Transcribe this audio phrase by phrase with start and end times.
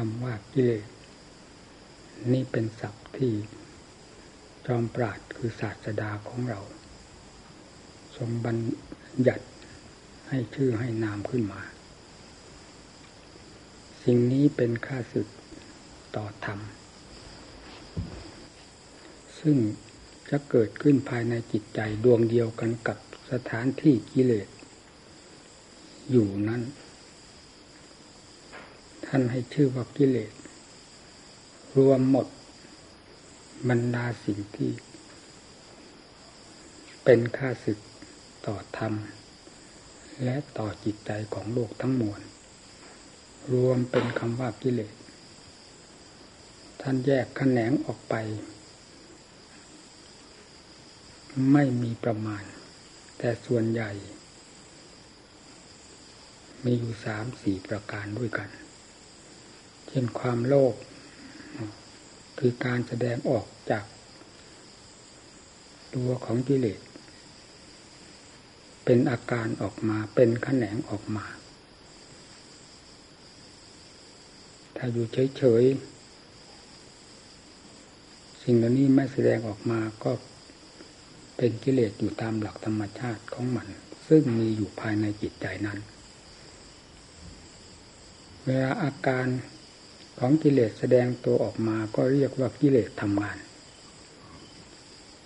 [0.00, 0.86] คำว่ากิเลส
[2.32, 3.32] นี่เป็นศัพท์ที่
[4.66, 6.60] จอมปราดคือศาสดาของเรา
[8.16, 8.56] ทรงบัญ
[9.28, 9.46] ญัติ
[10.28, 11.62] ให้ชื่อให้นามขึ้นมา
[14.04, 15.28] สิ่งนี้เป็นค่าศึก
[16.16, 16.58] ต่อธรรม
[19.40, 19.56] ซึ่ง
[20.30, 22.98] จะเกิดขึ้นภายในจิตใจดวงเดียวกันกับ
[23.30, 24.48] สถานที่กิเลส
[26.10, 26.62] อยู่นั้น
[29.06, 30.32] ท่านให้ชื่อว่ากิเลส
[31.76, 32.26] รวมหมด
[33.68, 34.70] บรรดาสิ่งที่
[37.04, 37.78] เป็นค่าศึก
[38.46, 38.94] ต่อธรรม
[40.24, 42.20] และต่อจิตใจของโลกทั้งมวล
[43.52, 44.94] รวมเป็นคำว่ากิเลส
[46.80, 48.14] ท่านแยกแขนงออกไป
[51.52, 52.44] ไม่มีประมาณ
[53.18, 53.90] แต่ส่วนใหญ่
[56.64, 58.50] มีอยู่สามสี่ประการด้วยกัน
[59.98, 60.74] ช่นความโลภ
[62.38, 63.84] คือการแสดงออกจาก
[65.94, 66.80] ตัวของกิเลส
[68.84, 71.26] เป็นอาการออกมาเป็นขแขนงออกมา
[74.76, 80.12] ถ้าอยู่เฉยๆ สิ่งเหล่านี้ไม่แสดงออกมาก็
[81.36, 83.68] เป็นกิเลสอยู่ตามหลักธรรมชาติของมัน
[84.08, 85.78] ซึ่งมีอยู่ภายในจิตใจนั้น
[88.44, 89.26] เวลาอาการ
[90.18, 93.38] ของกิเลสแสดงตัวออกมาก็เรียกว่ากิเลสทำงาน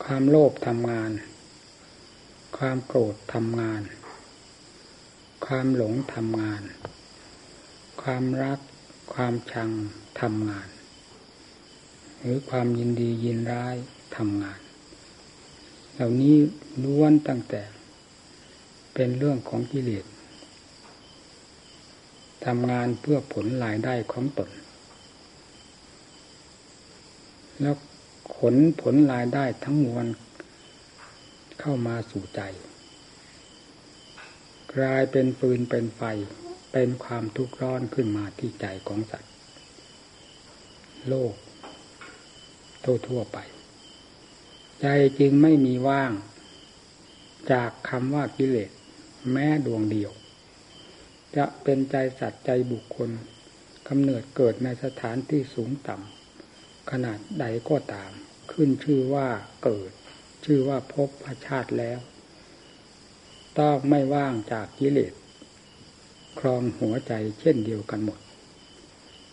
[0.04, 1.10] ความโลภทำงาน
[2.56, 3.82] ความโกรธทำงาน
[5.46, 6.62] ความหลงทำงาน
[8.02, 8.60] ความรัก
[9.14, 9.70] ความชัง
[10.20, 10.68] ทำงาน
[12.18, 13.76] หรือความยินดียินร้าย
[14.16, 14.60] ทำงาน
[15.94, 16.36] เหล่านี้
[16.84, 17.62] ล้วนตั้งแต่
[18.94, 20.04] เป็นเรื่องของกิเลส
[22.46, 24.50] ทำงานเพื่อผลรายได้ของตน
[27.60, 27.76] แล้ว
[28.36, 30.06] ขนผลรายได้ทั้งมวล
[31.60, 32.42] เข้ามาสู่ใจ
[34.74, 36.02] กลายเป็นปืนเป็นไฟ
[36.72, 39.32] เป็นความทุกข์ร้อนขึ้นมาที่ใจของสัตว์
[41.08, 41.34] โลก
[42.84, 43.38] ทั่วๆไป
[44.80, 44.86] ใจ
[45.18, 46.12] จึงไม่มีว่าง
[47.52, 48.70] จากคำว่ากิเลส
[49.32, 50.12] แม้ดวงเดียว
[51.36, 53.10] จะเป็นใจสัตว์ใจบุคคล
[53.88, 56.19] กำเนิดเกิดในสถานที่สูงต่ำ
[56.90, 58.10] ขนาดใดก็ตาม
[58.52, 59.28] ขึ้นชื่อว่า
[59.64, 59.90] เกิด
[60.44, 61.98] ชื่อว่าพบพระชาติแล้ว
[63.58, 65.12] ต้องไม่ว่างจากกิเลส
[66.38, 68.20] ครองหัวใจเช่นเดียวกันหมด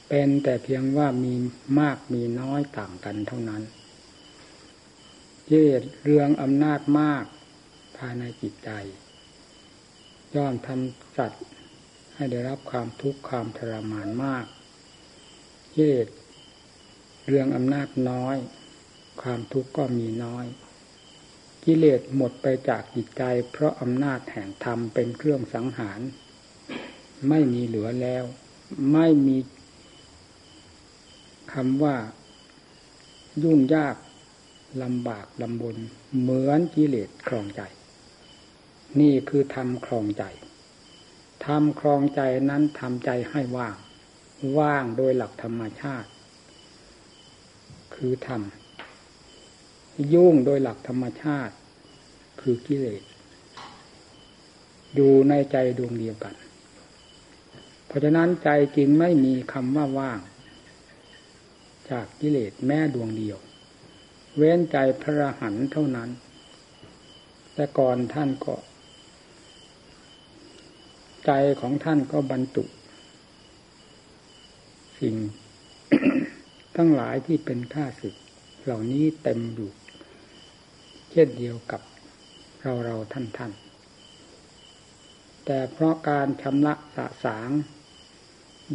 [0.09, 1.33] เป็นแต่เพียงว่ามี
[1.79, 3.63] มากมีน้อยต่างกันเท่านั้น
[5.47, 7.23] กิเลสเรืองอำนาจมาก
[7.97, 8.69] ภายในจิตใจ
[10.35, 11.43] ย่อมทำสัตว์
[12.15, 14.45] ให้ได้รับความทุกข์ความทรมานมาก
[15.73, 16.07] กิเลส
[17.29, 18.37] เรื่องอำนาจน้อย
[19.21, 20.45] ความทุกข์ก็มีน้อย
[21.63, 25.99] กิเลสหมดไปจากจิตใจ เพราะอำนาจแห่งธรรมเป็นเครื่องสังหาร
[27.29, 28.23] ไม่มีเหลือแล้ว
[28.93, 29.37] ไม่มี
[31.53, 31.95] คำว่า
[33.43, 33.95] ยุ่งยาก
[34.83, 35.77] ลำบากลำบน
[36.19, 37.61] เหมือนกิเลสครองใจ
[38.99, 40.23] นี่คือทำครองใจ
[41.45, 43.75] ทำครองใจนั้นทำใจให้ว่าง
[44.57, 46.09] ว่างโดยหลักธรรมชาติ
[47.97, 48.41] คือธรรม
[50.13, 51.55] ยุ่งโดยหลักธรรมชาติ
[52.41, 53.03] คือกิเลส
[54.95, 56.35] อยู่ในใจดวงเดียวกัน
[57.87, 60.19] เพราะฉะนั้นใจจริงไม่มีคำว่าว่าง
[61.89, 63.37] จากกิเลสแม่ดวงเดียว
[64.35, 66.09] เว้นใจพระหันเท่านั้น
[67.53, 68.55] แต่ก่อนท่านก็
[71.25, 71.31] ใจ
[71.61, 72.63] ของท่านก็บรรจุ
[74.99, 75.15] สิ่ง
[76.77, 78.15] ทั้งหลายที่เป็นข้าศึก
[78.63, 79.71] เหล่านี้เต็มอยู่
[81.11, 81.81] เช่นเดียวกับ
[82.61, 83.51] เราเราท่านท่าน
[85.45, 87.49] แต่เพราะการชำระสะสาง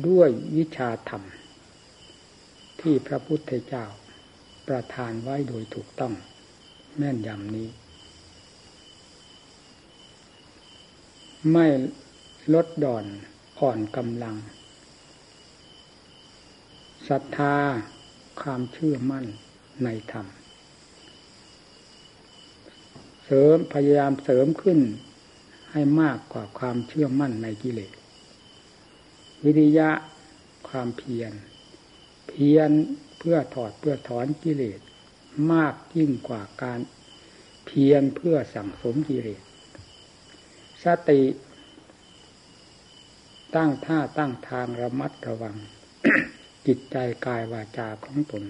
[0.08, 1.22] ด้วยวิชาธรรม
[2.80, 3.84] ที่พระพุทธเจ้า
[4.68, 6.14] ประทานไว้โดยถูกต้อง
[6.98, 7.68] แม่นยำนี้
[11.52, 11.66] ไม่
[12.54, 13.04] ลดดอน
[13.60, 14.36] อ่อนกำลัง
[17.08, 17.56] ศรัทธา
[18.40, 19.24] ความเชื่อมั่น
[19.84, 20.26] ในธรรม
[23.24, 24.80] เสริมพยายามเสริมขึ้น
[25.72, 27.92] ให้มากกว่าความเชื่อมั่นในกิเลส
[29.44, 29.90] วิริยะ
[30.68, 31.32] ความเพียร
[32.28, 32.70] เพียร
[33.18, 34.80] เพื่อถอดเพื่อถอนกิเลส
[35.52, 36.80] มากยิ่งกว่าการ
[37.66, 39.42] เพียรเพื่อสั่งสมกิเลส
[40.84, 41.22] สติ
[43.56, 45.56] ตั้งท่าตั้งทางระมัดระวัง
[46.66, 48.44] จิตใจกายวาจาของตน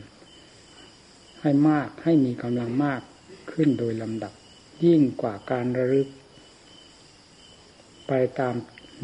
[1.41, 3.03] ให้มากให้มีกำลังมาก
[3.53, 4.32] ขึ้นโดยลำดับ
[4.85, 6.09] ยิ่งกว่าการระลึก
[8.09, 8.55] ไปตาม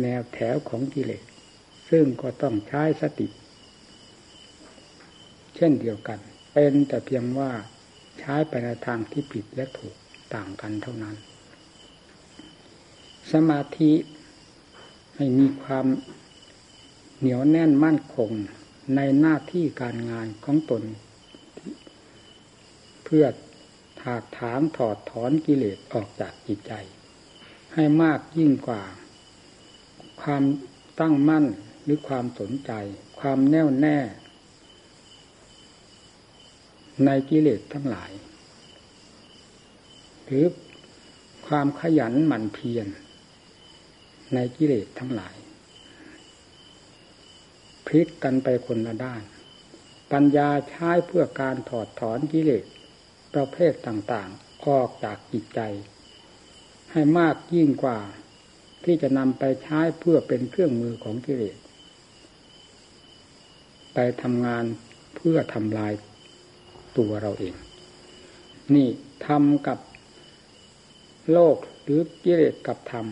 [0.02, 1.24] แนวแถวของกิเลส
[1.90, 3.28] ซึ่งก็ต้องใช้สติ
[5.56, 6.18] เช่นเดียวกัน
[6.52, 7.52] เป็นแต่เพียงว่า
[8.18, 9.94] ใช้ไปในทางที่ผิดและถูก
[10.34, 11.16] ต่างกันเท่านั้น
[13.32, 13.92] สมาธิ
[15.16, 15.86] ให้มีความ
[17.18, 18.30] เหนียวแน่นมั่นคง
[18.94, 20.82] ในหน้าที่การงานของตน
[23.04, 23.24] เพื่อ
[24.00, 26.72] ถากถางถอดถอนกิเลสออกจากจิตใจ
[27.74, 28.82] ให้มากยิ่งกว่า
[30.22, 30.42] ความ
[31.00, 31.44] ตั้งมั่น
[31.82, 32.72] หรือความสนใจ
[33.20, 33.98] ความแน่วแน่
[37.04, 38.10] ในกิเลสทั้งหลาย
[40.24, 40.46] หรือ
[41.46, 42.86] ความขยันหมั่นเพียร
[44.34, 45.36] ในกิเลสทั้งหลาย
[47.88, 49.22] พลิกกันไปคนละด้าน
[50.12, 52.64] ปัญญาใช้เพื่อการถอดถอนกิเลส
[53.34, 55.60] ประเภทต่างๆ ออกจากจิตใจ
[56.92, 57.98] ให้มากยิ่งกว่า
[58.84, 61.56] ที่จะนำไปใช้เพื่อเป็นเครื่องมือของกิเลส
[63.94, 64.64] ไปทำงาน
[65.16, 65.92] เพื่อทำลาย
[66.98, 67.54] ตัวเราเอง
[68.74, 68.88] นี่
[69.26, 69.78] ทำกับ
[71.32, 73.06] โลกหรือกิเลสกับธรรม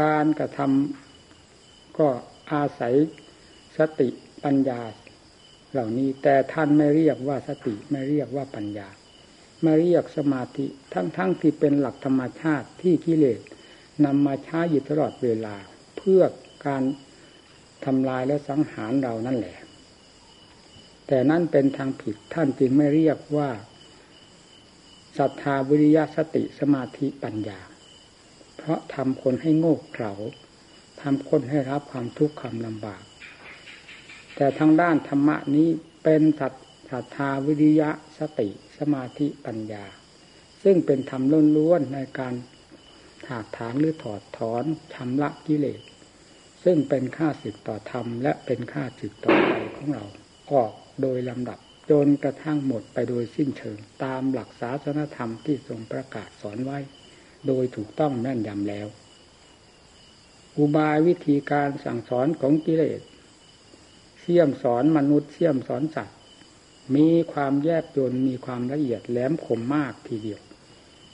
[0.00, 1.05] การกระทำ
[1.98, 2.08] ก็
[2.52, 2.94] อาศัย
[3.78, 4.08] สติ
[4.44, 4.80] ปัญญา
[5.72, 8.88] เหล่านี้แต่ท่านไม่เรียกว่าสติไม่เรียกว่าปัญญา
[9.62, 13.40] ไม่เรียกสมาธิทั้งๆทที่เป็นหลักธรรมชาติที่กิเลส
[14.04, 15.56] นำมาใช้อยู่ตลอดเวลา
[15.96, 16.22] เพื่อ
[16.66, 16.82] การ
[17.84, 19.56] ทำลายและสังหารเรานั่นแหละ
[21.06, 23.50] แต่นั่นเป็นทางผิดท่านจึงไม่เรียกว่า
[25.18, 27.60] ศรัทธาวิริยะสติสมาธิปัญญา
[28.56, 30.12] เพราะทำคนให้โง่เขลา
[31.08, 33.02] ทำคนให้รับความทุกข์ความลำบาก
[34.36, 35.68] แต่ทางด้านธรรมะนี้
[36.04, 36.52] เป็นสัต
[36.90, 38.48] ศรัทธาวิริยะสติ
[38.78, 39.84] สมาธิปัญญา
[40.62, 41.22] ซึ่งเป็นธรรม
[41.56, 42.34] ล้วนๆในการ
[43.26, 44.64] ถากถางหรือถอดถอน
[44.94, 45.80] ชำระกิเลส
[46.64, 50.04] ซึ่งเป็นค่าสึกต่อธรรม และเป็นค่าสึกต่อใจของเรา
[50.52, 51.58] ออกโดยลำดับ
[51.90, 56.78] จนกระทั่งหมดไปโดยสิ้นเชิง ตามหลักศาสนธรรมที่ทรงประกาศสอนไว้
[57.46, 58.88] โดยถูกต้องแม่นยำแล้ว
[60.58, 63.00] อุบายวิธีการสั่งสอนของกิเลส
[64.20, 66.18] เสี่ยมสอนมนุษย์เสี่ยมสอนสัตว์
[66.96, 70.40] มีความแยบยนมีความละเอียดแหลมคมมากทีเดียว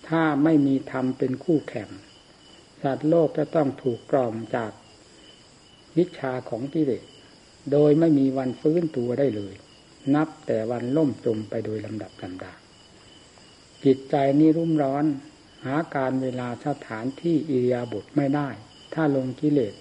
[0.08, 1.88] ถ้าไม่มีธรรมเป็นคู่แข่ง
[2.82, 4.72] สัตว์โลกจะต้องถูกกล่อมจาก
[5.98, 7.04] วิชาของกิเลส
[7.72, 9.54] โดยไม่มีวันฟื้นตัวได้เลย
[10.14, 12.52] นับแต่วันล่มจมไปโดยลำดับลำดา
[13.84, 15.04] จิตใจนี้รุ่มร้อน
[15.64, 18.48] หาการเวลาสถานที่อิริยาบถไม่ได้
[18.94, 19.74] ถ้าลงกิเลส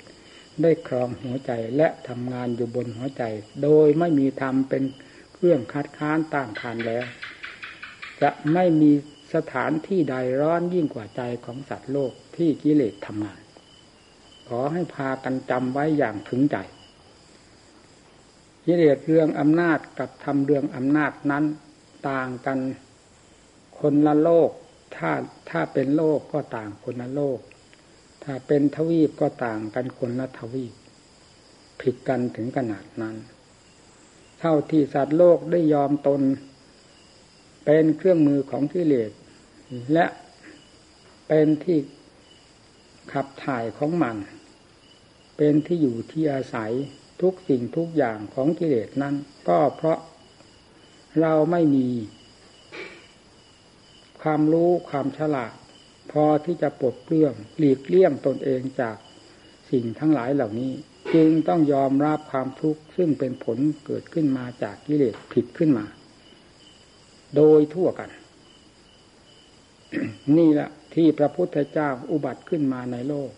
[0.62, 3.24] ได้ครองหัวใจและทำงานอยู่บนหัวใจ
[3.64, 4.84] โดยไม่มีธรรมเป็น
[5.34, 7.06] เครื่องคัดค้านต้านทานแล้ว
[8.22, 8.92] จะไม่มี
[9.34, 13.42] สถานที่ใดร้อนยิ่งกว่าใจของสัตว์โลกที่กิเลสทำงาน
[14.48, 16.58] ขอให้พากันจำไว้อย่างถึงใจ
[18.66, 21.46] กิเลสเรื่องอำนาจกับทำเรื่องอำนาจนั้น
[22.10, 22.58] ต่างกัน
[23.80, 24.50] คนละโลก
[24.96, 25.12] ถ้า
[25.50, 27.40] ถ้าเป็นโลกก็ต่างคนละโลก
[28.24, 30.74] ถ้าเป็นทวีปก็ต่างกันคนละทวีป
[31.82, 33.16] ผิดกันถึงขนาดนั้น
[34.40, 36.22] เท่าที่สัตว์โลกได้ยอมตน
[37.66, 39.12] เป็นเครื่องมือของกิเลส
[39.94, 40.06] และ
[41.28, 41.78] เป็นที่
[43.14, 44.16] ขับถ่ายของมัน
[45.38, 46.72] เป็นที่อยู่ที่อาศัย
[47.22, 49.16] ทุกสิ่งทุกอย่างของกิเลสนั้น
[49.50, 50.00] ก็เพราะ
[51.22, 51.88] เราไม่มี
[54.22, 55.54] ความรู้ความฉลาด
[56.12, 58.96] พอที่จะปลดเปลื้องหลีกเลี่ยงตนเองจาก
[59.72, 60.72] สิ่งทั้งหลายเหล่านี้
[61.16, 65.86] จึงต้องยอมรับความทุกข์ซึ่งเป็นผลเกิดขึ้นมาจากกิเลสผิดขึ้นมา
[67.36, 68.10] โดยทั่วกัน
[70.38, 73.32] นี่แหละที่พระพุทธเจ้าอุบัติขึ้นมาในโลก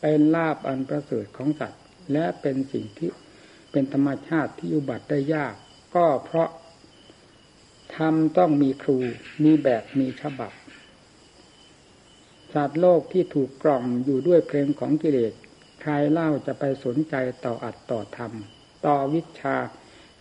[0.00, 1.82] เป็นลาบอันประเสริฐของสัตว์
[2.12, 3.10] และเป็นสิ่งที่
[3.72, 5.54] เป็นธรรมชาติที่อุบัติได้ยาก
[5.94, 6.48] ก็เพราะ
[7.96, 8.98] ทำต้องมีครู
[9.44, 10.52] มีแบบมีฉบับ
[12.54, 15.32] สัตว์โลกที่ถูกกล่อมอยู่ด้วยเพลงของกิเลส
[15.80, 17.14] ใครเล่าจะไปสนใจ
[17.44, 18.32] ต่ออัดต่อธรรม
[18.86, 19.56] ต่อวิชา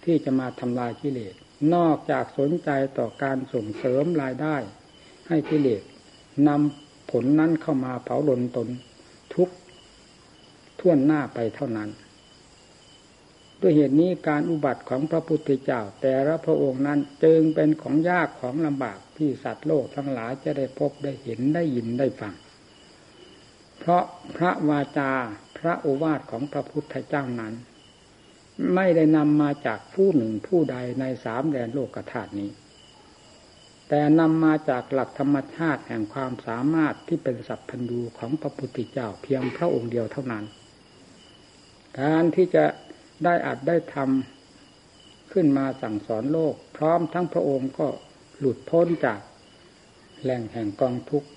[0.03, 1.33] ที่จะมาทำลายกิเลส
[1.75, 4.55] นอกจากสนใจต่อการส่งเสริมรายได้
[5.27, 5.83] ให้กิเลส
[6.47, 8.67] นำผลนั้นเข้ามาเผาลนตน
[9.35, 9.49] ทุก
[10.79, 11.89] ท่วนหน้าไปเท่านั้น
[13.61, 22.33] ด้วยเหตุนี้การอุบัติของพระพุทธเจ้า แต่ละพระองค์นั้นจึงเป็นของยากของลำบากที่สัตว์โลกทั้งหลายจะได้พบได้เห็นได้ยินได้ฟัง
[23.79, 24.03] เพราะ
[24.37, 25.11] พระวาจา
[25.57, 27.53] พระโอวาทของพระพุทธเจ้านั้น
[28.75, 32.49] ไม่ได้นำมาจากผู้หนึ่งผู้ใดในสามแดนโลกธาตุนี้
[33.89, 40.45] แต่นำมาจากหลักธรรมชาติแห่งความสามารถที่เป็นสัพพันดูของพระพุทธเจ้าเพียงพระองค์เดียวเท่านั้น
[41.99, 42.65] การที่จะ
[43.23, 47.87] ได้อัดได้ทำขึ้นมาสั่งสอนโลก พร้อมทั้งพระองค์ก็
[48.39, 49.19] หลุดพ้นจาก
[50.21, 51.29] แหล่งแห่งกองทุกข์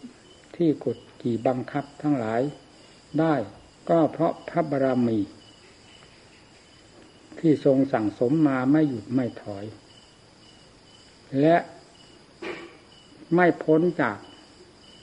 [0.56, 2.40] ที่กดกี่บังคับทั้งหลาย
[3.20, 3.34] ได้
[3.90, 5.18] ก็เพราะพระบารมี
[7.38, 9.64] ที่ทรงสั่งสมมาไม่หยุดไม่ถอย
[11.40, 11.56] และ
[13.34, 14.16] ไม่พ้นจาก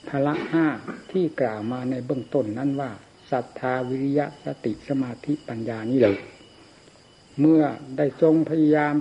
[0.08, 0.66] พละห้า
[1.12, 2.90] ที่กล่าวมาในเบื้องต้นนั้นว่า
[3.30, 6.16] ศรัทธาวิริยะสติสมาธิปัญญานี้เลย
[7.40, 7.62] เมื่อ
[7.96, 8.94] ได้ทรงพยายาม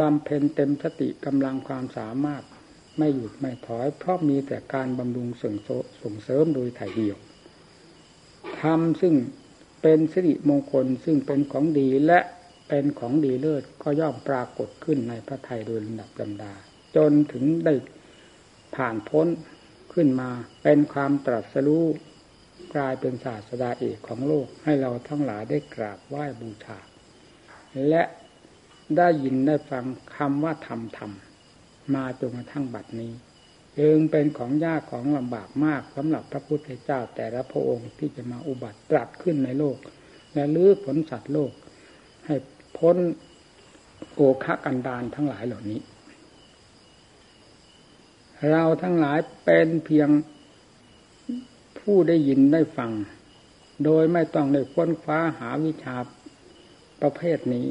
[0.00, 2.42] บำเพ็ญเต็มสติกำลังความสามารถ
[2.98, 5.54] ไม่หยุดไม่ถอย เพราะมีแต่การบำรุงส่ง
[6.02, 7.16] ส่งเสริมโดยถ่ายเดียว
[8.60, 9.14] ทำซึ่ง
[9.82, 12.20] เป็นสิริมงคลซึ่งเป็นของดีและ
[12.68, 16.52] เป็นของดีเลิศก็ย่อมปรากฏขึ้นในพระไทยโดยลำดับลำดา
[16.96, 17.74] จนถึงได้
[18.76, 19.26] ผ่านพ้น
[19.92, 20.30] ขึ้นมา
[20.62, 21.84] เป็นความตรัสรู้
[22.74, 26.78] กลายเป็นศาสดาเอกของโลกให้เราทั้งหลายได้กราบไหว้บูชา
[27.88, 28.02] และ
[28.96, 29.84] ได้ยินได้ฟัง
[30.16, 31.10] คำว่าธรรมธรรม
[31.94, 33.12] มาจนกระทั่งบัดนี้
[33.78, 39.76] จึงเป็นของยากของลำบากมากสำหรับพระพุทธเจ้าแต่ละพระองค์ที่จะมาอุบัติตรัสขึ้นในโลก
[40.34, 41.52] และลื้อผลสัตว์โลก
[42.26, 42.34] ให้
[42.78, 42.96] พ้น
[44.14, 45.80] โอคะกันดานทั้งหลายเหล่านี้
[48.50, 50.08] เราทั้งหลายเป็นเพียง
[51.78, 52.90] ผู้ได้ยินได้ฟัง
[53.84, 55.96] โดยไม่ต้องได้ค้นคว้าหาวิชา
[57.02, 57.66] ประเภทนี้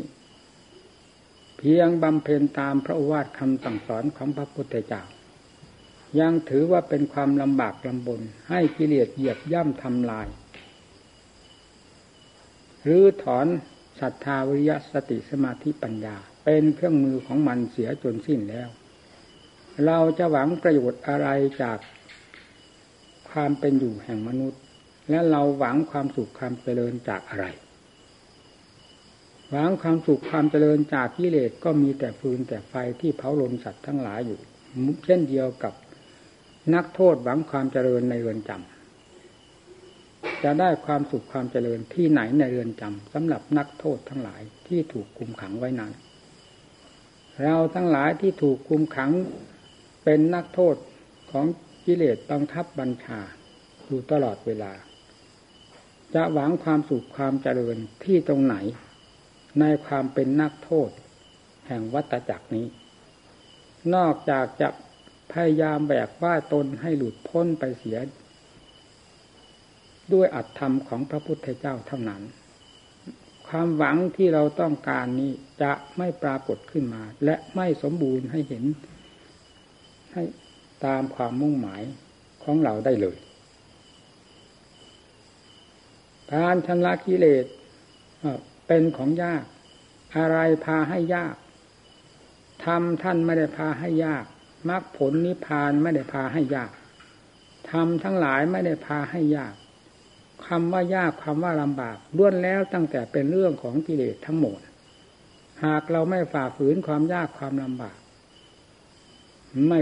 [1.57, 5.03] เพียงบำเพ็ญตามพระวาทคำสั่งสอนของพระพุทธเจ้า
[6.19, 10.27] ยังถือว่าเป็นความลำบากลำบน ให้กิเลสเหยียบย่ำทำลาย
[12.83, 13.47] หรือถอน
[13.99, 18.69] ศรัทธาวิริยะสติสมาธิปัญญา เป็นเครื่องมือของมันเสียจนสิ้นแล้ว
[19.85, 21.27] เราจะหวังประโยชน์อะไร
[21.61, 21.77] จาก
[23.29, 24.61] ความเป็นอยู่แห่งมนุษย์
[25.09, 27.45] และเราหวังความสุขความเจริญจากอะไร
[29.51, 34.39] หวังความสุขความเจริญจากกิเลสก็มีแต่ฟืนแต่ไฟที่เผาลนสัตว์ทั้งหลายอยู่
[35.05, 35.73] เช่นเดียวกับ
[36.75, 45.91] นักโทษหวังความเจริญในเรือนจำจะได้ความสุขความเจริญที่ไหนในเรือนจำสำหรับนักโทษทั้งหลายที่ถูกคุมขังไว้นั้น
[47.43, 49.11] เราทั้งหลายที่ถูกคุมขัง
[50.03, 50.75] เป็นนักโทษ
[51.31, 51.45] ของ
[51.85, 53.19] กิเลสบังคับบัญชา
[53.85, 54.71] อยู่ตลอดเวลา
[56.13, 58.55] จะหวังความสุขความเจริญที่ตรงไหน
[59.59, 60.89] ในความเป็นนักโทษ
[61.67, 62.67] แห่งวัตจักรนี้
[63.95, 64.69] นอกจากจะ
[65.31, 67.97] พยายามแบกว่าตนให้หลุดพ้นไปเสีย
[70.13, 72.21] ด้วยอัตธรรมของพระพุทธเจ้าเท่านั้น
[73.47, 78.63] ความหวังที่เราต้องการนี้จะไม่ปรากฏขึ้นมา และไม่สมบูรณ์ให้เห็น
[80.13, 80.23] ให้
[80.85, 81.81] ตามความมุ่งหมาย
[82.43, 83.17] ของเราได้เลย
[86.33, 87.45] การชำระกิเลส
[88.71, 89.43] เป็นของยาก
[90.15, 91.35] อะไรพาให้ยาก
[92.65, 94.25] ทำท่านไม่ได้พาให้ยาก
[94.69, 96.71] มรรคผลนิพพานไม่ได้พาให้ยาก
[97.71, 99.53] ทำทั้งหลายไม่ได้พาให้ยาก
[100.47, 104.59] คำว่ายากคำว่าลำบากล้วนแล้วตั้งแต่เป็นเรื่องของกิเลสทั้งหมด
[105.65, 107.97] หากเราไม่ฝ่าฝืนความยากความลำบาก
[109.67, 109.79] ไม่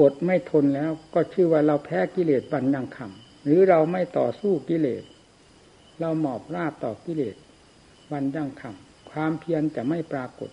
[0.00, 5.02] อดไม่ทนแล้วก็ชื่อว่าเราแพ้กิเลสบันยังคำหรือเราไม่ต่อสู้กิเลส
[6.00, 7.36] เราหมอบราบต่อกิเลส
[8.12, 10.50] วันยั่งคำความเพียรจะไม่ปรากฏ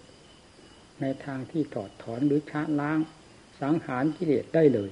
[1.01, 2.99] ในทางที่ถอดถอนหรือชะล้าง
[3.61, 4.91] สังหารกิเลสได้เลย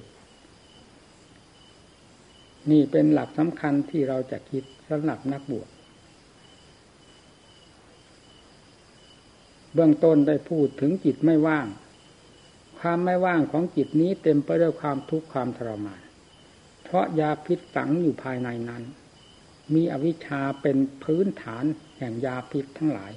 [2.70, 5.68] นี่เป็นหลักสำคัญที่เราจะคิดสำหรับนักบวช
[9.74, 11.66] เบื้องต้นได้พูดถึงจิตไม่ว่าง
[12.78, 16.02] ความไม่ว่างของจิตนี้เต็มไปด้วยความทุกข์ความทรมาน
[16.84, 18.82] เพราะยาพิษฝังอยู่ภายในนั้น
[19.74, 21.64] มีอวิชชาเป็นพื้นฐาน
[21.98, 23.12] แห่งยาพิษทั้งหลาย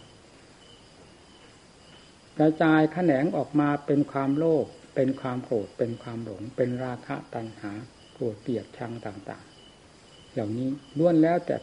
[2.40, 7.72] กระจายแขนงออกมาเป็นความโลภเป็นความโกรธเป็นความหลง เป็นราคะตัณหา
[8.14, 11.56] โกรธเกลียดชังต่างๆ เหล่านี้ล้วนแล้วแต่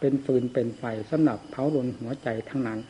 [0.00, 2.80] เป็นฟืนเป็นไฟสำหรับเผาลนหัวใจทั้งนั้น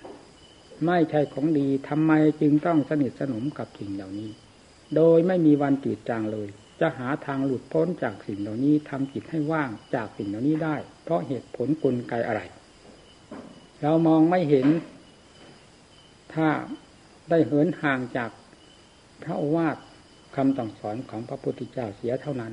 [0.86, 4.30] ไม่ใช่ของดีทำไมจึงต้องสนิทสนมกับสิ่งเหล่านี้
[4.96, 6.48] โดยไม่มีวันจืดจางเลย
[6.80, 12.40] จะหาทางหลุดพ้นจากสิ่งเหล่านี้ทำจิตให้ว่างจากสิ่งเหล่านี้ได้ เพราะเหตุผลกลไกอะไร
[13.82, 14.66] เรามองไม่เห็น
[16.34, 16.48] ถ้า
[17.30, 18.30] ได้เหินห่างจาก
[19.22, 19.76] พระวาท
[20.36, 22.52] คำต่งสอนของพระพุทธเจ้าเสียเท่านั้น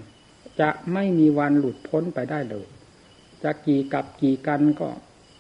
[0.60, 2.68] จะไม่มีวันหลุดพ้นไปได้เลย
[3.44, 4.90] จะกี่กับกี่กันก็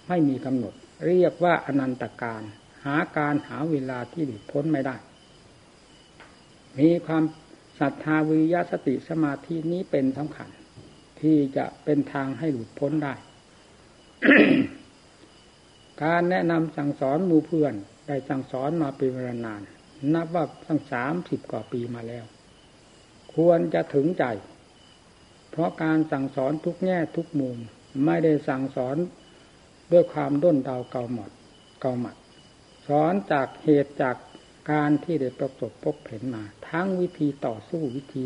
[0.07, 0.73] ไม่มีกำหนด
[1.05, 2.41] เรียกว่าอนันตการ
[2.85, 4.95] หาการหาเวลาที่หลุดพ้นไม่ได้
[6.79, 7.23] มีความ
[7.79, 10.49] ศรัทธาวิยาสติสมาธินี้เป็นสำคัญ
[11.21, 13.13] ที่จะเป็นทางให้หลุดพ้นได้
[16.03, 17.73] การแนะนำสั่งสอนมูเพื่อน
[18.07, 19.61] ได้สั่งสอนมาเป็นเวลานาน
[20.13, 22.25] นับว่าตั้งสามสิบกว่าปีมาแล้ว
[23.35, 24.25] ควรจะถึงใจ
[25.51, 27.57] เพราะการสั่งสอนทุกแง่ทุกมุม
[28.05, 28.95] ไม่ได้สั่งสอน
[29.91, 31.31] ด้วยความด้นเดาเกาหมด
[31.81, 32.15] เกาหมัด
[32.87, 34.15] สอนจากเหตุจาก
[34.71, 38.25] การที่ได้ประสบพบเห็นมา ทั้งวิธีต่อสู้วิธี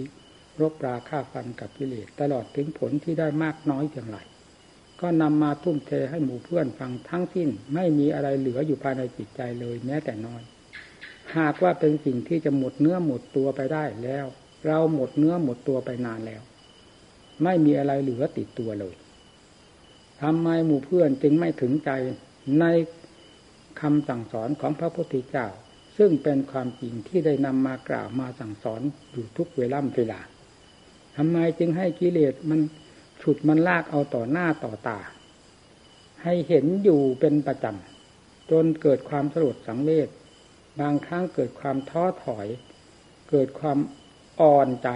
[0.61, 4.17] รบราฆ่าฟันกับกิเลสตลอดถึงผลที่ได้มากน้อยอย่างไร
[5.01, 10.41] ก็นำมาทุ่มเทให้หมู่เพื่อนฟังทั้งสิ้นไม่มีอะไรเหลืออยู่ภายในจิตใจเลยแม้แต่น้อย
[11.37, 14.25] หากว่าเป็นสิ่งที่จะหมดเนื้อหมดตัวไปได้แล้ว
[14.65, 16.41] เราหมดเนื้อหมดตัวไปนานแล้ว
[17.43, 18.95] ไม่มีอะไรเหลือติดตัวเลย
[20.21, 21.91] ทำไมหมู่เพื่อนจึงไม่ถึงใจ
[22.59, 22.65] ใน
[23.81, 25.47] คำสั่งสอนของพระพุทธเจ้า
[25.99, 30.21] ซึ่งเป็นความจริงที่ได้นำมากล่าวมาสั่งสอนอยู่ทุกเวล่ำเวลา
[31.17, 32.59] ทำไมจึงให้กิเลสมัน
[33.21, 34.99] ฉุดมันลากเอาต่อหน้าต่อตา
[36.23, 40.09] ให้เห็นอยู่เป็นประจำจนเกิดความสลดสังเวช
[40.79, 42.47] บางครั้งเกิดความท้อถอย
[43.29, 43.79] เกิดความ
[44.41, 44.89] อ่อนใจ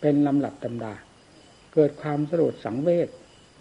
[0.00, 0.94] เป็นลำหลับตำดา
[1.74, 3.08] เกิดความสลดสังเวช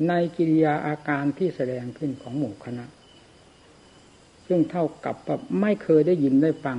[0.07, 2.85] ในกิริยาอาการที่แสดงขึ้นของหมู่คณะ
[4.47, 5.15] ซึ่งเท่ากับ
[5.61, 6.77] ไม่เคยได้ยินได้ฟัง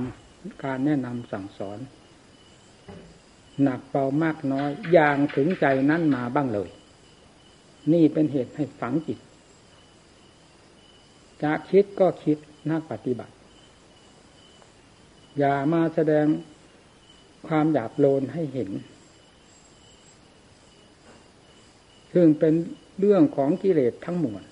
[0.63, 1.79] การแนะนำสั่งสอน
[3.63, 6.69] หนักเบามากน้อยอย่างถึงใจนั้นมาบ้างเลย
[7.93, 9.19] นี่เป็นเหตุให้ฝังจิต
[11.43, 12.37] จะคิดก็คิด
[12.71, 13.33] นักปฏิบัติ
[15.37, 16.25] อย่ามาแสดง
[17.47, 18.69] ความหยาบโลนให้เห็น
[22.13, 22.53] ซึ่งเป็น
[22.99, 24.43] เรื่องของกิเลสทั้งมวล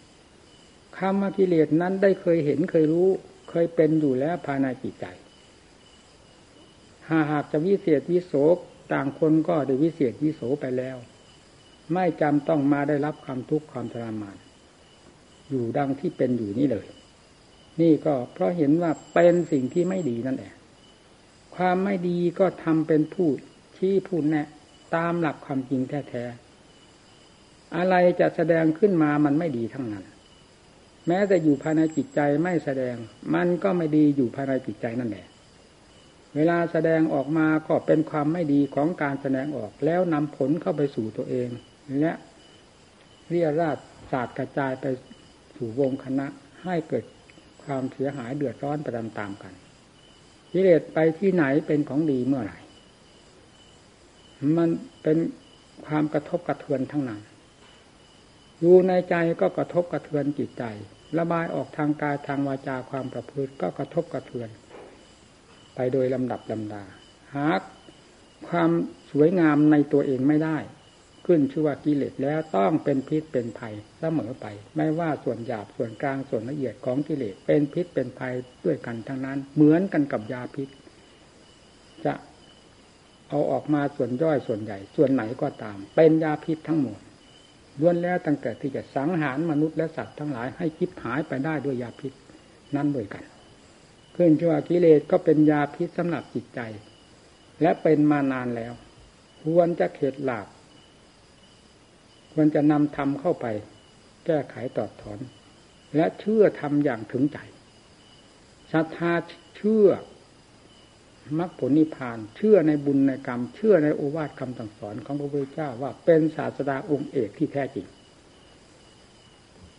[1.00, 3.08] คำว่ากิเลสนั้นได้เคยเห็นเคยรู้
[3.50, 5.06] เคยเป็นอยู่แล้วภายในจิตใจ
[7.08, 8.34] หาหากจะวิเศษวิโส
[8.94, 10.98] ต่างคนก็ได้วิเศษวิโสไปแล้ว
[11.94, 14.38] ไม่จำต้องมาได้รับความทุกข์ความทรมาน
[15.50, 16.88] อยู่ดังที่เป็นอยู่นี่เลย
[17.82, 20.54] นี่ก็เพราะเห็นว่าเป็นสิ่งที่ไม่ดีนั่นแหละ
[21.56, 23.38] ความไม่ดีก็ทำเป็นพูด
[23.78, 24.48] ชี้พูดแนะ
[24.96, 30.06] ตามหลักความจริงแท้ๆอะไรจะแสดงขึ้นมามันไม่ดีทั้งนั้น
[31.08, 32.96] แม้แต่อยู่ภายในจิตใจไม่แสดง
[33.34, 35.28] มันก็ไม่ดีอยู่ภายในจิตใจนั่นแหละ
[36.36, 41.50] เวลาแสดงออกมาก็เป็นความไม่ดีของการแสดงออก แล้วนำผลเข้าไปสู่ตัวเอง
[42.00, 42.12] และ
[43.30, 43.78] เรียราด
[44.12, 44.86] ศาสตร์กระจายไป
[45.56, 46.28] สู่วงคณะ
[46.64, 47.06] ให้เกิด
[47.64, 49.54] ความเสียหายเดือดร้อนไปตามๆกัน
[50.52, 52.58] กิเลสไปที่ไหนเป็นของดีเมื่อไหร่
[54.58, 54.70] มัน
[55.04, 55.18] เป็น
[55.86, 57.22] ความกระทบกระเทือนทั้งนั้น
[58.60, 60.64] อยู่ในใจก็กระทบกระเทือนจิตใจ
[61.20, 64.50] ระบายออกทางกายทางวาจาความประพฤติก็กระทบกระเทือน
[65.76, 66.84] ไปโดยลำดับลำดา
[67.38, 67.62] หาก
[68.48, 68.72] ความ
[69.12, 70.58] สวยงามในตัวเองไม่ได้
[71.26, 78.34] ขึ้นชื่อว่ากิเลสแล้วต้องเป็นพิษเป็นภัยเสมอไป ไม่ว่าส่วนหยาบส่วนกลางส่วนละเอียดของกิเลสเป็นพิษเป็นภัย
[78.66, 80.68] ด้วยกันทั้งนั้น เหมือนกันกับยาพิษ
[82.06, 82.14] จะ
[83.30, 87.00] เอาออกมาส่วนย่อยส่วนใหญ่ ส่วนไหนก็ตาม เป็นยาพิษทั้งหมด
[87.80, 92.14] ล้วนแล้วตั้งแต่ที่จะสังหารมนุษย์และสัตว์ทั้งหลายให้คิดหายไปได้ด้วยยาพิษ
[92.76, 93.24] นั้นด้วยกัน
[94.16, 96.60] ขึ้นชื่วกิเลสก็เป็นยาพิษสำหรับจิตใจ
[97.62, 98.74] และเป็นมานานแล้ว
[99.44, 100.48] ควรจะเข็ดหลาบ
[102.34, 103.46] ควรจะนำธรรมเข้าไป
[104.26, 105.20] แก้ไขตอบถอน
[105.96, 107.38] และเชื่อทำอย่างถึงใจ
[108.72, 109.14] ศรัทธา
[109.58, 109.88] เชื่อ
[111.40, 117.86] มรรคผลนิพพาน เชื่อในบุญในกรรม เชื่อในโอวาทคำสั่งสอนของพระพุทธเจ้าว่าเป็นศาสดาองค์เอกที่แท้จริง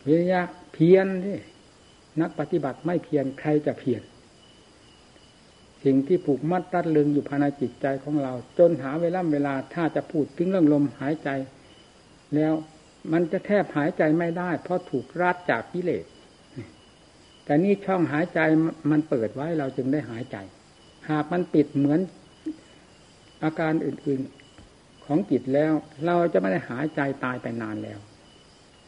[0.06, 1.38] วิริยะเพียรที่
[2.20, 4.02] นักปฏิบัติไม่เพียรใครจะเพียร
[5.84, 11.30] สิ่งที่ผูกมัดรัดลึงอยู่ภายในจิตใจของเรา จนหาเวลาเวลาถ้าจะพูดถึงเรื่องลมหายใจ
[12.34, 12.52] แล้ว
[13.12, 16.04] มันจะแทบหายใจไม่ได้ เพราะถูกรัดจากกิเลส
[17.44, 18.40] แต่นี่ช่องหายใจ
[18.90, 20.36] มันเปิดไว้เราจึงได้หายใจ
[21.10, 22.00] หากมันปิดเหมือน
[23.44, 25.72] อาการอื่นๆของจิตแล้ว
[26.06, 27.98] เราจะไม่ได้หายใจตายไปนานแล้ว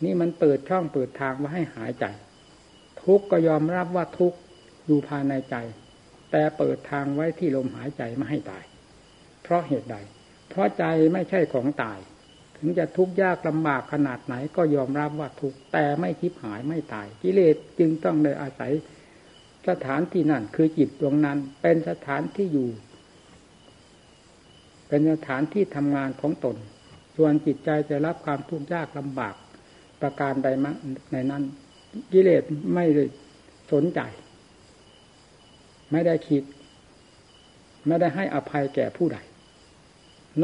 [0.04, 2.06] นี่มันเปิดช่องเปิดทางไว้ให้หายใจ
[3.02, 4.34] ทุกก็ยอมรับว่าทุก
[4.86, 5.56] อยู่ภายในใจ
[6.30, 8.64] แต่เปิดทางไว้ที่ลมหายใจไม่ให้ตาย
[9.42, 9.96] เพราะเหตุใด
[10.48, 11.98] เพราะใจไม่ใช่ของตาย
[12.56, 18.72] ถึงจะทุกข์ยากลำบากขนาดไหนก็ยอมรับว่าทุกข์แต่ไม่คิดหายไม่ตาย กิเลสจึงต้องเลยอาศัย
[19.68, 22.68] สถานที่นั่น คือจิตดวงนั้น เป็นสถานที่อยู่
[24.88, 26.56] เป็นสถานที่ทำงานของตน
[27.16, 29.34] ส่วนจิตใจจะรับความทุกข์ยากลำบาก
[30.00, 30.70] ประการใดมา
[31.12, 31.42] ในนั้น
[32.12, 32.42] กิเลส
[32.74, 33.04] ไม่ได้
[33.72, 34.00] สนใจ
[35.92, 36.42] ไม่ได้คิด
[37.86, 39.18] ไม่ได้ให้อภัยแก่ผู้ใด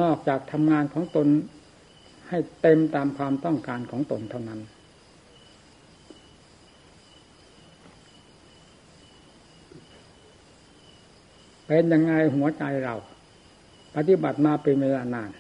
[0.01, 1.27] นอกจากทำงานของตน
[2.29, 4.61] ให้เต็มตามความต้องการของตนเท่านั้น
[11.67, 12.95] เป็นยังไงหัวใจเรา
[13.97, 15.31] ปฏิบัติมาเป็นเวลานาน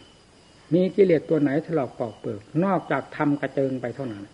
[0.74, 4.24] มีกิเลสตัวไหนถลอกปอกเปิกนอกจากทำกระเจิงไปเท่านั้น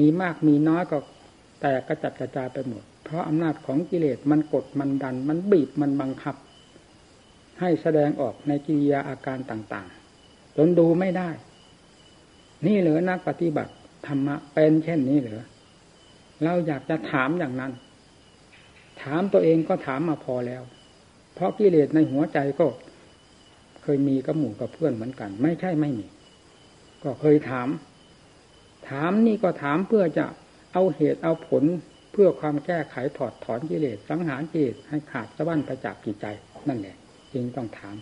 [0.00, 0.98] มีมากมีน้อยก็
[1.60, 6.36] แตกกระจัดกระจายไปหมด เพราะอำนาจของกิเลสมันกดมันดัน มันบีบมันบังคับ
[7.60, 11.30] ให้แสดงออกในกิริยาอาการต่างๆ จนดูไม่ได้
[12.66, 13.72] นี่เหลือนักปฏิบัติ
[14.06, 15.44] ธรรมะเป็นเช่นนี้เหรอ
[16.44, 17.72] เราอยากจะถามอย่างนั้น
[19.02, 20.62] ถามตัวเองก็ถามมาพอแล้ว
[21.34, 22.66] เพราะกิเลสในหัวใจก็
[23.82, 26.06] เคยมีกับหมู่กับเพื่อนเหมือนกัน ไม่ใช่ไม่มี
[27.02, 27.68] ก็เคยถาม
[28.88, 30.24] ถามนี่ก็ถามเพื่อจะ
[30.72, 31.64] เอาเหตุเอาผล
[32.12, 36.26] เพื่อความแก้ไขถอดถอนกิเลสสังหารกิเลสให้ขาดสะบั้นไปจากจิตใจ
[36.68, 36.96] นั่นแหละ
[37.32, 37.96] จึงต้องถาม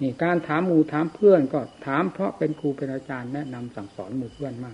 [0.00, 4.72] นี่การถามหมู่ถามเพื่อนก็ถามเพราะเป็นครูเป็นอาจารย์แนะนำสั่งสอนหมู่เพื่อนมา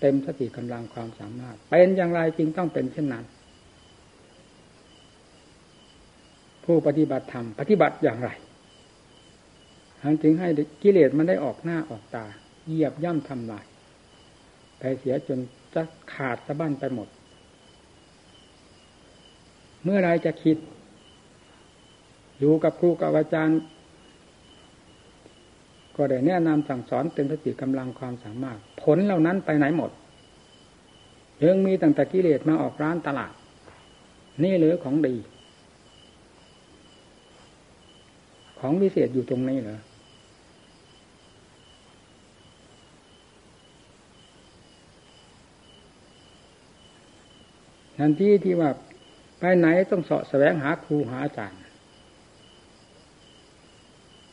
[0.00, 3.24] เต็มสติกำลังความสามารถ เป็นอย่างไรจึงต้องเป็นเช่นนั้น
[6.64, 8.30] ผู้ปฏิบัติธรรมปฏิบัติอย่างไร
[10.22, 10.48] จึงให้
[10.82, 12.24] กิเลสมันได้ออกหน้าออกตา
[12.66, 13.64] เหยียบย่ำทำลาย
[14.78, 15.38] ไปเสียจน
[15.74, 17.08] จะขาดสะบั้นไปหมด
[19.84, 20.56] เมื่อไรจะคิด
[22.38, 23.60] อยู่กับครูกับอาจารย์
[25.96, 29.90] ก็ได้แนะนำสั่งสอนเต็มสติกำลังความสามารถ ผลเหล่านั้นไปไหนหมด
[31.44, 33.32] ยังมีตั้งแต่กิเลสมาออกร้านตลาด
[34.42, 35.14] นี่เหลือของดี
[38.62, 39.80] ของพิเศษอยู่ตรงนี้เหรอ
[47.98, 48.70] ทันทีที่ว่า
[49.38, 51.60] ไปไหนต้องเสาะแสวงหาครูหาอาจารย์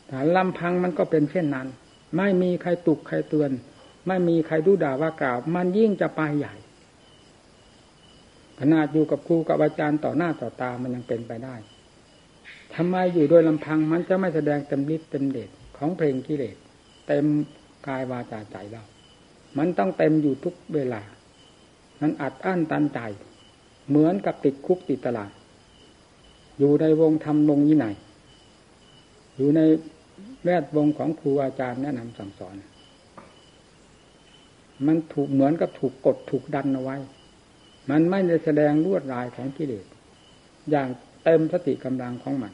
[0.07, 1.67] แต่ลำพังมันก็เป็นเช่นนั้น
[2.17, 3.51] ไม่มีใครตุกใครเตือน
[4.07, 6.55] ไม่มีใครดูด่าว่ากล่าว มันยิ่งจะไปใหญ่
[8.59, 11.55] ขนาดอยู่กับครูกับอาจารย์ต่อหน้าต่อตามันยังเป็นไปได้
[12.75, 16.55] ทำไมอยู่โดยลำพังมันจะไม่แสดงเต็มฤทธิ์เต็มเดชของเพลงกิเลส
[17.07, 17.25] เต็ม
[17.87, 18.83] กายวาจาใจเรา
[19.57, 21.01] มันต้องเต็มอยู่ทุกเวลา
[22.01, 22.99] มันอัดอั้นตันใจ
[23.89, 25.31] เหมือนกับติดคุกติดตาราง
[26.59, 27.87] อยู่ในวงธรรมวงยิไหน
[29.37, 29.61] อยู่ใน
[30.43, 32.55] แวดวงของครูอาจารย์แนะนำสั่งสอน
[34.87, 36.97] มันถูกเหมือนกับถูกกดถูกดันเอาไว้
[37.89, 39.85] มันไม่ได้แสดงลวดลายของกิเลส
[40.71, 40.87] อย่าง
[41.23, 42.53] เต็มสติกำลังของมัน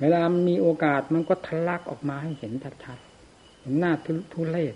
[0.00, 2.52] เวลามีโอกาสมันก็ทะลักออกมาให้เห็น
[2.84, 3.92] ชัดๆหน้า
[4.32, 4.74] ทุเลศ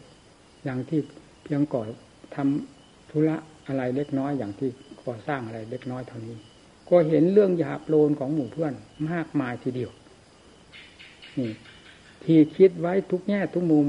[0.65, 1.01] อย่างที่
[1.43, 1.83] เพียงก่อ
[2.35, 4.71] ทำธุระอะไรเล็กน้อยอย่างที่
[5.05, 6.37] ก่อสร้างอะไรเล็กน้อยเท่านี้
[6.89, 8.75] ก็เห็นเรื่องหยาบโลนของหมู่เพื่อน
[9.11, 9.91] มากมายทีเดียว
[11.39, 11.51] นี่
[12.25, 13.87] ที่คิดไว้ทุกแง่ทุกมุม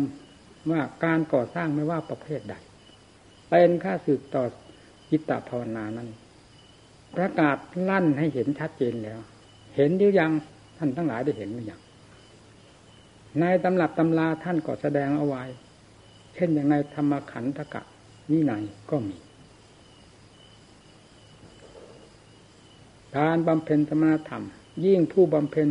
[0.72, 2.56] ว่าการก่อสร้างไม่ว่าประเภทใด
[3.50, 4.44] เป็นค่าสืบต่อ
[5.10, 6.10] จิตตภาวนานั้น
[7.16, 7.58] ประกาศ
[7.90, 9.20] ลั่นให้เห็นชัดเจนแล้ว
[9.76, 10.32] เห็นหรือยัง
[10.78, 11.82] ท่านทั้งหลายได้เห็นหรือยัง
[13.40, 15.44] ในตำรับตำราท่านก็แสดงเอาไว้
[16.36, 17.82] เช่นอย่างในธรรมขันธกะ
[18.32, 19.18] วินัยก็มี
[23.18, 24.44] การบำเพ็ญสมณธรรม
[24.86, 25.68] ยิ่งผู้บำเพ็ญ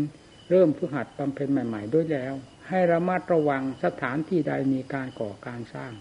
[0.50, 2.34] เริ่มผู้หัดบำเพ็ญใหม่ ๆ ด้วยแล้ว
[2.68, 5.92] ให้ระมัดระวังสถานที่ใดมีการก่อการสร้าง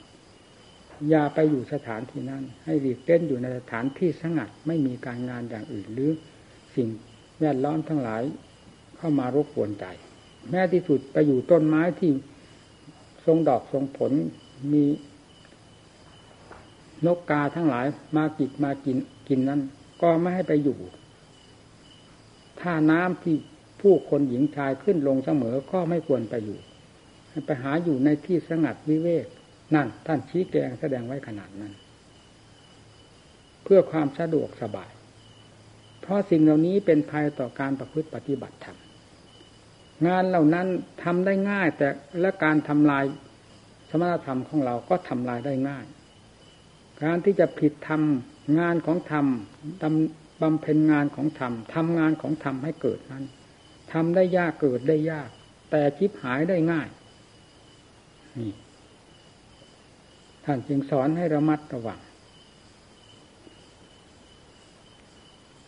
[1.09, 6.11] อย่าไปอยู่สถานที่นั้น ให้หลีกเล่นอยู่ในสถานที่สงัดไม่มีการงานอย่างอื่นหรือ
[6.75, 6.87] สิ่ง
[7.39, 8.21] แวดล้อมทั้งหลาย
[9.03, 9.85] เข้ามารบกวนใจ
[10.49, 12.11] แม้ที่สุดไปอยู่ต้นไม้ที่
[13.25, 14.11] ทรงดอกทรงผล
[14.71, 14.83] มี
[17.05, 17.85] นกกาทั้งหลาย
[18.17, 19.61] มากิดมากินกินนั้น
[20.01, 20.77] ก็ไม่ให้ไปอยู่
[22.61, 23.35] ท่าน้ำที่
[23.81, 26.59] ผู้คนหญิงชายขึ้นลงเสมอก็ไม่ควรไปอยู่
[27.29, 29.25] ให้ไปหาอยู่ในที่สงัดวิเวก
[29.75, 31.73] นั่น ท่านชี้แจงแสดงไว้ขนาดนั้น
[33.63, 34.91] เพื่อความสะดวกสบาย
[36.01, 38.77] เพราะสิ่งเหล่านี้เป็นภัยต่อการประพฤติปฏิบัติธรรม
[40.07, 40.67] งานเหล่านั้น
[41.03, 41.87] ทำได้ง่าย แต่
[42.21, 43.03] และการทำลาย
[43.89, 45.85] สมณธรรมของเราก็ทำลายได้ง่าย
[47.03, 49.25] การที่จะผิดทำงานของธรรม
[50.41, 53.25] บำเพ็ญงานของธรรมทำงานของธรรมให้เกิดนั้น
[53.93, 55.29] ทำได้ยากเกิดได้ยาก
[55.71, 56.87] แต่จิบหายได้ง่าย
[58.39, 58.51] นี่
[60.45, 61.99] ท่านจึงสอนให้ระมัดระวัง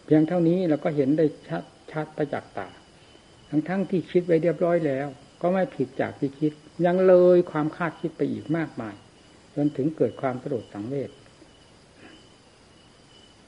[0.05, 2.67] เพียงเท่านี้เราก็เห็นได้ชัดชัดประจักษ์ตา
[3.55, 5.07] ทั้งทั้งที่คิดไว้เรียบร้อยแล้ว
[5.41, 6.51] ก็ไม่ผิดจากที่คิด
[6.85, 8.95] ยังเลยความคาดคิดไปอีกมากมาย
[9.55, 11.11] จนถึงเกิดความสลดสังเวช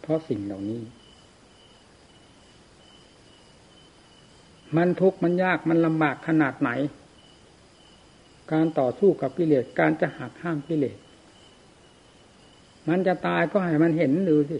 [0.01, 0.81] เพราะสิ่งเหล่านี้
[4.77, 6.69] มันทุกข์มันยากมันลำบากขนาดไหน
[8.51, 10.97] การต่อสู้กับกิเลสการจะหักห้ามกิเลส
[12.89, 14.57] มันจะตายก็ให้มันเห็นดูสิ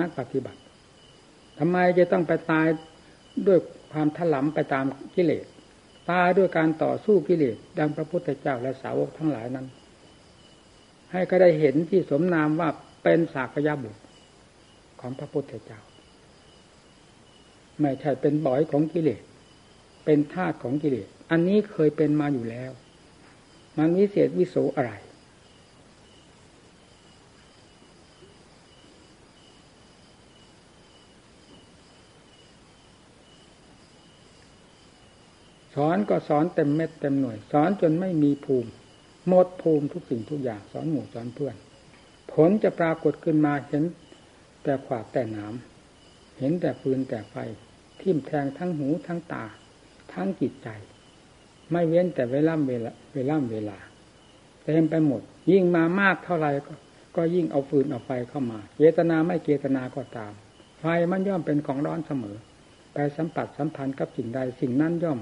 [0.00, 0.60] นักปฏิบัติ
[1.58, 2.66] ทำไมจะต้องไปตาย
[3.46, 3.58] ด้วย
[3.94, 4.84] ความถลำไปตาม
[5.16, 5.46] กิเลส
[6.10, 9.66] ตายด้วยการต่อสู้กิเลสดังพระพุทธเจ้าและสาวกทั้งหลายนั้น
[11.12, 12.68] ให้ก็ได้เห็นที่สมนามว่า
[13.02, 14.02] เป็นสากยบุตร
[15.00, 15.80] ของพระพุทธเจ้า
[17.80, 19.22] ไม่ใช่เป็นบ่อยของกิเลส
[20.04, 22.70] เป็นธาตุของกิเลสอันนี้เคยเป็นมาอยู่แล้ว
[23.78, 24.92] มันวิเศษวิโสอะไร
[35.74, 38.70] สอนก็สอนเต็มเม็ดเต็มหน่วย สอนจนไม่มีภูมิ
[39.28, 41.56] หมดภูมิทุกสิ่งทุกอย่างสอนหมู่สอนเพื่อน
[42.32, 43.84] ผลจะปรากฏขึ้นมาเห็น
[44.62, 45.54] แต่ขวากแต่หนาม
[46.38, 47.34] เห็นแต่ฟืนแต่ไฟ
[48.00, 49.44] ทิ่มแทงทั้งหูทั้งตา
[50.12, 50.68] ทั้งจิตใจ
[51.70, 53.78] ไม่เว้นแต่เวล่ำเวลาเวล่ำเวลา
[54.64, 56.72] เต็มไปหมด ยิ่งมามากเท่าไหรก็
[57.16, 60.32] ก็ยิ่งเอาฟืนเอาไฟเข้ามา เจตนาไม่เจตนาก็ตาม
[60.80, 62.36] ไฟมันย่อมเป็นของร้อนเสมอ
[62.92, 65.18] ไปสัมผัสสัมพันธ์กับสิ่งใดสิ่งนั้นย่อม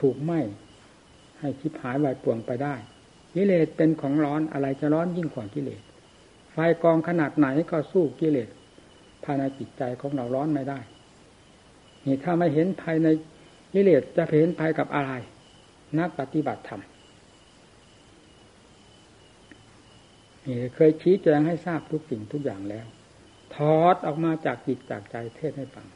[0.00, 0.32] ถูกไหม
[1.40, 2.74] ให้คิดหายวายป่วงไปได้
[3.34, 5.82] กิเลสเป็นของร้อนอะไรจะร้อนยิ่งกว่ากิเลส
[6.52, 8.48] ไฟกองขนาดไหนก็สู้กิเลส
[9.24, 10.80] ภายในจิตใจของเราร้อนไม่ได้
[12.04, 13.08] นี่ถ้าไม่เห็นภายใน
[13.72, 15.12] กิเลสจะเห็นภายกับอะไร
[15.98, 16.82] นักปฏิบัติธรรม
[20.46, 22.86] นี่เคยชี้แจงให้ทราบทุกสิ่งทุกอย่างแล้ว
[23.54, 25.86] ถอดออกมาจากจิตจากใจเทศให้ฟัง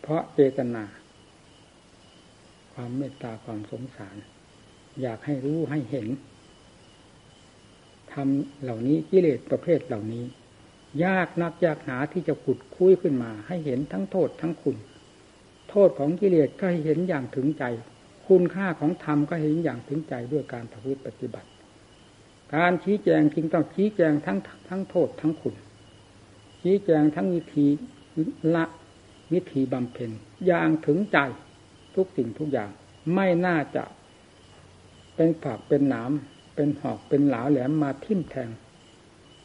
[0.00, 0.84] เพราะเจตนา
[2.74, 4.16] ความเมตตาความสงสาร
[5.00, 6.06] อยากให้รู้ให้เห็น
[8.12, 10.24] ทำเหล่านี้กิเลสประเภทเหล่านี้
[11.04, 14.76] ยากนักยากหนาที่จะขุดคุ้ยขึ้นมา ให้เห็นทั้งโทษทั้งคุณ
[15.70, 17.64] โทษของกิเลสก็ให้เห็นอย่างถึงใจ
[18.28, 21.48] คุณค่าของธรรมก็เห็นอย่างถึงใจด้วยการประพฤติปฏิบัติ
[22.54, 25.54] การชี้แจงจึงต้องชี้แจงทั้งทั้งโทษทั้งคุณ
[26.62, 27.66] ชี้แจงทั้งวิธี
[28.54, 28.64] ละ
[29.32, 30.10] วิธีบำเพ็ญ
[30.46, 31.18] อย่างถึงใจ
[31.96, 32.70] ทุกสิ่งทุกอย่าง
[33.14, 33.84] ไม่น่าจะ
[35.16, 36.10] เป็นผักเป็นหนาม
[36.54, 38.50] เป็นหอกเป็นหลาแหลมมาทิ่มแทง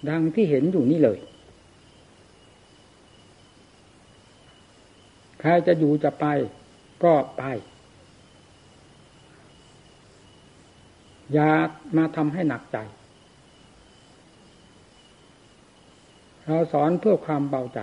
[0.10, 1.20] ดังที่เห็นอยู่นี่เลย
[5.40, 6.26] ใครจะอยู่จะไป
[7.04, 7.44] ก็ไป
[11.34, 11.50] อย่า
[11.98, 12.78] มาทำให้หนักใจ
[16.46, 17.80] เราสอนเพื่อความเบาใจ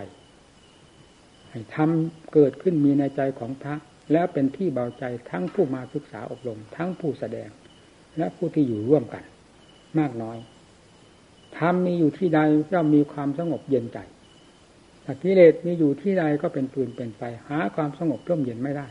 [1.50, 3.74] ให้ทำเกิดขึ้นมีในใจของพระ
[4.12, 7.48] แล้วเป็นที่เบาใจทั้งผู้มาศึกษาอบรม ทั้งผู้แสดง
[8.18, 9.24] และผู้ที่อยู่ร่วมกัน
[9.98, 10.38] มากน้อย
[11.58, 12.40] ธรรมมีอยู่ที่ใด
[12.72, 13.98] ย่อมมีความสงบเย็นใจ
[15.04, 18.86] ถ้ากิเลสมีอยู่ที่ใดก็เป็นปืนเป็นไฟหาความสงบร่มเย็นไม่ได้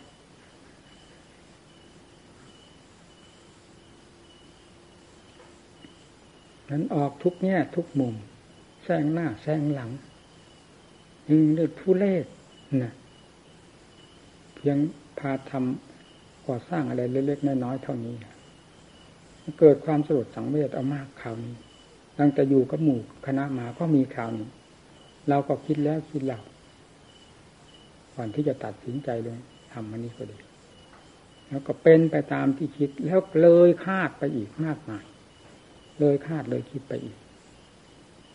[6.69, 8.13] นั้นออกทุกแง่ทุกมุม
[8.83, 9.91] แซงหน้าแซงหลัง
[11.29, 12.15] ยึงเลือดผู้เล่
[12.83, 12.93] นะ
[14.55, 14.77] เพียง
[15.19, 18.15] พาทำก่อสร้างอะไรเล็กๆน้อยๆเท่านี้
[19.59, 21.55] เกิดความสลดสังเวชเอามากข่าวนี้
[22.19, 24.47] ตั้งแต่อยู่กับหมู่คณะมาก็มีข่าวนี้
[25.29, 26.41] เราก็คิดแล้วคิดเล่า
[28.15, 29.37] ก่อนที่จะตัดสินใจลง
[29.71, 30.37] ทำมันนี้ก็ดี
[31.49, 35.03] แล้วก็เป็นไปตามที่คิดแล้วเลยคาดไปอีกมากมาย
[35.99, 37.17] เลยคาดเลยคิดไปอีก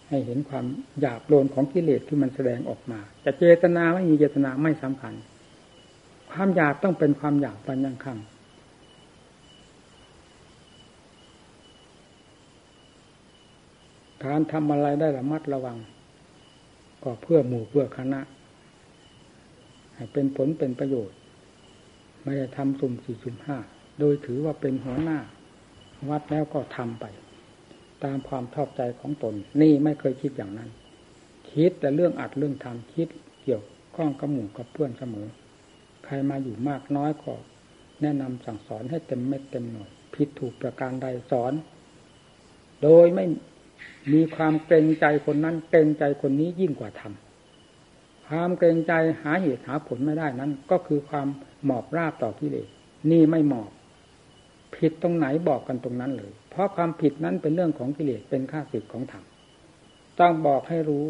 [0.08, 0.64] ให้เห็นความ
[1.00, 5.14] หยาบโลนของกิเลสที่มันแสดงออกมา จะเจตนาไม่มีเจตนาไม่สำคัญ
[6.32, 8.18] ความหยาบต้องเป็นความหยาบปัญญังคัง
[14.24, 15.78] การทำอะไรได้ระมัดระวัง
[17.02, 18.20] ก็เพื่อหมู่เพื่อคณะ
[19.94, 21.16] ให้เป็นผลเป็นประโยชน์
[22.22, 23.58] ไม่ได้ทำสุ่มสี่สุ่มห้า
[24.00, 25.18] โดยถือว่าเป็นหัวหน้า
[26.10, 27.04] วัดแล้วก็ทำไป
[28.04, 30.70] ตามความชอบใจของตน นี่ไม่เคยคิดอย่างนั้น
[31.52, 33.08] คิดแต่เรื่องอัดเรื่องทำคิด
[33.42, 33.62] เกี่ยว
[33.96, 35.28] ข้องกับหมู่กับเพื่อนเสมอ
[36.12, 37.32] รมาอยู่มากน้อยก็
[38.02, 41.52] แนะนำสั่งสอนให้เต็มเม็ดเต็มหน่วยผิดถูกประการใดสอน
[42.82, 43.26] โดยไม่
[44.12, 48.92] มีความเกรงใจคนนั้นเกรงใจคนนี้ยิ่งกว่าทำความเกรงใจ
[49.22, 51.26] หาเหตุหาผลไม่ได้นั้น ก็คือความ
[51.64, 52.68] หมอบราบต่อกิเลส
[53.10, 53.70] นี่ไม่หมอบ
[54.76, 59.24] ผิดตรงไหนบอกกันตรงนั้นเลย เพราะความผิดนั้นเป็นเรื่องของกิเลสเป็นข้าศึกของธรรม
[60.20, 61.06] ต้องบอกให้รู้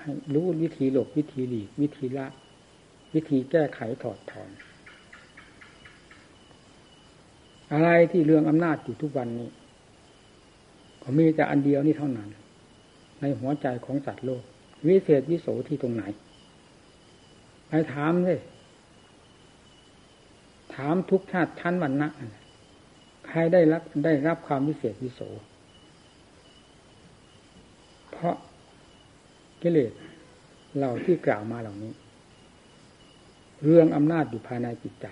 [0.00, 2.26] ให้รู้วิธีหลบวิธีหลีกวิธีละ
[3.14, 4.50] วิธีแก้ไขถอดถอน
[7.72, 9.48] อะไรที่เรื่องอำนาจอยู่ทุกวันนี้
[11.02, 12.28] ก็มีแต่อันเดียวนี่เท่านั้น
[13.20, 14.42] ในหัวใจของสัตว์โลก
[14.86, 16.04] วิเศษวิโสที่ตรงไหน
[17.68, 18.40] ไปถามเลย
[20.74, 22.08] ถามทุกชาติชั้นวันนะ
[23.26, 25.20] ใครได้รับได้รับความวิเศษวิโส
[28.10, 28.34] เพราะ
[29.62, 29.92] กิเลส
[30.76, 31.92] เหล่าที่กล่าวมาเหล่านี้
[33.64, 35.06] เรื่องอำนาจอยู่ภายในจิตใจ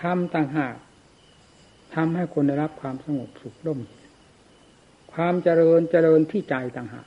[0.00, 0.74] ทำต่างหาก
[1.94, 3.80] ทำให้คนได้รับความสงบสุขร่ม
[5.12, 7.06] ความเจริญเจริญที่ใจต่างหาก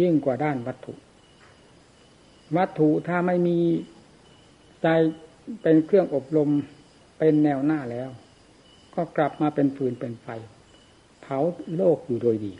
[0.00, 0.94] ยิ่งกว่าด้านวัตถุ
[2.56, 3.58] วัตถุถ้าไม่มี
[4.82, 4.88] ใจ
[5.62, 6.50] เป็นเครื่องอบรม
[7.18, 8.10] เป็นแนวหน้าแล้ว
[8.94, 10.28] ก็กลับมาเป็นฟืนเป็นไฟ
[11.20, 11.38] เผา
[11.76, 12.52] โลกอยู่โดยดี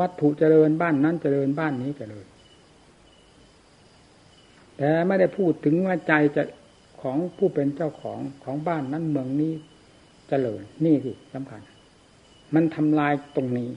[0.00, 2.26] วัตถุเจริญบ้านนั้นเจริญบ้านนี้เจริญ
[4.76, 6.42] แต่ไม่ได้พูดถึงว่าใจจะ
[7.02, 9.64] ของผู้เป็นเจ้าของของบ้านนั้นเมืองนี้จ
[10.28, 11.60] เจริญนี่สิสำคัญ
[12.54, 13.70] มันทำลายตรงนี้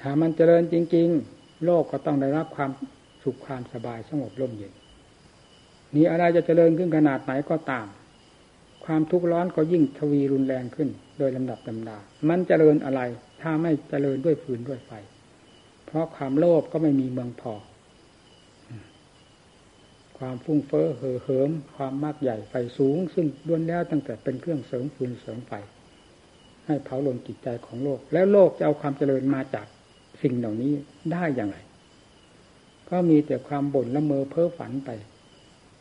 [0.00, 2.70] ถ้ามันเจริญจริง ๆ โลกก็ต้องได้รับความ
[3.22, 4.72] สุขความสบายสงบร่มเย็น
[5.94, 7.86] นี่อะไรจะเจริญขึ้นขนาดไหนก็ตาม
[8.90, 11.98] ความทุกข์ร้อนก็ยิ่งทวีรุนแรงขึ้น โดยลำดับลำดา
[12.28, 13.00] มันเจริญอะไร
[13.42, 14.90] ถ้าไม่เจริญด้วยฟืนด้วยไฟ
[15.86, 17.54] เพราะความโลภก็ไม่มีเมืองพอ
[20.18, 25.52] ความฟุ้งเฟ้อเห่อเหิม ความมากใหญ่ไฟสูง ซึ่งล้วนแล้วตั้งแต่เป็นเครื่องเสริมฟืนเสริมไฟ
[26.66, 29.66] ให้เผาลนจิตใจของโลก แล้วโลกจะเอาความเจริญมาจาก
[30.22, 30.72] สิ่งเหล่านี้
[31.12, 31.56] ได้อย่างไร
[32.90, 34.90] ก็มีแต่ความบ่นละเมอเพ้อฝันไป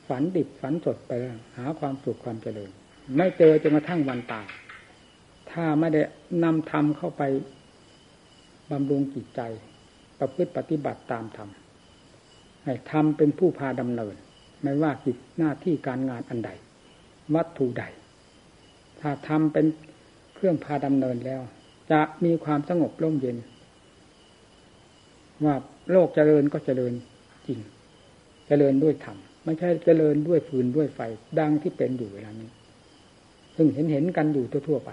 [0.07, 1.11] ฝันดิบฝันสดไป
[1.57, 2.71] หาความสุขความเจริญ
[3.15, 4.47] ไม่เจอจนกระทั่งวันตาย
[5.51, 6.01] ถ้าไม่ได้
[6.43, 7.23] นำธรรมเข้าไป
[8.71, 9.41] บำรุงจิตใจ
[10.19, 11.49] ประพฤติปฏิบัติตามธรรม
[12.63, 14.15] ให้ธรรมเป็นผู้พาดำเนิน
[14.63, 16.51] ไม่ว่ากิจหน้าที่การงานอันใด
[17.35, 17.83] วัตถุใด
[18.99, 19.65] ถ้าธรรมเป็น
[20.35, 21.41] เครื่องพาดำเนินแล้ว
[21.91, 23.37] จะมีความสงบร่มเย็น
[25.45, 25.55] ว่า
[25.91, 26.93] โลกเจริญก็เจริญ
[27.47, 27.59] จริง
[28.47, 30.99] เจริญด้วยธรรมไม่ใช่เจริญด้วยฟืนด้วยไฟ
[31.39, 32.49] ดังที่เป็นอยู่เวลานี้
[33.57, 34.91] ซึ่งเห็นเห็นกันอยู่ทั่วๆไป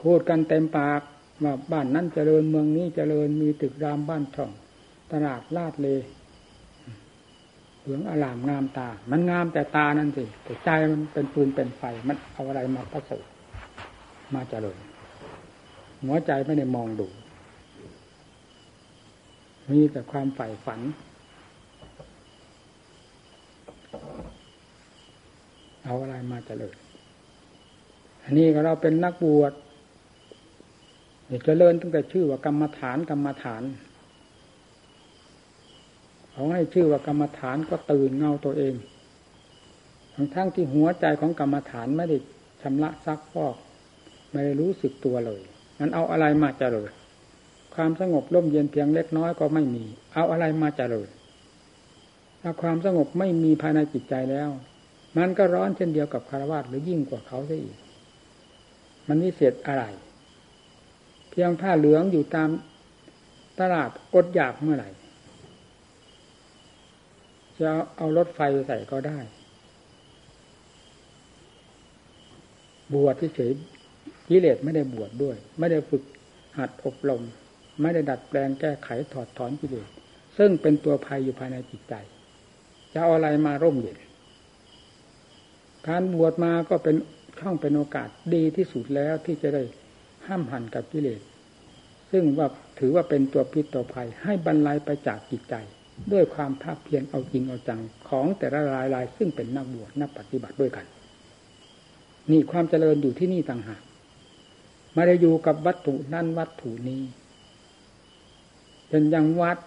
[0.00, 1.00] พูดกันเต็มปาก
[1.44, 4.50] ว่าบ้านนั้นเจริญเมืองนี้เจริญมีตึกรามบ้านช่อง
[5.12, 5.88] ตลาดลาดเล
[7.80, 13.24] เหลืองอลามงามตา มันงามแต่ตานั่นสิแต่ใจมันเป็นปืนเป็นไฟ มันเอาอะไรมาประสริฐ
[14.34, 14.78] มาเจริญ
[16.04, 17.06] หัวใจไม่ได้มองดู
[19.70, 20.80] มีแต่ความใฝ่ฝัน
[25.84, 26.76] เอาอะไรมาเจริญ
[28.24, 29.52] อันนี้ก็เราเป็นนักบวช
[31.44, 33.62] เจริญตั้งแต่ชื่อว่ากรรมฐานกรรมฐาน
[36.30, 38.74] เขาให้ชื่อว่ากรรมฐานก็ตื่นเงาตัวเอง
[40.14, 42.16] ทั้งทั้งที่หัวใจของกรรมฐานไม่ได้
[42.62, 43.56] ชำระซักฟอก
[44.32, 45.40] ไม่ได้รู้สึกตัวเลย
[45.78, 46.90] มันเอาอะไรมาเจริญ
[47.74, 51.08] ความสงบร่มเย็นเพียงเล็กน้อยก็ไม่มี เอาอะไรมาเจริญ
[52.42, 54.50] ถ้าความสงบไม่มีภายในจิตใจแล้ว
[55.16, 57.76] มันก็ร้อนเช่นเดียวกับคารวะหรือยิ่งกว่าเขาซะอีก
[59.08, 59.84] มันวิเศษอะไร
[61.30, 62.48] เพียงผ้าเหลืองอยู่ตาม
[63.60, 64.90] ตลาดอดอยากเมื่อไหร่
[67.60, 69.18] จะเอารถไฟใส่ก็ได้
[72.94, 73.52] บวชที่เฉย
[74.28, 76.02] กิเลสไม่ได้บวชดด้วย ไม่ได้ฝึก
[76.58, 77.22] หัดอบรม
[77.80, 79.88] ไม่ได้ดัดแปลงแก้ไขถอดถอนกิเลส
[80.38, 81.94] ซึ่งเป็นตัวภัยอยู่ภายในจิตใจ
[82.92, 83.98] จะเอาอะไรมาร่มเย็น
[85.88, 86.96] การบวชมาก็เป็น
[87.40, 89.62] ช่องเป็นโอกาสดีที่สุดแล้วที่จะได้
[90.26, 91.20] ห้ามหันกับกิเลส
[92.10, 92.46] ซึ่งว่า
[92.78, 95.54] ถือว่าเป็นตัวพิษตัวภัย ให้บรรลัยไปจากจิตใจ
[96.12, 100.86] ด้วยความภาคเพียรเอาจริงเอาจังของแต่ละรายรายซึ่งเป็นนักบวชนักปฏิบัติด้วยกัน
[102.30, 103.82] นี่ความเจริญอยู่ที่นี่ต่างหาก
[104.96, 107.02] ม่ได้อยู่กับวัตถุนั่นวัตถุนี้
[108.88, 109.58] เป็นยังวัด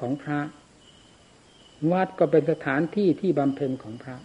[0.00, 0.40] ของพระ
[1.92, 4.16] วัดก็เป็นสถานที่ที่บำเพ็ญของพระ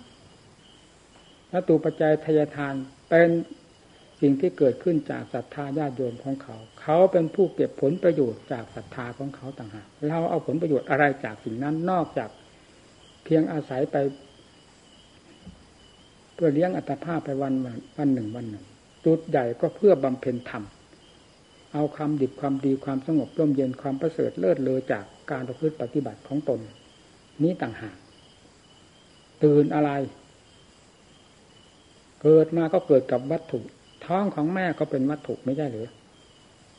[1.55, 2.75] วัตถุปัจจัยทายทาน
[3.09, 3.29] เป็น
[4.21, 12.29] สิ่งที่เกิดขึ้นจากศรัทธาญาติโยมของเขา เขาเป็นผู้เก็บผลประโยชน์จากศรัทธาของเขาต่างหากเราเอาผลประโยชน์อะไรจากสิ่งนั้นนอกจาก
[13.23, 13.95] เพียงอาศัยไป
[16.33, 17.53] เพื่อเลี้ยงอัตภาพไปวัน
[17.97, 18.65] วันหนึ่งวันหนึ่ง
[19.05, 20.63] จุดใหญ่ก็เพื่อบำเพ็ญธรรม
[21.73, 26.59] เอาความดิบความดีความสงบร่มเย็นความประเสริฐเลิศเลอจากการประพฤติปฏิบัติของตน
[27.43, 27.97] นี้ต่างหาก
[29.43, 29.91] ตื่นอะไร
[32.27, 33.59] เกิดมาก็เกิดกับวัตถุ
[34.05, 35.89] ท้องของแม่ก็เป็นวัตถุไม่ใช่หรือ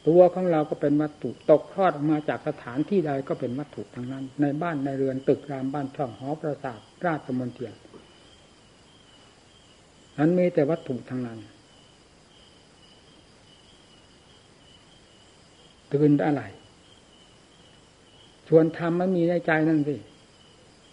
[0.07, 7.75] ตัวของเราก็เป็นวัตถุตกทอดออกมาจากสถานที่ใดก็เป็นวัตถุทั้งนั้น ในบ้านในเรือนตึกรามบ้านช่องหอประสาทราชมนเทียน
[10.19, 11.39] นั้นมีแต่วัตถุทั้งนั้น
[15.93, 16.43] ตื่นอะไร
[18.49, 19.97] ชวนทำมันมีในใจนั่นสิ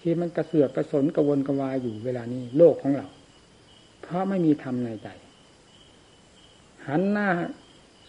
[0.02, 3.08] ที่มันกระเสือกกระสนกระวนกระวายอยู่เวลานี้ โลกของเรา
[4.04, 5.08] เพราะไม่มีธรรมในใจ
[6.88, 7.30] หันหน้า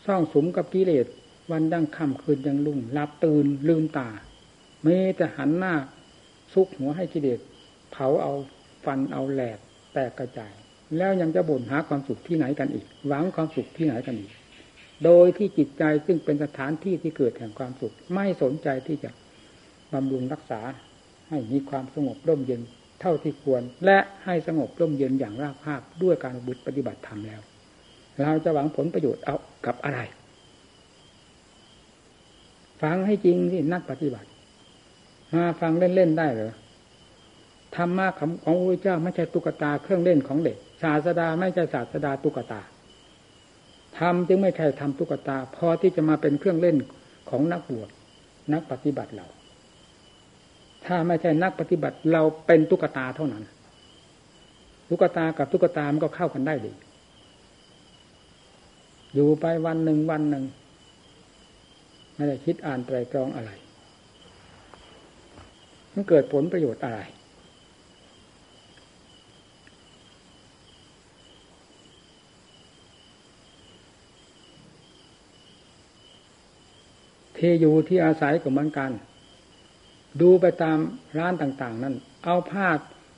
[0.07, 1.07] ซ่องสมกับกิเลส
[1.51, 4.09] วันดังค่ำคืนยังลุ่งรับตื่นลืมตา
[4.82, 5.74] ไม่แต่หันหน้า
[6.53, 7.40] ซุกหัวให้กิเลส
[7.92, 8.32] เผาเอา
[8.84, 9.59] ฟันเอาแหลก
[9.95, 10.53] แตกกระจาย
[10.97, 14.32] แล้วยังจะบ่นหาความสุขที่ไหนกันอีก หวังความสุขที่ไหนกันอีก
[15.05, 19.11] โดยที่จิตใจซึ่งเป็นสถานที่ที่เกิดแห่งความสุข ไม่สนใจที่จะ
[19.92, 20.61] บำรุงรักษา
[21.28, 22.62] ให้มีความสงบร่มเย็น
[23.01, 27.40] เท่าที่ควร และให้สงบร่มเย็นอย่างราบคาบด้วยการบุตรปฏิบัติธรรมแล้ว
[28.22, 29.36] เราจะหวังผลประโยชน์เอา
[29.66, 30.01] กับอะไร
[32.82, 34.28] ฟังให้จริงที่นักปฏิบัติ
[35.34, 36.53] มาฟังเล่นๆได้เหรอ
[37.76, 38.20] ธรรมะข
[38.51, 42.61] องพระเจ้าไม่ใช่ตุ๊กตาเครื่องเล่นของเด็ก ศาสดาไม่ใช่ศาสดาตุ๊กตา
[43.99, 46.76] ธรรมจึงไม่ใช่ทำตุ๊กตา พอที่จะมาเป็นเครื่องเล่น
[47.30, 47.88] ของนักบวช
[48.53, 49.26] นักปฏิบัติเรา
[50.87, 53.45] ถ้าไม่ใช่นักปฏิบัติเราเป็นตุ๊กตาเท่านั้น
[54.89, 56.72] ตุ๊กตากับตุ๊กตามันก็เข้ากันได้ดี
[59.14, 60.45] อยู่ไปวันหนึ่งวันหนึ่ง
[62.14, 63.51] ไม่ได้คิดอ่านไตรตรองอะไร
[65.93, 67.01] มันเกิดผลประโยชน์อะไร
[77.37, 78.93] ที่อยู่ที่อาศัยกับมันกัน
[80.20, 80.78] ดูไปตาม
[81.18, 81.94] ร้านต่างๆ นั้น
[82.24, 82.68] เอาผ้า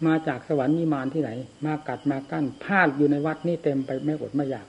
[0.07, 1.31] มาจากสวรรค์นิมานที่ไหน
[1.67, 4.67] มากัดมากั้นผ้าอยู่ในวัดนี่เต็มไปไม่อดไม่อยาก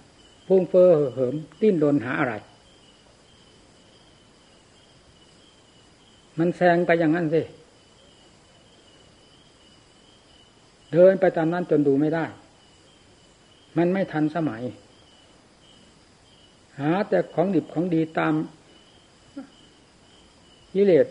[0.48, 2.34] พุ่งเฟอ้อเหิมติ้นโดนหาอะไร
[6.40, 7.42] มันแซงไปอย่างนั้นสิ
[10.94, 12.26] เดินไปตามนั้นจนดูไม่ได้
[13.78, 14.62] มันไม่ทันสมัย
[16.80, 18.34] หาแต่ของดิบของดีตาม
[20.76, 21.08] ยิเลศ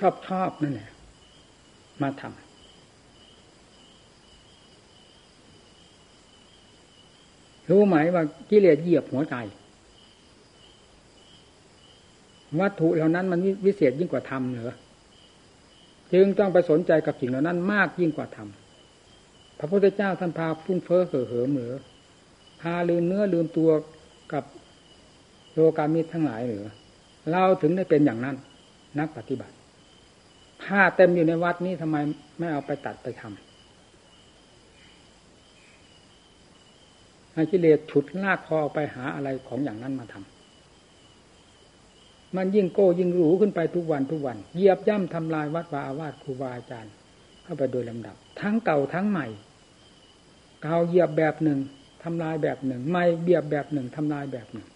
[0.00, 0.90] ชอบชอบนั่นแหละ
[2.02, 2.46] มาทำ
[7.70, 9.34] รู้ไหมว่ากิเลสเหยียบหัวใจ
[12.60, 14.74] วัตถุเหล่านั้นมันวิเศษยิ่งกว่าธรรมเหรอ
[16.12, 18.48] จึงต้องไปสนใจกับสิ่งเหล่านั้นมากยิ่งกว่าธรรม
[19.58, 21.74] พระพุทธเจ้าท่านพาพุ่งเฟ้อเห่อเหิมเหรือ
[22.60, 23.70] พาลืมเนื้อลืมตัว
[24.32, 24.44] กับ
[25.52, 26.64] โลกามิตรทั้งหลายเหรือ
[27.30, 28.36] เราถึงได้เป็นอย่างนั้น
[28.98, 29.55] นักปฏิบัติ
[30.62, 31.96] ผ้าเต็มอยู่ในวัดนี้ทำไม
[32.38, 33.36] ไม่เอาไปตัดไปทำ
[37.34, 40.24] อากิเลสฉุดลากคอไปหาอะไรของอย่างนั้นมาทำ
[42.36, 46.92] มันยิ่งโก้ยิ่งหรูขึ้นไปทุกวันทุกวันเหยียบย่ำทำลายวัดวาอาวาสครูบาอาจารย์
[47.42, 49.26] เข้าไปโดยลำดับ ทั้งเก่าทั้งใหม่
[50.62, 51.58] เก่าเหยียบแบบหนึ่ง
[52.02, 54.66] ทำลายแบบหนึ่ง ใหม่เบียบแบบหนึ่งทำลายแบบหนึ่ง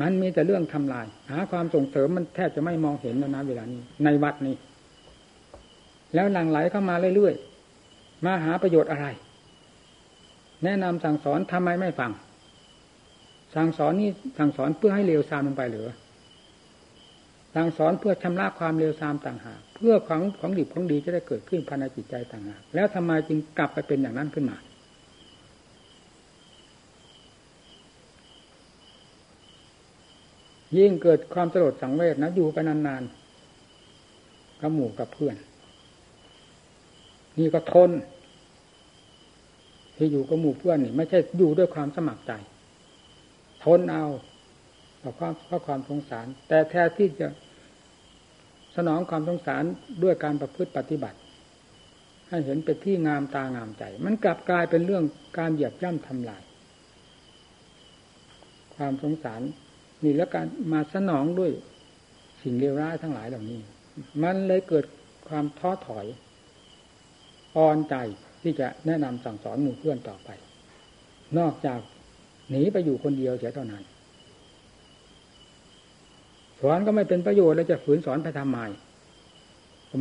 [0.00, 4.54] มันมีแต่เรื่องทำลาย หาความส่งเสริมมันแทบจะไม่มองเห็นแล้วนะเวลานี้ ในวัดนี้
[6.14, 9.06] แล้วหลั่งไหลเข้ามาเรื่อยๆ มาหาประโยชน์อะไร
[10.64, 12.10] แนะนำสั่งสอนทำไมไม่ฟัง
[13.54, 15.88] สั่งสอนนี่สั่งสอนเพื่อให้เลวทรามลงไปหรือ
[17.54, 24.56] สั่งสอนเพื่อชำระความเลวทรามต่างหาก เพื่อของของดีของดีจะได้เกิดขึ้นภายในจิตใจต่างหาก แล้วทำไมจึงกลับไปเป็นอย่างนั้นขึ้นมา
[30.78, 35.36] ยิ่งเกิดความสลดสังเวชนะอยู่ไปนานๆกับหมู่กับเพื่อน
[37.40, 37.90] นี่ก็ทน
[39.96, 42.32] ที่อยู่กับหมู่เพื่อนนี่ ไม่ใช่อยู่ด้วยความสมัครใจ
[43.64, 44.06] ทนเอา
[44.98, 47.28] เพราะความเพราะความสงสาร แต่แท้ที่จะ
[48.76, 49.64] สนองความสงสาร
[50.02, 51.18] ด้วยการประพฤติปฏิบัติ
[52.28, 55.04] ให้เห็นเป็นที่งามตางามใจ มันกลับกลายเป็นเรื่อง
[55.38, 56.42] การเหยียบย่ำทำลาย
[58.74, 59.40] ความสงสาร
[60.04, 61.52] นี่แล้วการมาสนองด้วย
[62.42, 63.60] สิ่งเลวร้ายทั้งหลายเหล่านี้
[64.22, 64.84] มันเลยเกิด
[65.28, 66.06] ความท้อถอย
[67.56, 67.94] อ่อนใจ
[68.42, 70.28] ที่จะแนะนำสั่งสอนหมู่เพื่อนต่อไป
[71.38, 71.80] นอกจาก
[72.50, 73.82] หนีไปอยู่คนเดียวเสียเท่านั้น
[76.60, 78.58] สอนก็ไม่เป็นประโยชน์แล้วจะฝืนสอนไปทำไม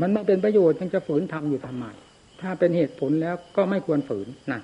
[0.01, 1.85] มันไม่เป็นประโยชน์ยังจะฝืนทำอยู่ทำไม
[2.41, 4.63] ถ้าเป็นเหตุผลแล้วก็ไม่ควรฝืนนั่น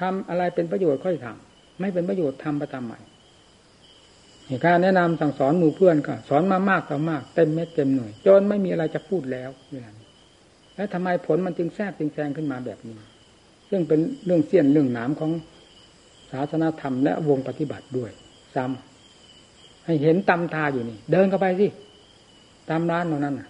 [0.00, 2.94] ทำอะไรเป็นประโยชน์ค่อยทำไม่เป็นประโยชน์ทำไปทำไม
[4.46, 9.90] เหตุการแนะนำสั่งสอนหมู่เพื่อนก็ สอนมามากต่อมากเต็มเม็ดเต็มหน่วยจนไม่มีอะไรจะพูดแล้วเวลา
[10.78, 12.96] แล้วทำไมผลมันจึงแทรกจึงแซงขึ้นมาแบบนี้
[13.70, 15.30] ซึ่งเป็นเรื่องเสี้ยนเรื่องหนามของ
[16.32, 18.10] ศาสนาธรรมและวงปฏิบัติด้วย
[18.54, 21.66] ศจำให้เห็นตำตาอยู่นี่ เดินเข้าไปสิ
[22.70, 23.40] ตามร้านตรงนั้น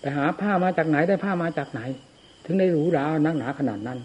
[0.00, 1.80] ไปหาผ้ามาจากไหนได้ผ้ามาจากไหน
[2.44, 3.98] ถึงได้หรูหรานักหนาขนาดนั้น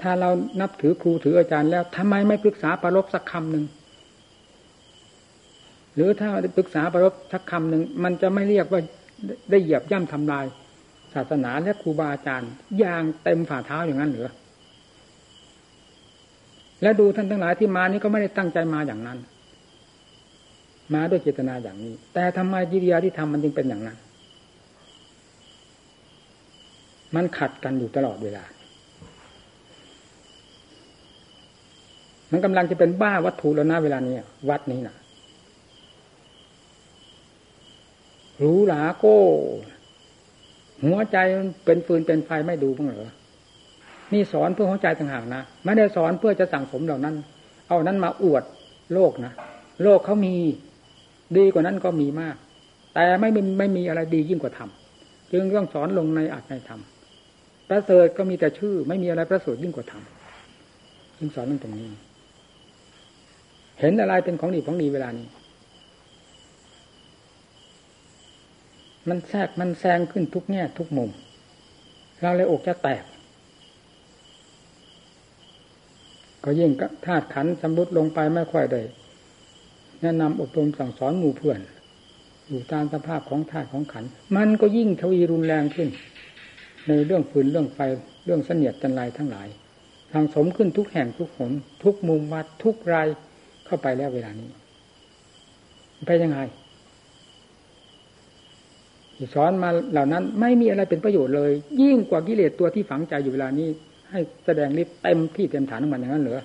[0.00, 0.30] ถ้าเรา
[0.60, 3.64] นับถือครูถืออาจารย์แล้วทำไมไม่ปรึกษาประลบสักคำหนึ่ง
[5.94, 8.80] หรือถ้าปรึกษาประลบสักคำหนึ่งมันจะไม่เรียกว่า
[9.50, 10.44] ได้เหยียบย่ำทำลาย
[11.14, 14.28] ศาสนาและครูบาอาจารย์อย่างเต็มฝ่าเท้าอย่างนั้นเหรือ
[16.82, 19.18] และดูท่านทั้งหลายที่มานี่ก็ไม่ได้ตั้งใจมาอย่างนั้น
[20.94, 23.96] มาด้วยเจตนาอย่างนี้ แต่ทำไมกิริยาที่ทำมันจึงเป็นอย่างนั้น
[27.14, 28.44] มันขัดกันอยู่ตลอดเวลา
[32.32, 34.14] มันกำลังจะเป็นบ้าวัตถุแล้วนะเวลานี้
[34.48, 34.96] วัดนี้นะ
[38.42, 39.20] รู้หลาโก้
[40.84, 41.18] หัวใจ
[41.64, 43.10] เป็นฟืนเป็นไฟไม่ดูบ้างเหรอ
[44.12, 47.14] นี่สอนเพื่อหัวใจต่างหากนะไม่ได้สอนเพื่อจะสั่งสมเหล่านั้น
[47.68, 48.42] เอานั้นมาอวด
[48.94, 49.32] โลกนะ
[49.82, 50.34] โลกเขามี
[51.36, 52.36] ดีกว่านั้นก็มีมาก
[52.94, 54.70] แต่ไม่มีไม่มีอะไรดียิ่งกว่าธรรม
[55.32, 56.80] จึงต้องสอนลงในอัตในธรรม
[57.68, 60.02] ประเสริฐก็มีแต่ชื่อ ไม่มีอะไรประเสริฐยิ่งกว่าธรรม
[61.18, 61.88] จึงสอนเรื่องตรงนี้
[63.80, 65.26] เห็นอะไรเป็นของดีของดีเวลานี้
[69.10, 71.10] มันแทรกมันแซงขึ้นทุกแง่ทุกมุม
[72.20, 73.04] เราเลยอกจะแตก
[76.44, 76.70] ก็ยิ่ง
[77.06, 78.82] ธาตุขันสำรุดลงไปไม่ค่อยได้
[80.02, 81.60] แนะนำอบรมสั่งสอนหมู่เพื่อน
[82.48, 84.04] อยู่ตามสภาพของธาตุของขัน
[84.36, 85.88] มันก็ยิ่งทวีรุนแรงขึ้น
[86.88, 87.78] ในเรื่องฟืนเรื่องไฟ
[88.24, 89.48] เรื่องเสนียดจันไรทั้งหลาย
[90.12, 91.52] ทางสมขึ้นทุกแห่งทุกหน
[91.84, 93.08] ทุกมุมวัดทุกราย
[93.66, 94.48] เข้าไปแล้วเวลานี้
[96.06, 96.38] ไปยังไง
[99.34, 101.52] สอนมาเหล่านั้นไม่มีอะไรเป็นประโยชน์เลย
[101.82, 103.68] ยิ่งกว่ากิเลสตัวที่ฝังใจอยู่เวลานี้
[104.10, 106.42] ให้แสดงฤทธิ์เต็มที่เต็มฐานของมันอย่างนั้นเหรอ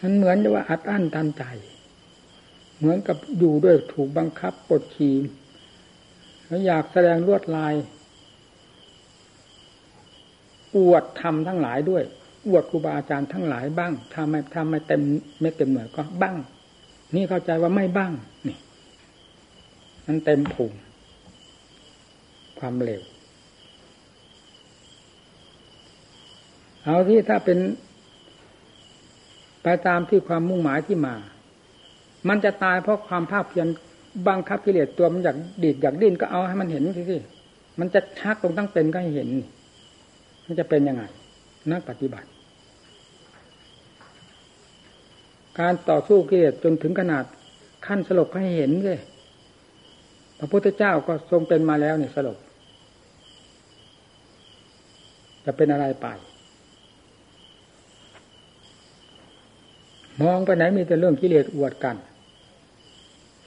[0.00, 1.44] มันเหมือนว่าอัดอั้นตันใจ
[2.78, 5.16] เหมือนกับอยู่ด้วยถูกบังคับปดขี่
[6.46, 7.74] แล้วอยากแสดงลวดลาย
[10.76, 12.02] อวดทำทั้งหลายด้วย
[12.48, 15.02] อวดครูบาอาจารย์ทั้งหลายบ้างถ้าไม่ถ้าไม่เต็ม
[15.40, 16.36] ไม่เต็มเหนือก็บ้าง
[17.14, 18.12] นี่เข้าใจว่าไม่บ้าง
[18.48, 18.58] นี่
[20.06, 20.78] มันเต็มผูมิ
[22.58, 23.02] ความเร็ว
[26.84, 27.58] เอาที่ถ้าเป็น
[29.62, 31.14] ไปตามที่ความมุ่งหมายที่มา
[32.28, 33.66] มันจะตายเพราะความภาคเพียร
[34.28, 37.18] บังคับกิเลสตัวมันอยากดีดอยากดิ้นก็เอาให้มันเห็นสิสิ
[37.80, 39.28] มันจะชักตรงตั้งเป็นก็ให้เห็น
[40.46, 41.02] มันจะเป็นยังไง
[41.70, 42.28] นักปฏิบัติ
[45.60, 47.24] การต่อสู้กิเลสจนถึงขนาด
[47.86, 49.00] ขั้นสลบให้เห็นเลย
[50.38, 52.38] พระพุทธเจ้าก็ทรงเป็นมาแล้วเนี่ยสลบ
[55.44, 56.06] จะเป็นอะไรไป
[60.22, 61.96] มองไปไหนมีแต่เรื่องกิเลสอวดกัน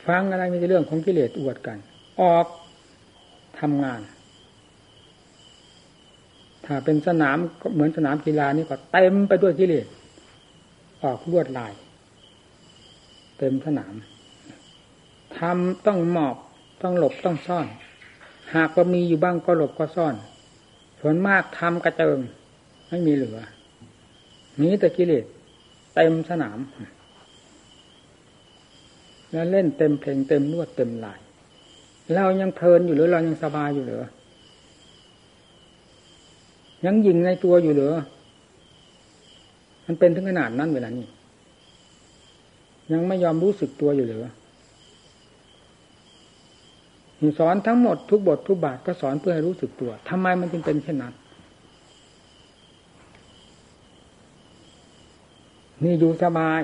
[0.08, 1.78] ฟังอะไรมีแต่เรื่องของกิเลสอวดกัน
[2.22, 2.46] ออก
[3.60, 4.02] ทำงาน
[6.66, 9.86] ถ้าเป็นสนามก็เหมือนสนามกีฬานี่ก็เต็มไปด้วยกิเลส
[11.04, 11.74] ออกลวดลาย
[13.38, 13.94] เต็มสนาม
[15.38, 16.38] ทำต้องหมอบ
[16.82, 17.68] ต้องหลบต้องซ่อน
[18.56, 20.16] หากว่ามีอยู่บ้างก็หลบก็ซ่อน
[21.00, 22.20] ส่วนมากทำกระเจิง
[22.90, 23.40] ไม่มีเหลือ
[24.62, 25.26] มีแต่กิเลส
[25.96, 26.60] เต็มสนาม
[29.32, 31.20] แล้วเล่นเต็มเพลงเต็มนวดเต็มลาย
[32.14, 34.04] เรายังเพลินอยู่หรือเรายังสบายอยู่หรือ
[36.86, 37.94] ยังยิงในตัวอยู่หรือ
[39.86, 41.08] มันเป็นถึงขนาดนั้นเวลานี้
[42.92, 44.24] ยังไม่ยอมรู้สึกตัวอยู่หรือ
[47.40, 51.14] สอนทั้งหมดทุกบททุกบาทก็สอนเพื่อให้รู้สึกตัวทำไมมันจึงเป็นเช่นนั้น
[55.84, 56.62] นี่อยู่สบาย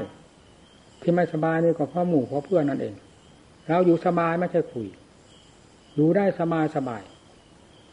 [1.02, 2.94] ที่ไม่สบายนี่ก็เพราะหมู่เพราะเพื่อนนั่นเอง
[3.68, 4.88] เราอยู่สบายไม่ใช่คุย
[5.96, 7.02] อยู่ได้สบายสบาย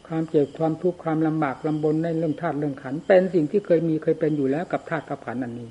[0.07, 5.69] ความเจ็บความทุกข์ความลำบากลำบนในเรื่องธาตุเรื่องขัน เป็นสิ่งที่เคยมีเคยเป็นอยู่แล้วกับธาตุกับขันนันนี้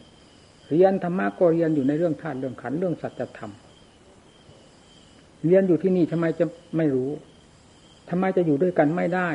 [0.70, 3.52] เรียนธรรมะก็เรียนอยู่ในเรื่องธาตุเรื่องขันเรื่องสัจธรรม
[5.46, 6.44] เรียนอยู่ที่นี่ทำไมจะ
[6.76, 7.10] ไม่รู้
[8.10, 9.28] ทำไมจะอยู่ด้วยกันไม่ได้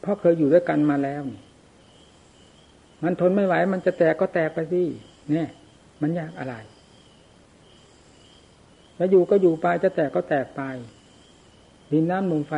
[0.00, 1.40] เพราะเคยอยู่ด้วยกันมาแล้วนี่
[3.02, 4.82] มันทนไม่ไหว มันจะแตกก็แตกไปสิ
[5.30, 5.48] เนี่ย
[6.02, 6.54] มันยากอะไร
[8.98, 10.60] จะอยู่ก็อยู่ไปจะแตกก็แตกไป
[11.92, 12.52] ดินน้ำลมไฟ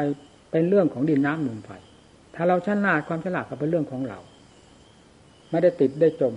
[0.50, 1.70] เป็นเรื่องของดินน้ำลมไฟ
[2.34, 4.18] ถ้าเราฉลาดความฉลาดก็เป็นเรื่องของเรา
[5.50, 6.34] ไม่ได้ติดได้จม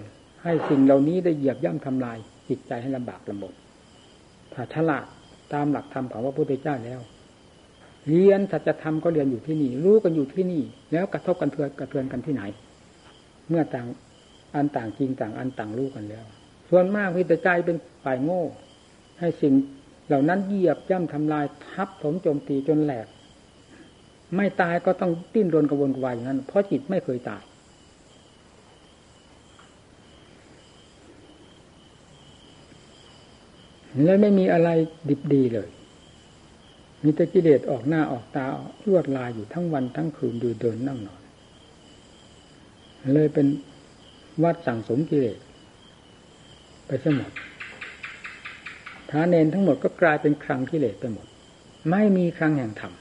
[0.48, 2.18] ให้สิ่งเหล่านี้ได้เหยียบย่ำทำลาย
[2.50, 3.54] จิตใจให้ลำบากลำบน
[4.54, 5.06] ถ้าฉลาด
[5.54, 7.00] ตามหลักธรรมของพระพุทธเจ้าแล้ว
[8.08, 12.44] เรียนสัจธรรมก็เรียนอยู่ที่นี่ รู้กันอยู่ที่นี่ แล้วกระทบกันเทือนกระเทือนกันที่ไหน
[13.50, 13.88] เมื่อต่าง
[14.56, 16.26] อันต่างจริงต่างอันต่างรู้กันแล้ว
[16.70, 18.44] ส่วนมากพิจใจเป็นฝ่ายโง่
[19.20, 19.54] ให้สิ่ง
[20.08, 23.08] เหล่านั้นเหยียบย่ำทำลายทับถมโจมตีจนแหลก
[24.36, 27.44] ไม่ตายก็ต้องดิ้นรนกระวนกระวายอย่างนั้น เพราะจิตไม่เคยตาย
[34.04, 34.70] และไม่มีอะไร
[35.10, 35.70] ดิบดีเลย
[37.04, 38.46] มีแต่กิเลสออกหน้าออกตา
[38.88, 41.22] ลวดลายอยู่ทั้งวันทั้งคืนดูเดินนั่งนอน
[43.14, 43.48] เลยเป็น
[44.44, 45.38] วัดสั่งสมกิเลส
[46.88, 47.32] ไปสมด
[49.10, 51.28] พระเนนทั้งหมดก็กลายเป็นครังกิเลสไปหมด
[51.92, 52.94] ไม่มีครังแห่งธรรม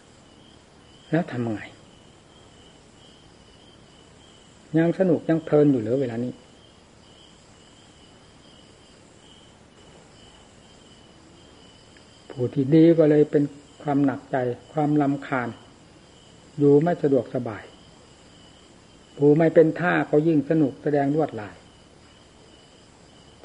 [1.11, 1.63] แล้วทำไง
[4.79, 6.33] ยังสนุกยังเพลินอยู่เหลือเวลานี้
[12.39, 13.45] ผู้ที่ดีก็เลยเป็น
[13.83, 14.37] ความหนักใจ
[14.73, 15.49] ความลำคาญ
[16.59, 17.63] อยู่ไม่สะดวกสบาย
[19.17, 21.57] ผู้ไม่เป็นท่าก็ยิ่งสนุกแสดงลวดลาย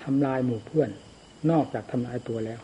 [0.03, 0.89] ทำลายหมู่เพื่อน
[1.49, 2.61] นอกจากทำลายตัวแล้ว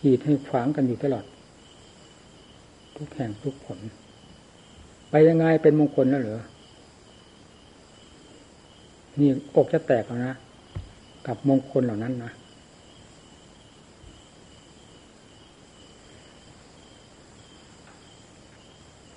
[0.00, 1.24] กีดให้ขวางกันอยู่ตลอด
[2.96, 3.78] ทุกแห่งทุกผล
[5.10, 6.42] ไปยังไงเป็นมงคลแล้วเหรอ
[9.18, 10.34] นี่อกจะแตกแล้วนะ
[11.26, 12.32] กับมงคลเหล่านั้นนะ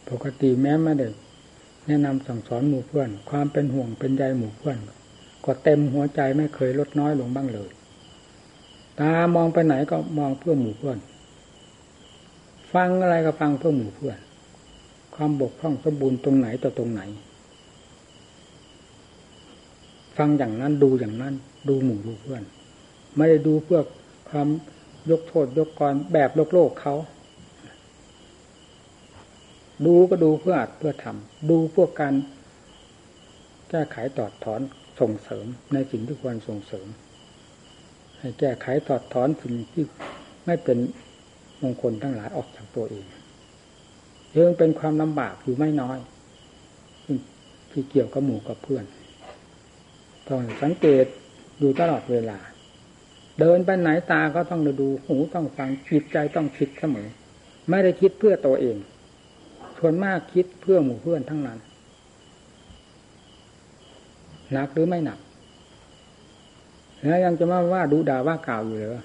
[0.09, 1.07] ปกติแม้ไม่ได้
[1.87, 4.77] แนะนำสั่งสอนหมู่เพื่อน ความเป็นห่วงเป็นใยหมู่เพื่อน
[5.45, 7.69] ก็เต็มหัวใจไม่เคยลดน้อยลงบ้างเลย
[8.99, 10.97] ตามองไปไหนก็มองเพื่อหมู่เพื่อน
[12.73, 14.17] ฟังอะไรก็ฟังเพื่อหมู่เพื่อน
[15.15, 17.01] ความบกพร่องสมบูรณ์ตรงไหนต่อตรงไหน
[20.17, 21.33] ฟังอย่างนั้นดูอย่างนั้น
[21.69, 22.43] ดูหมู่ดูเพื่อน
[23.15, 23.79] ไม่ได้ดูเพื่อ
[24.29, 24.47] ความ
[25.09, 26.95] ยกโทษยกกรแบบโลกโลกเขา
[29.85, 32.13] ดูก็ดูเพื่ออัดเพื่อทำดูเพื่อการ
[33.69, 34.61] แก้ไขตอดถอน
[34.99, 36.87] ส่งเสริมในสิ่งที่ควรส่งเสริม
[38.19, 39.83] ให้แก้ไขตอดถอนสิ่งที่
[40.45, 40.77] ไม่เป็น
[41.61, 43.05] มงคลทั้งหลายออกจากตัวเอง
[44.33, 45.97] เรื่องเป็นความลำบากอยู่ไม่น้อย
[47.71, 48.85] ที่เกี่ยวกับหมู่กับเพื่อน
[50.27, 51.05] ต้องสังเกต
[51.59, 52.37] อยู่ตลอดเวลา
[53.39, 57.07] เดินไปไหนตาก็ต้องดูหูต้องฟังจิตใจต้องคิดเสมอ
[57.69, 58.77] ไม่ได้คิดเพื่อตัวเอง
[59.79, 61.59] ส่วนมากคิดเพื่อหมู่เพื่อนทั้งนั้น
[64.51, 65.19] หนักหรือไม่หนัก
[67.05, 69.03] แล้วยังจะมาว่าดูด่าว่ากล่าวอยู่เหรอ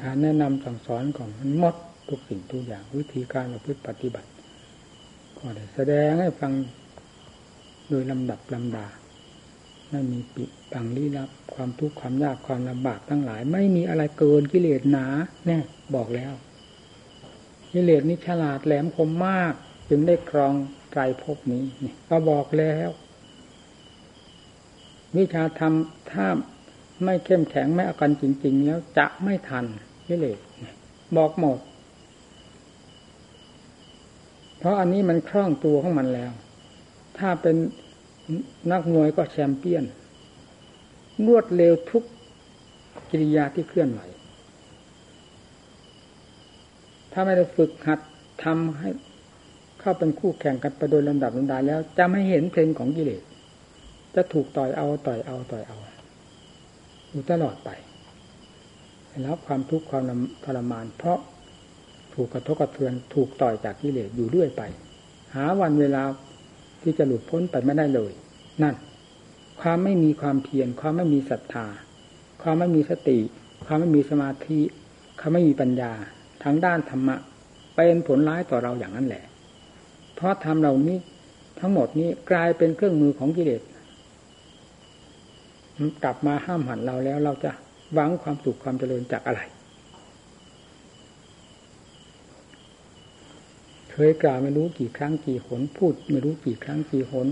[0.00, 1.74] การแนะนำสั่งสอนของมันมด
[2.08, 4.28] ทุกสิ่งทุกอย่างวิธีการประพฤติปฏิบัติ
[5.38, 6.52] ก็ได้แสดงให้ฟัง
[7.88, 8.86] โดยลำดับลำดา
[9.90, 15.06] ไม่มีปิดบังลี้ลับ ความทุกข์ความยากความลำบากทั้งหลาย ไม่มีอะไรเกินกิเลสหนา
[15.46, 15.58] แน่
[15.94, 16.32] บอกแล้ว
[17.72, 19.52] กิเลสนี้ฉลาดแหลมคมมาก
[19.88, 20.54] จึงได้ครอง
[20.90, 22.88] ไตรภพนี้นี่ก็บอกแล้ว
[25.16, 25.74] วิชาธรรม
[26.10, 26.26] ถ้า
[27.04, 29.64] ไม่เข้มแข็งไม่อากันจริง ๆ แล้วจะไม่ทัน
[30.06, 30.38] กิเลส
[31.16, 31.58] บอกหมด
[34.58, 36.32] เพราะอันนี้มันคล่องตัวของมันแล้ว
[37.18, 37.56] ถ้าเป็น
[38.72, 39.84] นักมวยก็แชมเปี้ยน
[41.26, 42.04] รวดเร็วทุก
[43.10, 44.00] กิริยาที่เคลื่อนไหว
[47.12, 48.00] ถ้าไม่ได้ฝึกหัด
[48.44, 48.88] ทำให้
[49.80, 53.22] เข้าเป็นคู่แข่งกันไปโดยลำดับลำดาแล้ว จะไม่เห็นเพลงของกิเลส
[54.14, 55.78] จะถูกต่อยเอาต่อยเอาต่อยเอา
[57.10, 57.70] อยู่ตลอดไป
[59.22, 60.04] แล้วความทุกข์ความ
[60.44, 61.18] ทรมาน เพราะ
[62.14, 64.62] ถูกกระทบกระเทือนถูกต่อยจากกิเลสอยู่เรื่อยไป
[65.34, 66.02] หาวันเวลา
[66.82, 68.12] ที่จะหลุดพ้นไปไม่ได้เลย
[68.62, 68.74] นั่น
[69.62, 71.66] ความไม่มีความเพียรความไม่มีศรัทธา
[72.42, 73.18] ความไม่มีสติ
[73.66, 74.60] ความไม่มีสมาธิ
[75.20, 75.92] ความไม่มีปัญญา
[76.42, 77.16] ทางด้านธรรมะ
[77.76, 79.24] เป็นผลร้ายต่อเราอย่างนั้นแหละ
[80.14, 80.96] เพราะทำเหล่านี้
[81.58, 83.62] ทั้งหมดนี้กลายเป็นเครื่องมือของกิเลส
[86.02, 87.50] กลับมาห้ามหันเราแล้วเราจะ
[87.94, 89.40] หวังความสุขความเจริญจากอะไร
[93.90, 97.28] เคยกล่าวไม่รู้กี่ครั้งกี่หนพูด ไม่รู้กี่ครั้งกี่หน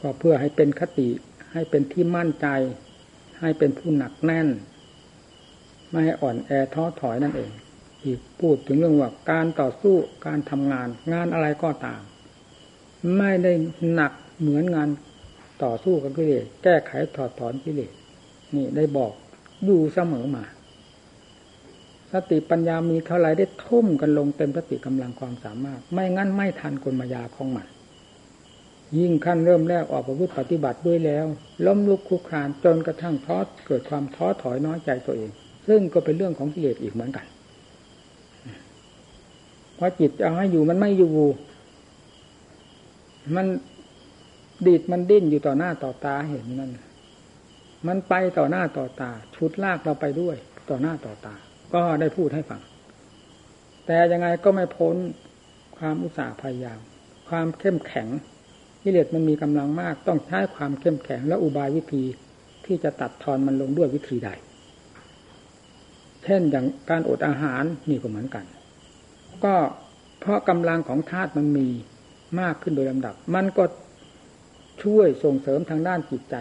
[0.00, 1.08] ก็เพื่อให้เป็นคติ
[1.52, 2.46] ให้เป็นที่มั่นใจ
[3.40, 4.48] ให้เป็นผู้หนักแน่น
[5.90, 7.50] ไม่ให้อ่อนแอท้อถอยนั่นเอง
[8.04, 9.96] อีกพูดถึงเรื่องว่าการต่อสู้
[10.26, 12.00] การทำงาน งานอะไรก็ตาม
[13.16, 13.52] ไม่ได้
[13.94, 14.88] หนักเหมือนงาน
[15.64, 17.92] ต่อสู้กับกิเลสแก้ไขถอดถอนกิเลส
[18.54, 19.12] นี่ได้บอก
[19.64, 20.44] อยู่เสมอมา
[22.12, 27.66] สติปัญญามีเท่าไรได้ทุ่มกันลงเต็มสติกำลังความสามารถ ไม่งั้นไม่ทันกลมายาของมัน
[28.96, 31.26] ยิ่งขั้นเริ่มแรกออกประพฤติปฏิบัติด้วยแล้ว
[31.66, 35.30] ล้มลุกคุกคานจนกระทั่งท้อเกิดความท้อถอยน้อยใจตัวเอง
[35.68, 37.26] ซึ่งก็เป็นเรื่องของกิเลสอีกเหมือนกัน
[39.78, 41.12] พอจิตเอาให้อยู่มันไม่อยู่
[43.36, 43.46] มัน
[44.66, 46.72] ดีดมันดิ้นอยู่ต่อหน้าต่อตาเห็นนั่น
[47.86, 50.36] มันไปต่อหน้าต่อตา ชุดลากเราไปด้วย
[50.70, 51.34] ต่อหน้าต่อตา
[51.74, 52.60] ก็ได้พูดให้ฟัง
[53.86, 54.96] แต่ยังไงก็ไม่พ้น
[55.76, 56.78] ความอุตสาห์พยายาม
[57.28, 58.08] ความเข้มแข็ง
[58.88, 62.04] กิเลสมันมีกำลังมาก ต้องใช้ความเข้มแข็งและอุบายวิธี
[62.66, 64.30] ที่จะตัดทอนมันลงด้วยวิธีใด
[66.24, 68.44] เช่นอย่างการอดอาหารนี่ก็เหมือนกัน
[69.44, 69.54] ก็
[70.20, 71.68] เพราะกำลังของธาตุมันมี
[72.40, 73.64] มากขึ้นโดยลำดับ มันก็
[74.82, 76.36] ช่วยส่งเสริมทางด้านจิตใจ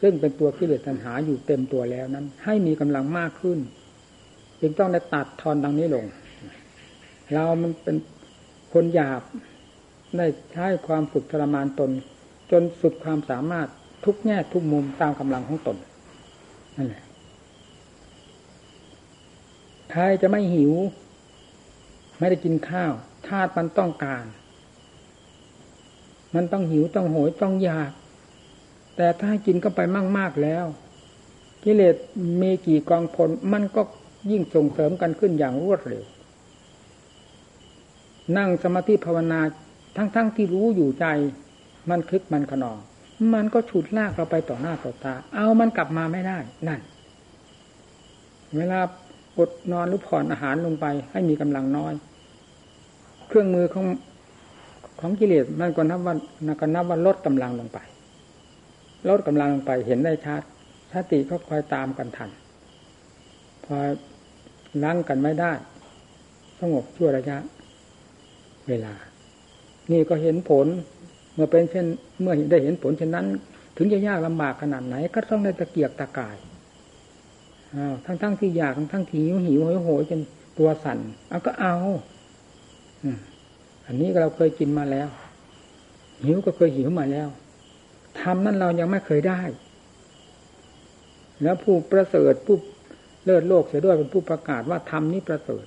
[0.00, 3.58] ซึ่งเป็นตัวกิเลสตัณหาอยู่เต็มตัวแล้วนั้น ให้มีกำลังมากขึ้น
[4.60, 6.06] จึงต้องได้ตัดทอนดังนี้ลง
[7.32, 7.96] เรามันเป็น
[8.72, 9.22] คนหยาบ
[10.16, 11.90] ได้ใช้ความฝึกทรมานตน
[12.50, 13.68] จนสุดความสามารถ
[14.04, 15.76] ทุกแง่ทุกมุมตามกำลังของตน
[16.76, 17.02] นั่นแหละ
[19.90, 20.72] ใครจะไม่หิว
[22.18, 22.92] ไม่ได้กินข้าว
[23.26, 24.24] ธาตุมันต้องการ
[26.34, 27.90] มันต้องหิวต้องโหยต้องอยาก
[28.96, 29.80] แต่ถ้ากินก็ไป
[30.18, 30.64] มาก ๆ แล้ว
[31.64, 31.96] กิเลส
[32.42, 33.82] มีกี่กองพลมันก็
[34.30, 36.04] ยิ่งส่งเสริมกันขึ้นอย่างรวดเร็ว
[38.36, 39.40] นั่งสมาธิภาวนา
[39.96, 41.06] ทั้งๆทที่รู้อยู่ใจ
[41.90, 42.78] มันคึกมันขนอง
[43.34, 46.38] มันก็ฉุดลากเราไปต่อหน้าต่อตา เอามันกลับมาไม่ได้
[46.68, 46.80] นั่น
[48.56, 48.80] เวลา
[49.38, 51.94] อดนอนหรือผ่อนอาหารลงไป ให้มีกำลังน้อย
[53.28, 53.86] เครื่องมือของ
[55.00, 56.14] ของกิเลสมันก็นับว่า
[56.46, 57.78] นัก็นับว่าลดกำลังลงไป
[59.08, 60.42] ลดกำลังลงไปเห็นได้ชัด
[60.92, 62.30] สติก็คอยตามกันทัน
[63.64, 63.76] พอ
[64.82, 65.52] ล้างกันไม่ได้
[66.60, 67.38] สงบชั่วระยะ
[68.68, 68.94] เวลา
[69.92, 70.66] นี่ก็เห็นผล
[71.34, 71.86] เมื่อเป็นเช่น
[72.20, 73.26] เมื่อได้เห็นผลเช่นนั้น
[73.76, 76.36] ถึงจะยากลำบากขนาดไหน ก็ต้องได้ตะเกียกตะกาย
[78.06, 80.20] ทั้งทั้งที่อยากทั้งทั้งที่หิวหิวโหยโหยจน
[80.58, 81.76] ตัวสั่นเอาก็เอา
[83.86, 85.08] อันนี้เราเคยกินมาแล้ว
[86.24, 87.28] หิวก็เคยหิวมาแล้ว
[88.20, 89.40] ทำนั้นเรายังไม่เคยได้
[91.42, 92.56] แล้วผู้ประเสริฐผู้
[93.24, 95.64] เลิศโลกเสียด้วยเป็นผู้ประกาศว่าทำนี้ประเสริฐ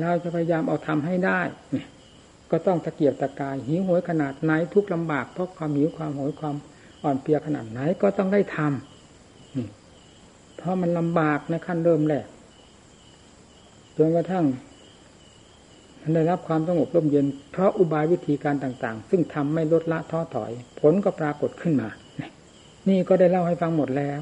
[0.00, 1.40] เราจะพยายามเอาทำให้ได้
[1.72, 1.86] เนี่ย
[2.54, 6.56] ก็ต้องตะเกียบตะกาย หิวโหยขนาดไหนทุกลำบากเพราะความหิวความโหยความ
[7.02, 9.66] อ่อนเพลียขนาดไหนก็ต้องได้ทำนี่
[10.56, 12.26] เพราะมันลำบากในขั้นเริ่มแรก
[13.96, 14.44] จนกระทั่ง
[16.00, 21.88] มันได้รับความสงบร่มเย็น เพราะอุบายวิธีการต่าง ๆ ซึ่งทำไม่ลดละท้อถอย ผลก็ปรากฏขึ้นมา
[22.88, 24.20] นี่ก็ได้เล่าให้ฟังหมดแล้ว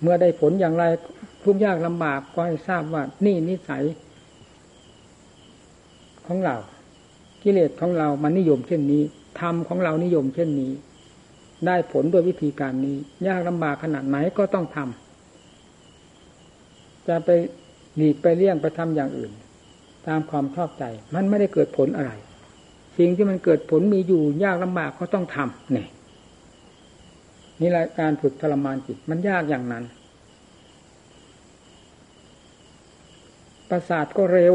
[0.00, 0.84] เมื่อได้ผลอย่างไร
[1.44, 3.84] ทุกยากลำบากก็ให้ทราบว่านี่นิสัย
[6.26, 6.56] ของเรา
[7.42, 9.02] กิเลสของเรามันนิยมเช่นนี้
[9.40, 10.72] ธรรมของเรานิยมเช่นนี้
[11.66, 12.96] ได้ผลด้วยวิธีการนี้
[13.26, 17.30] ยากลำบากขนาดไหนก็ต้องทำจะไป
[17.96, 19.32] หลีกไปเลี่ยงไปทำอย่างอื่น
[20.06, 22.12] ตามความชอบใจ มันไม่ได้เกิดผลอะไร
[22.98, 25.88] สิ่งที่มันเกิดผลมีอยู่ยากลำบากก็ต้องทำเนี่ย
[27.60, 29.84] นี่แหละการฝึกทรมานจิตมันยากอย่างนั้น
[33.68, 34.54] ประสาทก็เร็ว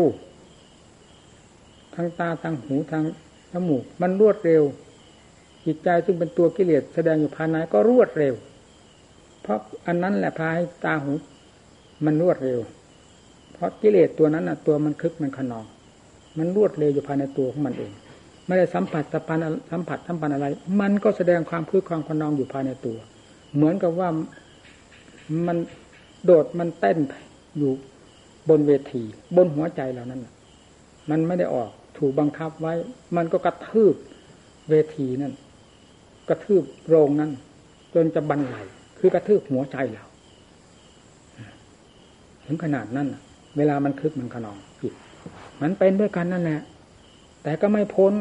[2.00, 3.04] ทางตาทางหูทาง
[3.52, 4.64] จมูก มันรวดเร็ว
[5.66, 8.36] จิตใจซึ่งเป็นตัวกิเลสแสดงอยู่ภายในก็รวดเร็ว
[9.41, 11.12] เพราะอันนั้นแหละพาให้ตาหู
[12.06, 12.60] มันรวดเร็ว
[13.54, 15.66] เพราะกิเลสตัวนั้นอะตัวมันคึกมันขนอง
[16.38, 17.91] มันรวดเร็วอยู่ภายในตัวของมันเอง
[18.45, 19.38] ไม่ได้สัมผัสสัมพัน
[19.72, 20.47] สัมผัสสัมพันอะไร
[20.82, 22.97] มันก็แสดงความคึกความขนองอยู่ภายในตัว
[23.56, 24.10] เหมือนกับว่า
[25.47, 25.58] มัน
[26.26, 26.97] โดดมันเต้น
[27.58, 27.72] อยู่
[28.50, 29.04] บนเวที
[29.36, 30.22] บนหัวใจเรานั้น
[31.10, 32.74] มันไม่ได้ออก ถูกบังคับไว้
[33.18, 33.95] มันก็กระทืบ
[34.70, 35.34] เวทีนั่น
[36.30, 37.32] กระทืบโรงนั่น
[37.93, 38.58] จนจะบันไหล
[39.00, 40.06] คือกระทืบหัวใจเรา
[42.45, 43.08] ถึงขนาดนั้น
[43.58, 44.93] เวลามันคึกมันขนองผิด
[45.62, 46.62] มันเป็นด้วยกันนั่นแหละ
[47.43, 48.14] แต่ก็ไม่พ้น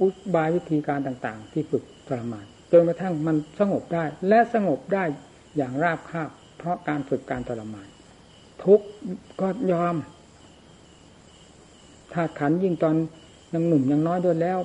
[0.00, 5.04] อุบายวิธีการต่าง ๆ ที่ฝึกทรมานจนกระทั่งมันสงบได้ และสงบได้
[5.56, 7.88] อย่างราบคาบ เพราะการฝึกการทรมาน
[8.64, 8.80] ทุก
[9.40, 9.96] ก็ยอม
[12.12, 12.96] ถ้าขันยิ่งตอน
[13.52, 14.58] ยังหนุ่มยังน้อยด้วยแล้ว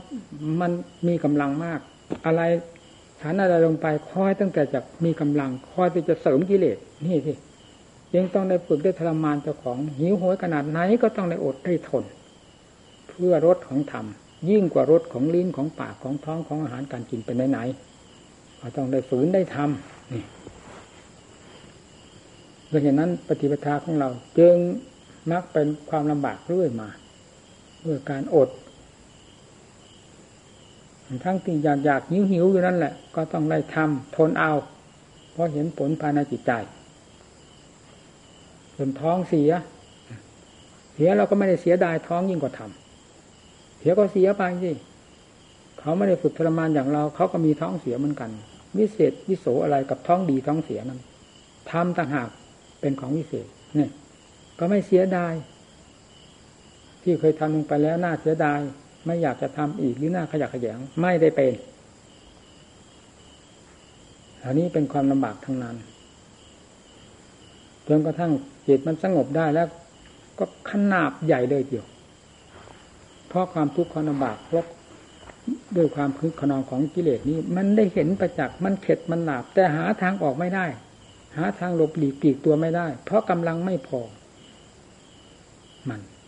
[0.62, 0.72] มัน
[1.08, 1.80] มีกำลังมาก
[2.26, 2.42] อะไร
[3.22, 7.34] ฐานอะไรลงไปคอยตั้งแต่จะมีกำลังคอยที่จะเสริมกิเลสนี่สิ
[8.16, 12.04] ยังต้องได้ฝึกได้ทรมานเจ้าของ หิวโหยขนาดไหนก็ต้องได้อดได้ทน
[13.08, 14.06] เพื่อรสของธรรม
[14.50, 20.24] ยิ่งกว่ารสของลิ้นของปากของท้องของอาหารการกินเป็นไหนๆก็ต้องได้ฝืนได้ทำนี่
[22.68, 24.10] เพราะฉะนั้นปฏิปทาของเรา
[24.40, 24.56] จึง
[25.32, 26.90] มักเป็นความลำบากเรื่อยมา
[27.86, 28.50] ด้วยการอด
[31.24, 34.54] ทั้งที่อยากอยากหิวหิวอยู่นั่นแหละ ก็ต้องได้ทำทนเอา
[35.32, 36.52] เพราะเห็นผลภายในจิตใจ
[38.76, 39.52] จนท้องเสีย
[40.94, 44.72] เเสียเราก็ไม่ได้เสียดายท้องยิ่งกว่าทำเสียก็เสียไปสิ
[45.80, 48.30] เขาไม่ได้ฝึกทรมานอย่างเรา เขาก็มีท้องเสียเหมือนกัน
[48.78, 51.00] วิเศษวิโสอะไรกับท้องดีท้องเสียนั้น
[51.72, 52.30] ทำต่างหาก
[52.80, 53.92] เป็นของวิเศษเนี่ย
[54.60, 55.34] ก็ไม่เสียดาย
[57.04, 58.60] ที่เคยทำลงไปแล้วน่าเสียดาย
[59.08, 61.54] ไม่อยากจะทำอีกหรือหน่าขยักขยงไม่ได้เป็น
[64.44, 65.76] อันนี้เป็นความลำบากทั้งนั้น
[67.88, 68.32] จนกระทั่ง
[68.68, 69.68] จิตมันสงบได้แล้ว
[70.40, 71.86] ก็ขนาบใหญ่เลยเดียว
[73.28, 74.66] เพราะความทุกข์ความลำบากเพราะ
[75.76, 80.66] ด้วยความคึกขนองของกิเลสนี้ มันได้เห็นประจักษ์มันเข็ดมันหลาบ แต่หาทางออกไม่ได้
[81.38, 84.02] หาทางหลบหลีกปีกตัวไม่ได้ เพราะกำลังไม่พอ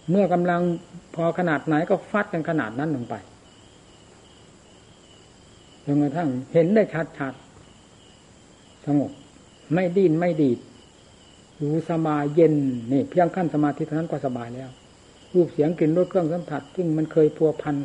[0.09, 0.61] เมื่อกำลัง
[1.15, 3.15] พอขนาดไหนก็ฟัดกันขนาดนั้นลงไป
[5.85, 9.11] จนกระทั่งเห็นได้ชัดๆสงบ
[9.73, 10.59] ไม่ดิ้นไม่ดีด
[11.57, 12.53] อยู่สบายเย็น
[12.91, 14.69] นี่เพียงขั้นสมาธิเท่านั้นก็สบายแล้ว
[15.33, 17.75] รูปเสียงกลิ่นรสเครื่องสัมผัสซึ่งมันเคยพัวพัน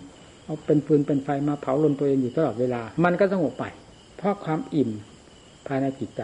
[0.44, 3.64] เอาเป็นฟืนเป็นไฟมาเผาลนตัวเองอยู่ตลอดเวลา มันก็สงบไป
[4.16, 4.90] เพราะความอิ่ม
[5.66, 6.22] ภายในจิตใจ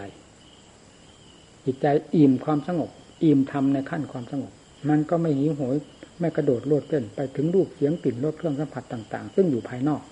[1.64, 1.86] จิตใจ
[2.16, 2.90] อิ่มความสงบ
[3.24, 4.52] อิ่มทำในขั้นความสงบ
[4.88, 5.76] มันก็ไม่หิวโหย
[6.20, 10.02] ไม่กระโดดโลดเต้นไปถึงรูปเสียงกลิ่นรสเครื่องสัมผัสต่าง ๆ ซึ่งอยู่ภายนอก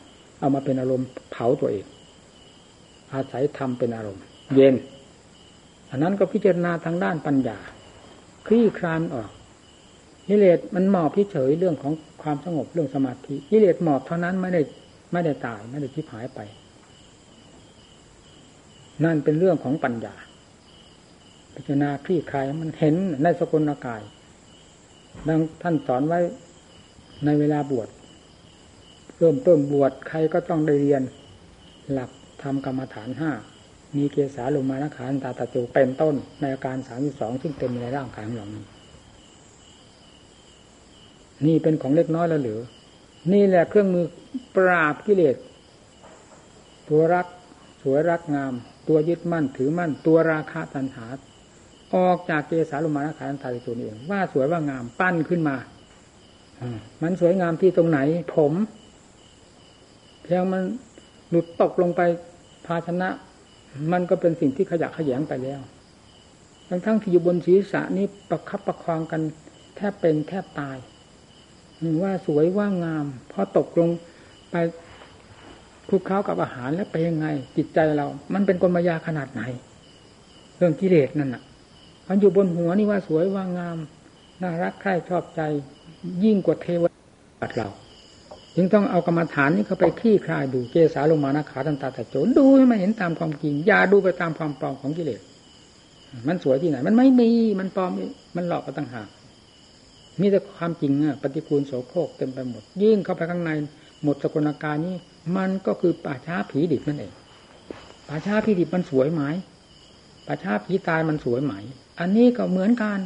[0.41, 1.85] เอามาเป็นอารมณ์เผาตัวเอง
[3.13, 4.23] อาศัยทำเป็นอารมณ์
[4.55, 4.75] เย็น
[5.91, 7.59] อันนั้นก็พิจารณาทางด้านปัญญา
[8.47, 9.31] คลี่คลานออก
[10.27, 11.93] กิเลสมันหมอบเฉยเรื่องของ
[12.23, 14.63] ความสงบเรื่องสมาธิกิเลสหมอบเท่านั้นไม่ได้
[15.13, 16.41] ไม่ได้ตายไม่ได้ทิพหายไป
[19.05, 20.15] นั่นเป็นเรื่องของปัญญา
[21.55, 24.03] พิจารณาคลี่คลายมันเห็นในสกุลกาย
[25.27, 26.21] ดังท่านสอนไว้
[27.25, 27.89] ในเวลาบวช
[29.19, 31.03] เริ่มต้นบวชใครก็ต้องได้เรียน
[31.93, 32.11] หลัก
[32.43, 33.31] ทำกรรมฐานห้า
[33.97, 38.65] มีเกสาลงมานะขานตาตาโจเป็นต้นในอาการสามสิบสองซึ่งเต็มในร่างกายของเรานี้
[41.47, 42.61] นี่เป็นของเล็กน้อยแล้วหรือ
[43.33, 44.05] นี่แหละเครื่องมือ
[44.57, 45.37] ปราบกิเลส
[46.89, 47.27] ตัวรัก
[47.83, 48.53] สวยรักงาม
[48.89, 51.07] ตัวยึดมั่นถือมั่น ตัวราคะตัณหา
[51.95, 55.57] ออกจากเกสาลงมานะขาตาตาโจนี่เองว่าสวยว่างามปั้นขึ้นมา
[57.03, 57.99] มันสวยงามที่ตรงไหน
[58.35, 58.53] ผม
[60.23, 60.63] เพียงมัน
[61.31, 62.01] หลุดตกลงไป
[62.67, 63.09] ภาชนะ
[63.93, 65.61] มันก็เป็นสิ่งที่ขยะขยงไปแล้ว
[66.69, 69.21] ทั้งทั้งที่อยู่บนศีรษะนี้ประคับประคองกัน
[69.77, 70.77] แทบเป็นแทบตาย
[72.03, 73.89] ว่าสวยว่างามพอตกลง
[74.51, 74.57] ไป
[75.89, 77.27] คลุกเคล้ากับอาหารแล้วไปยังไง
[77.57, 79.43] จิตใจเรา มันเป็นกลมายาขนาดไหน
[80.57, 81.43] เรื่องกิเลสนั่นน่ะ
[82.09, 83.79] มันอยู่บนหัวนี่ว่าสวยว่างาม
[84.43, 85.41] น่ารักใคร่ชอบใจ
[86.25, 87.69] ยิ่งกว่าเทวดาเรา
[88.57, 95.21] จึงต้องเอากรรมฐานนี้เข้าไปขี้คลายดูเกสาลงมานาขาตันตาตะโจนดูให้มันเห็นตามความจริงอย่าดูไปตามความปลอมของกิเลส
[96.29, 97.31] มันสวยที่ไหน มันไม่มี
[97.61, 97.93] มันปลอม
[98.37, 99.09] มันหลอกก็ต่างหาก
[100.21, 103.51] มีแต่ความจริงอะปฏิกูลโสโครกเต็มไปหมด ยิ่งเข้าไปข้างใน
[104.03, 104.95] หมดสกุลการนี้
[105.37, 107.13] มันก็คือป่าช้าผีดิบนั่นเอง
[108.09, 109.23] ป่าช้าผีดิบมันสวยไหม
[110.27, 111.55] ป่าช้าผีตายมันสวยไหม
[111.99, 113.01] อันนี้ก็เหมือนกัน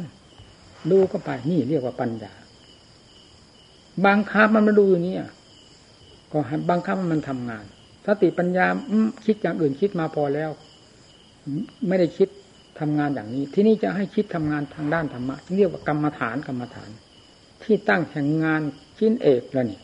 [0.91, 2.33] ดูก็ไป นี่เรียกว่าปัญญา
[4.05, 5.17] บางคับมันมาดูอย่างนี้
[6.31, 6.37] ก็
[6.69, 7.63] บางคับมันทำงาน
[8.05, 8.65] สติปัญญา
[9.25, 10.49] คิดอย่างอื่นคิดมาพอแล้ว
[11.87, 12.29] ไม่ได้คิด
[12.79, 16.89] ทำงานอย่างนี้ ที่นี่จะให้คิดทำงานทางด้านธรรมะเรียกว่ากรรมฐานกรรมฐาน
[17.63, 18.61] ที่ตั้งแห่งงาน
[18.97, 19.79] ชิ้นเอกแล้วนี่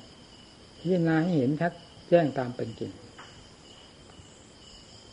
[0.80, 1.72] พิจารณาให้เห็นชัด
[2.10, 2.91] แจ้งตามเป็นจริง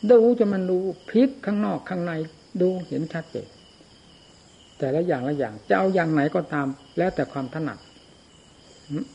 [0.09, 0.77] ดูจะมันดู
[1.09, 2.11] พลิกข้างนอกข้างใน
[2.61, 3.47] ดูเห็นชัดเจน
[4.79, 6.67] แต่ละอย่างละอย่างจะเอาอย่างไหนก็ตาม
[6.97, 7.77] แล้วแต่ความถนัด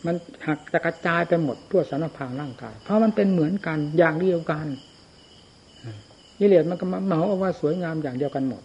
[0.06, 0.14] มัน
[0.46, 4.66] หักจะกระจายไปหมดทั่วสารพางร่างกาย เพราะมันเป็นเหมือนกันอย่างเดียวกัน
[6.38, 8.62] กิเลสมันก็มาเหมาเอาว่าสวยงามอย่างเดียวกันหมด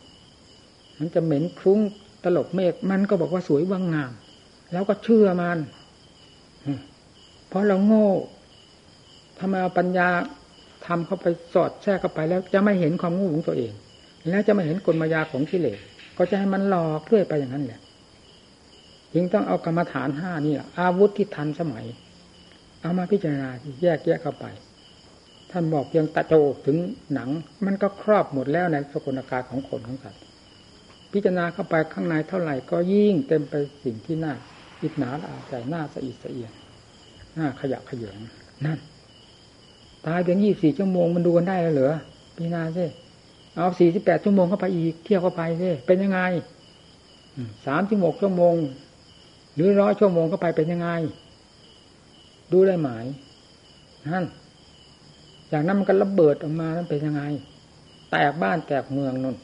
[0.99, 1.79] มันจะเหม็นคลุ้ง
[2.23, 4.11] ตลบเมฆมันก็บอกว่าสวยว่างงาม
[4.73, 5.57] แล้วก็เชื่อมัน
[7.47, 8.09] เพราะเราโง่
[9.39, 10.07] ทำไมเอาปัญญา
[10.85, 13.73] ทำเข้าไปสอดแทรกเข้าไปแล้ว จะไม่เห็นความโงูของตัวเอง
[14.29, 15.79] แล้วจะไม่เห็นกลมายาของกิเลส
[16.17, 17.81] ก็จะให้มันหลอกเรื่อยไปอย่างนั้นแหละ
[19.13, 21.85] จึงต้องเอากรรมฐานห้านี่แหละอาวุธที่ทันสมัย
[22.81, 23.49] เอามาพิจารณา
[23.81, 24.45] แยกแยกเข้าไป
[25.51, 26.33] ท่านบอกเพียงตะโจ
[26.65, 26.77] ถึง
[27.13, 27.29] หนัง
[27.65, 30.21] มันก็ครอบหมดแล้วในสกุลการของคนของสัตว์
[31.11, 33.53] พิจารณาเข้าไปข้างในเท่าไหร่ก็ยิ่งเต็มไป
[33.83, 34.33] สิ่งที่น่า
[34.81, 36.51] อิจฉาอาใจน่าสะอิดสะเอียน
[37.37, 38.17] น่าขยะขยง
[38.65, 38.79] นั่น
[40.05, 41.95] ตายเพียงยี่สี่ชั่วโมงมันดูกันได้แล้วเหรอ
[42.35, 42.85] พิจารณาสิ
[43.57, 46.19] เอาสี่สิบแปดชั่วโมงเข้าไปอีก เที่ยวเข้าไปสิเป็นยังไง
[47.65, 48.55] สามสิบหกชั่วโมง
[49.55, 50.89] หรือร้อยชั่วโมงเข้าไปเป็นยังไง
[52.51, 52.89] ดูได้ไหม
[54.13, 54.25] นั่น
[55.49, 57.21] อย่างนั้นมันก็ระเบิดออกมานั้นเป็นยังไง
[58.11, 59.35] แตกบ้านแตกเมืองนน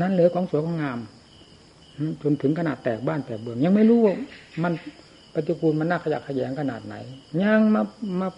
[0.00, 0.98] นั่นเหลือของสวยของงาม
[2.22, 4.14] จนถึงขนาดแตกบ้านแตกเบือง ยังไม่รู้ว่า
[4.62, 4.72] มัน
[5.34, 6.94] ปฏิกูลมันน่าขยะขยงขนาดไหน
[7.42, 7.82] ยังมา
[8.20, 8.28] มา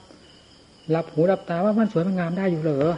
[0.91, 2.93] หลับหูหลับตาว่ามันสวยมันงามได้อยู่เหรอ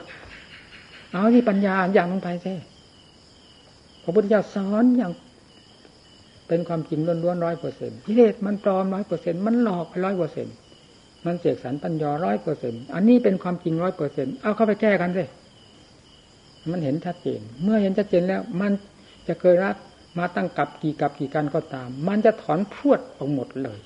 [1.15, 2.53] เอาที่ปัญญาอย่างลงไปสิ
[4.03, 5.13] พระพุทธเจ้าสอนอย่าง
[6.49, 10.55] เป็นความจริงล้วนๆร้อยเปอร์เซ็นต์กิเลสมันปลอมร้อยเปอร์เซ็นต์มันหลอกไปร้อยเปอร์เซ็นต์
[11.27, 15.25] มันเสกสรรปัญญาร้อยเปอร์เซ็นต์อันนี้เป็นความจริงร้อยเปอร์เซ็นต์เอาเข้าไปแก้กันสิ
[16.71, 18.73] มันเห็นชัดเจน เมื่อเห็นชัดเจนแล้ว มัน
[19.29, 19.77] จะเคยรัก
[20.19, 23.79] มาตั้งกับกี่กับกี่กันก็ตาม มันจะถอนพรวดออกหมดเลย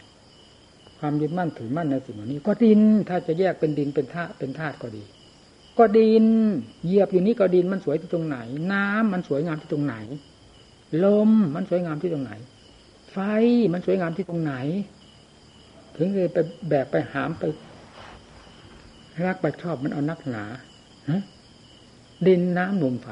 [0.99, 5.03] ความยึดมั่นถือมั่นในสิ่งเหล่านี้ ก็ดินถ้าจะแยกเป็นดินเป็นธาตุเป็นธาตุก็ดี
[5.79, 6.25] ก็ดิน
[6.85, 8.39] เหยียบอยู่นี้ก็ดินมันสวยที่ตรงไหน
[8.73, 9.97] น้ำมันสวยงามที่ตรงไหน
[11.05, 12.33] ลมมันสวยงามที่ตรงไหน
[13.13, 13.19] ไฟ
[13.73, 14.55] มันสวยงามที่ตรงไหน
[15.97, 17.43] ถึงเลยไปแบกไปหามไป
[19.27, 20.45] รักไปชอบมันเอานักหนา
[22.27, 23.09] ดินน้ำลมไฟ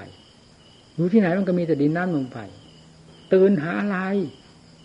[0.97, 2.39] อยู่ที่ไหนมันก็มีแต่ดินน้ำลมไฟ
[3.33, 3.99] ตื่นหาอะไร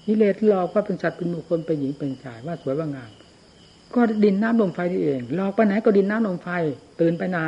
[0.06, 3.12] กิเลสหลอกว่าเป็นสัตว์เป็นบุคคลเป็นหญิงเป็นชายว่าสวยว่างาม
[3.96, 6.50] ก็ดินน้ำลมไฟนี่เองหลอกไปไหนก็ดินน้ำลมไฟ
[7.02, 7.40] ตื่นไปไหน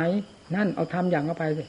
[0.54, 1.64] นั่นเอาทำอย่างเข้าไปสิ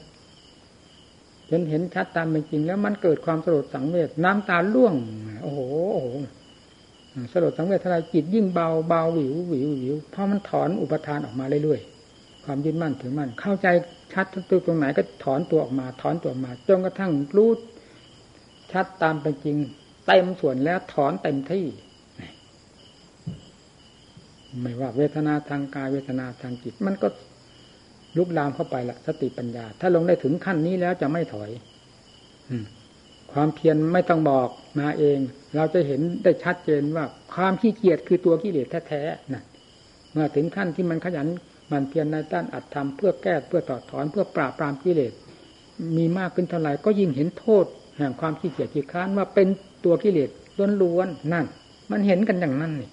[1.50, 4.94] จนเห็นชัดตามเป็นจริง แล้วมันเกิดความสลดสังเวชน้ำตาล่วง
[5.42, 5.60] โอ้โห
[5.92, 6.08] โอ้โห
[7.32, 13.66] สลดสังเวชทลายจิตยิ่งเบาเบาหวิวหวิวหวิวเพราะมันถอนอุปทานออกมาเรื่อยๆความยึดมั่นถือมั่นเข้าใจ
[14.12, 17.50] ชัดตัวตรงไหนก็ถอนตัวออกมา ถอนตัวออกมาจนกระทั่งรู้
[18.72, 19.56] ชัดตามเป็นจริง
[20.06, 21.64] เต็มส่วนแล้วถอนเต็มที่
[24.62, 27.08] ไม่ว่าเวทนาทางกายเวทนาทางจิต มันก็
[28.16, 31.50] ลุกลามเข้าไปละสติปัญญา ถ้าลงได้ถึงขั้นนี้แล้วจะไม่ถอย
[33.32, 34.48] ความเพียรไม่ต้องบอก
[34.80, 35.18] มาเอง
[35.56, 37.04] เราจะเห็นได้ชัดเจนว่า
[37.34, 39.42] ความขี้เกียจคือตัวกิเลสแท้ๆนะ
[40.12, 41.28] เมื่อถึงขั้นที่มันขยัน
[41.72, 45.12] มันเพียรในด้านอัดทำเพื่อแก้เพื่อต่อถอนเพื่อปราบปรามกิเลส
[45.96, 47.64] มีมากขึ้นเท่าไหร่ก็ยิ่งเห็นโทษ
[47.98, 49.48] แห่งความขี้เกียจขี้ค้านว่าเป็น
[49.84, 50.30] ตัวกิเลส
[50.82, 51.46] ล้วนๆนั่น
[51.90, 52.90] มันเห็นกันอย่างนั้นนี่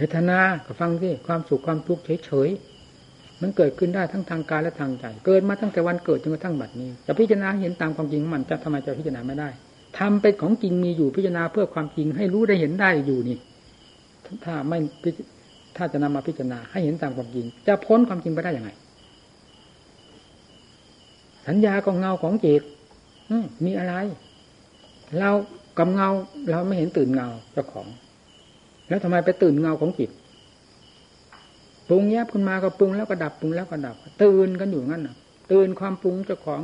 [0.00, 9.48] เวทนาก็ฟังสิความสุขความทุกข์เฉยๆมันเกิดขึ้นได้ทั้งทางกายและทางใจ เกิดมาตั้งแต่วันเกิดจนกระทั่งบัดนี้จะพิจารณาเห็นตามความจริงมันจะทำไมจะพิจารณาไม่ได้
[9.98, 13.38] ทำเป็นของจริงมีอยู่พิจารณาเพื่อความจริงให้รู้ได้เห็นได้อยู่นี่
[14.44, 14.78] ถ้าไม่
[15.76, 18.70] ถ้าจะนำมาพิจารณาให้เห็นตามความจริง จะพ้นความจริงไปได้อยังไง
[21.48, 22.62] สัญญาของเงาของจิต
[23.64, 23.94] มีอะไร
[25.18, 25.30] เรา
[25.78, 26.08] กับเงา
[26.50, 27.86] เราไม่เห็นตื่นเงาเจ้าของ
[28.90, 30.10] แล้วทำไมไปตื่นเงาของจิต
[31.88, 35.16] ปรุงแยบขึ้นมาก็ปรุงแล้วก็ดับปรุงแล้วก็ดับ ตื่นกันอยู่งั้นน่ะ
[35.52, 36.62] ตื่นความปรุงเจ้าของ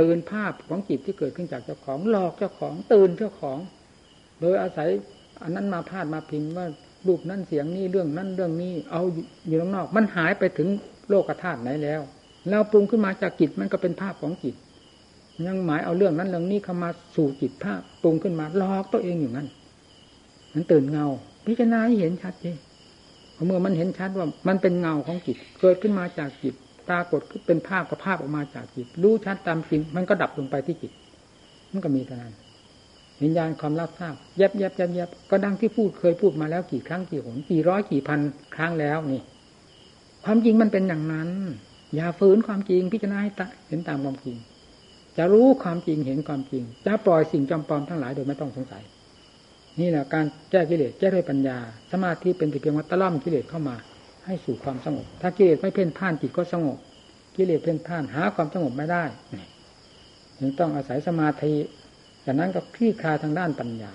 [0.00, 3.58] ตื่นภาพของจิตที่เกิดขึ้นจากเจ้าของหลอกเจ้าของตื่นเจ้าของ
[4.40, 4.88] โดยอาศัย
[5.42, 6.66] อันนั้นมาพาดมาพิงว่า
[7.06, 9.02] รูปนั่นเสียงนี่เรื่องนั่นเรื่องนี้ เอา
[9.48, 10.68] อยู่ข้างนอก มันหายไปถึง
[11.08, 12.00] โลกธาตุไหนแล้ว
[12.50, 14.54] เราปรุงขึ้นมาจากจิตมันก็เป็นภาพของจิต
[15.46, 19.48] ยังหมายเอาเรื่องนั้นเรื่องนี้เข้ามาสู่จิตภาพปรุงขึ้นมาหลอกตัวเองอยู่นั้น
[20.54, 21.06] มันตื่นเงา
[21.46, 22.56] พิจารณาให้เห็นชัดเจน
[23.46, 26.54] เมื่อมันเห็นชัดว่ามันเป็นเงาของจิต เกิดขึ้นมาจากจิต
[26.88, 30.92] ปรากฏเป็นภาพกับภาพออกมาจากจิต รู้ชัดตามจริง มันก็ดับลงไปที่จิต
[31.72, 32.34] มันก็มีเท่านั้น
[33.22, 38.20] วิญญาณความรับทราบแยบแยบแยบแยบก็ดังที่พูดเคยพูดมาแล้วกี่ครั้งกี่หนกี่ร้อยกี่พัน
[38.56, 39.22] ครั้งแล้วนี่
[40.24, 41.28] ความจริงมันเป็นอย่างนั้น
[41.94, 43.30] อย่าฝืนความจริงพิจารณาให้
[43.68, 44.36] เห็นตามความจริง
[45.18, 48.82] จะรู้ความจริงเห็นความจริง จะปล่อยสิ่งจำปลอมทั้งหลายโดยไม่ต้องสงสัย
[49.80, 51.58] นี่แหละการแก้กิเลสแก้ด้วยปัญญา
[51.92, 53.76] สมาธิเป็นเพียงวัตล่อมกิเลสเข้ามา
[54.26, 56.78] ให้สู่ความสงบ ถ้ากิเลสไม่เพ่นพ่านจิตก็สงบ
[57.36, 59.04] กิเลสเพ่นพ่านหาความสงบไม่ได้
[60.38, 61.54] จึงต้องอาศัยสมาธิ
[62.24, 63.92] จากนั้นก็คลี่คลายทางด้านปัญญา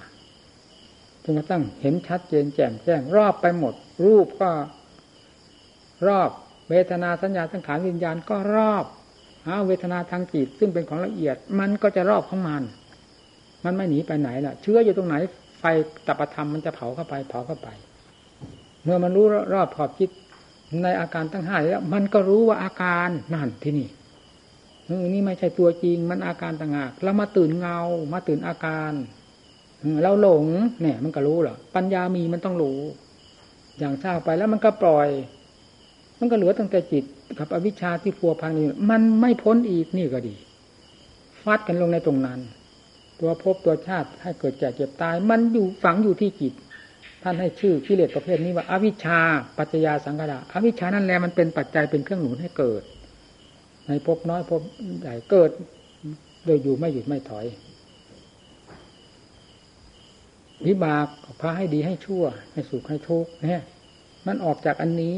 [1.24, 3.74] จนกระทั่งเห็นชัดเจนแจ่มแจ้ง รอบไปหมด
[4.06, 4.52] รูปก็
[6.08, 6.30] รอบ
[6.70, 8.86] เวทนาสัญญาสังขารวิญญาณก็รอบ
[9.48, 12.64] หาเวทนาทางจิตซึ่งเป็นของละเอียด มันก็จะรอบของมัน
[13.66, 15.16] มันไม่หนีไปไหนล่ะ เชื้ออยู่ตรงไหน
[15.66, 15.68] ฟ
[16.08, 17.70] ตัปธรรมมันจะเผาเข้าไป เผาเข้าไป
[18.84, 20.12] เมื่อมันรู้รอบขอบจิต
[20.84, 23.90] ในอาการตั้งห้าแล้ว มันก็รู้ว่าอาการนั่นที่นี่
[25.14, 27.80] นี่ไม่ใช่ตัวจริงมันอาการต่างหากเรามาตื่นเงา
[28.14, 28.92] มาตื่นอาการ
[30.04, 30.46] เราหลง
[30.82, 32.80] เนี่ย มันก็รู้เหรอปัญญามีมันต้องรู้
[33.80, 35.08] อย่างเศร้าไปแล้วมันก็ปล่อย
[36.20, 37.04] มันก็เหลือตั้งแต่จิต
[37.38, 40.36] กับอวิชชาที่พัวพันอยู่มันไม่พ้นอีกนี่ก็ดี
[41.42, 42.40] ฟาดกันลงในตรงนั้น
[43.20, 46.54] ตัวภพตัวชาติให้เกิดแก่เจ็บตาย มันอยู่ฝังอยู่ที่จิต
[47.24, 49.20] ท่านให้ชื่อกิเลสประเภทนี้ว่าอาวิชชา
[49.58, 52.84] ปัจจยาสังกาอวิชชานั่นแหละมันเป็นปัจจัยเป็นเครื่องหนุนให้เกิด
[53.88, 54.62] ในภพน้อยภพ
[55.02, 55.52] ใหญ่เกิด
[56.46, 57.46] โดยอยู่ไม่หยุดไม่ถอย
[60.68, 61.08] วิบาก
[61.42, 63.64] พาให้ดีให้ชั่ว ให้สุขให้ทุกข์เนี่ย
[64.28, 65.18] มันออกจากอันนี้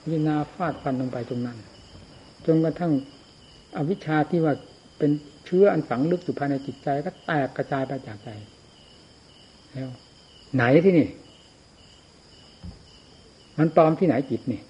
[0.00, 1.58] พิจารณาฟาดฟันลงไปตรงนั้น
[2.46, 2.92] จนกระทั่ง
[3.76, 4.54] อวิชชาที่ว่า
[4.98, 5.10] เป็น
[5.46, 8.28] เชื้ออันฝังลึกอยู่ภายในจิตใจก็แตกกระจายไปจากใจ
[9.72, 9.90] แล้ว
[10.54, 11.08] ไหนที่นี่
[13.58, 14.60] มันปลอมที่ไหนจิตนี่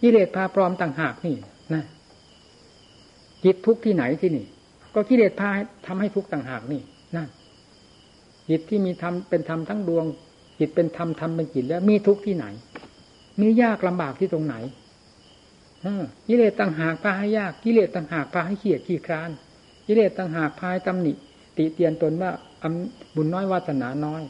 [0.00, 1.36] กิเลสพาปลอมต่างหากนี่
[1.74, 1.84] นะ
[3.44, 4.44] จิตทุกที่ไหนที่นี่
[4.94, 5.50] ก็กิเลสพา
[5.86, 6.82] ทำให้ทุกต่างหากนี่
[7.16, 7.28] นั่น
[8.48, 10.04] จิตที่มีธรรมเป็นธรรมทั้งดวง
[10.58, 12.46] จิตเป็นธรรมธรรมเป็นจิตแล้ว มีทุกที่ไหน
[13.40, 14.56] มียากลำบากที่ตรงไหน
[16.28, 19.30] กิเลสต่างหากพาให้ยากกิเลสต่างหากพาให้เขียดขี้คร้าน
[19.86, 21.12] กิเลสต่างหากพาให้ตำหนิ
[21.56, 22.30] ติเตียนตนว่า
[23.16, 24.22] บุญน้อยวาสนาน้อย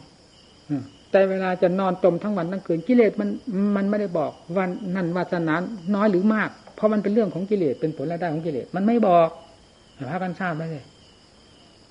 [1.11, 3.29] แต่เวลาจะนอนตมทั้งวันทั้งคืนกิเลสมัน
[3.77, 5.55] มันไม่ได้บอกวันนั่นวาสนา
[5.95, 9.29] น้อยหรือมาก เพราะมันเป็นเรื่องของกิเลสเป็นผลรายได้ของกิเลสมันไม่บอก
[10.11, 10.85] พระกันทราบไหมเลย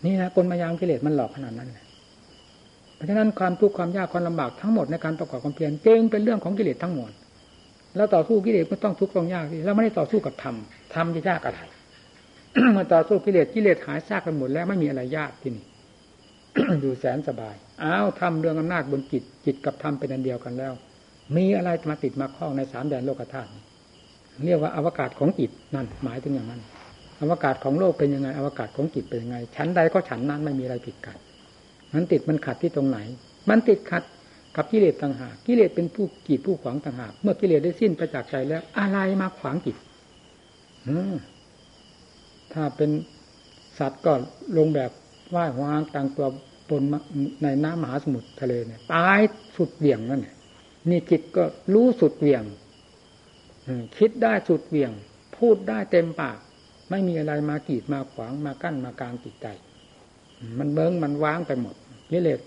[0.05, 1.86] นี่นะกลมายามกิเลสมันหลอกขนาดนั้นเลย
[2.95, 7.12] เพราะฉะนั้นความทุกข์ความยากความลำบากทั้งหมดในการประกอบความเพียรจึงเป็นเรื่องของกิเลสทั้งหมด
[7.95, 10.55] แล้วต่อสู้กิเลสก็ต้องทุกข์ต้องยากที่เราไม่ได้ต่อสู้กับธรรม
[10.93, 11.59] ธรรมจะยากอะไร
[12.72, 15.66] เมื่อต่อสู้กิเลสกิเลสหายซากกันหมดแล้วไม่มีอะไรยากที่นี่
[16.82, 20.74] อยู่แสนสบายอ้าวทำเรื่องอำนาจบนจิตจิตกับธรรมเป็นอันเดียวกันแล้ว
[21.36, 23.49] มีอะไรมาติดมาคล้องในสามแดนโลกธาตุ
[24.45, 26.62] เรียกว่าอวกาศของจิตนั่น หมายถึงอย่างนั้น
[27.22, 31.18] อวกาศของโลกเป็นยังไง อวกาศของจิตเป็นยังไง ชั้นใดก็ชั้นนั้นไม่มีอะไรผิดกัน
[31.93, 32.99] มันติดมันขัดที่ตรงไหน
[33.49, 34.04] มันติดขัด
[34.56, 39.76] กับกิเลสต่างหากกิเลสเป็นผู้กีดผู้ขวางต่างหากเมื่อกิเลสได้สิ้นไปจากใจแล้ว อะไรมาขวางจิต
[42.54, 42.91] ถ้าเป็น
[43.80, 44.14] สัตว์ก็
[44.58, 44.91] ลงแบบ
[45.36, 46.28] ว่ายหัวหางต่างตัว
[46.70, 46.84] ปน
[47.43, 49.20] ในน้ำมหาสมุทรทะเลเนี่ยตาย
[49.56, 50.36] สุดเบี่ยงนั่นเนี่ย
[50.89, 51.43] นี่จิตก็
[51.74, 52.43] รู้สุดเบี่ยง
[53.97, 54.91] คิดได้สุดเบี่ยง
[55.38, 56.38] พูดได้เต็มปาก
[56.89, 59.47] ไม่มีอะไรมากีดมาขวางมากั้นมากลางจิตใจ
[60.60, 61.76] มันเบิ้งมันว้างไปหมด
[62.12, 62.39] กิเลส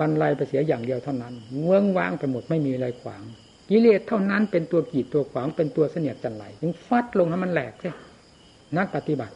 [0.00, 3.22] บรรลัยไปเสียอย่างเดียวเท่านั้นเมืองว้างไปหมดไม่มีอะไรขวาง
[3.70, 7.92] กิเลสเท่านั้นเป็นตัวกีดตัวขวางเป็นตัวเสนียดจันไหลยังฟัดลงให้มันแหลกใช่
[8.78, 9.34] นักปฏิบัติ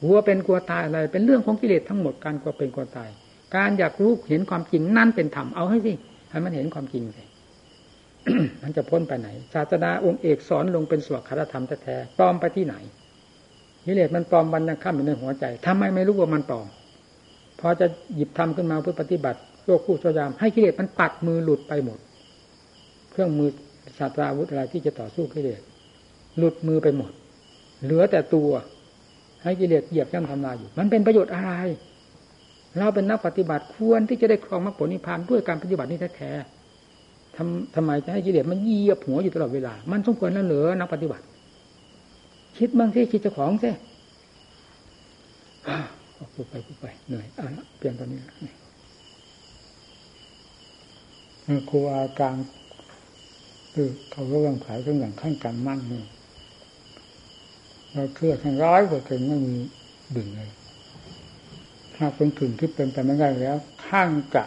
[0.00, 3.08] กลัวเป็นกลัวตายอะไร เป็นเรื่องของกิเลสทั้งหมดการกลัวเป็นกลัวตาย
[3.56, 5.92] การอยากรู้เห็นความจริงนั่นเป็นธรรมเอาให้สิ
[6.30, 7.24] ให้มันเห็นความจริงสิ
[8.62, 12.74] มันจะพ้นไปไหน ศาสดาองค์เอกสอนลงเป็นสวดคารธรรมแท้ๆปลอมไปที่ไหน
[13.86, 16.66] กิเลสมันปลอมวันยังข้ามอยู่ในหัวใจทำไมไม่รู้ว่ามันปลอม
[17.60, 21.98] พอจะหยิบทำขึ้นมาเพื่อปฏิบัติโลกคู่ชยาม ให้กิเลสมันปัดมือหลุดไปหมด
[23.10, 23.48] เครื่องมือ
[23.98, 25.60] ศาสตราวุธอะไรที่จะต่อสู้กิเลส
[26.38, 27.10] หลุดมือไปหมด
[27.82, 28.50] เหลือแต่ตัว
[29.42, 31.52] ให้กิเลสเหยียบย่ำทำลายอยู่ มันเป็นประโยชน์อะไร
[32.78, 41.24] เราเป็นนักปฏิบัติควรที่จะได้ครองมรรคผลนิพพานด้วยการปฏิบัตินี้แท้ๆทำทำไมจะให้กิเลสมันเหยียบหัวอยู่ตลอดเวลา มันสมควรแล้วเหรอนักปฏิบัติ
[42.58, 43.70] คิดบ้างสิคิดเจ้าของสิ
[46.34, 47.46] พูดไปพูดไปเหนื่อยอะ
[47.78, 48.18] เปลี่ยนตอนนี้
[51.70, 52.36] ครูอาการ
[53.74, 56.02] คือเขาเรื่องขายเครื่องอย่างขั้นการมั่นนี่
[57.92, 59.56] เราเชื่อทั้งร้อยเปอร์เซ็นต์ไม่มี
[60.16, 60.50] ดึงเลย
[61.96, 64.46] ถ้าเป็นถึงที่เป็นไปไม่ได้แล้ว ข้างกะ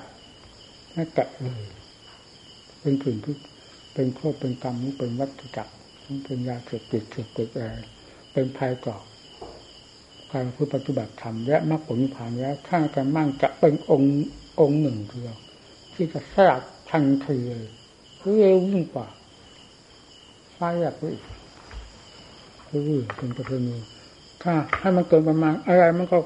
[0.94, 1.64] ไม่กะเลย
[2.82, 3.36] เป็นถึงที่
[3.94, 5.74] เป็นโทษเป็นกรรมเป็นวัฏจักร
[6.24, 7.76] เป็นยาเสพติดเสพติดอะไร
[8.34, 8.98] เป็นภัยก่อ
[10.32, 14.28] การพูดปฏิบัติธรรมและมรรคผลนิพพานแล้วข้างกันมั่งจะเป็นองค์
[14.60, 15.36] องค์หนึ่งเดียว
[15.94, 16.60] ที่จะแทรก
[16.90, 17.68] ทันทีเลย
[18.20, 19.08] เร็วยิ่งกว่า
[20.54, 21.22] ไฟอยากอีก
[22.74, 22.84] คือ
[23.18, 23.78] เป็นประเพณี
[24.44, 26.18] ถ้าให้มันเกินประมาณอะไรมันก็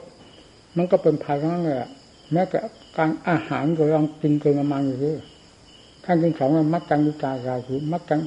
[0.78, 1.78] มันก็เป็นภัยทั้งนั้นเลย
[2.32, 2.58] แม้แต่
[2.98, 5.20] การอาหารก็ลองกินเกินประมาณอยู่ด้วย
[6.06, 8.20] ขั้นที่สองมันมักจังยุตาราคือมักจัง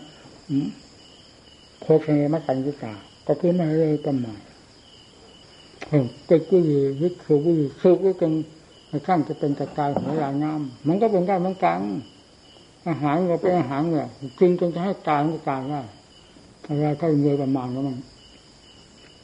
[1.81, 2.93] โคเงมักจังยุตา
[3.27, 4.39] ก็คือไม่เลยประมาณ
[6.31, 6.61] ก็คือ
[7.01, 8.33] วิคือวิคือวิกัน
[9.07, 11.81] ข้างจะเป็นกระจายหัวลายงามมันก็เป็นได้เหมือนกัน
[12.89, 15.83] อาหารก็เป็นอาหารเนี่ยกินจนจะให้ตายก็ตายได้
[16.73, 17.97] อะไรก็เงยประมาณก็มัน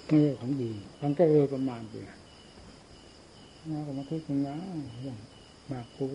[0.06, 0.70] ไม่ใช่ของดี
[1.02, 1.94] มันก็เงยประมาณไป
[3.70, 4.54] น่าก็มาคิดอย่างนี้
[5.04, 5.18] อย่าง
[5.70, 6.08] มากผู้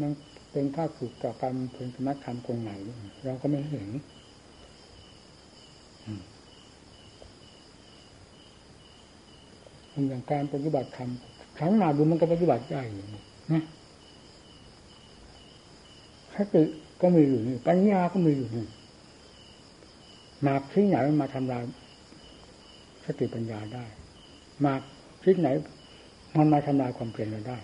[0.00, 0.10] มัน
[0.52, 2.70] เป็นข้าศึกต่อการเพ็นสมัติธรรมตรงไหน
[3.24, 3.88] เราก็ไม่เห็น
[10.08, 11.10] อย่างการปฏิบัติธรรม
[11.58, 12.80] ครั้งหนาดูมันก็ปฏิบัติได้
[13.52, 13.62] นะ
[16.34, 16.62] สติ
[17.00, 18.66] ก็มีอยู่นี่ปัญญาก็มีอยู่นี่
[20.46, 21.62] มาที่ไหนมาทำลาย
[23.04, 23.84] สติปัญญาได้
[24.64, 24.74] มา
[25.24, 25.48] ที่ไหน
[26.36, 27.58] มันมาทำลายความเปลี่ยนเราได้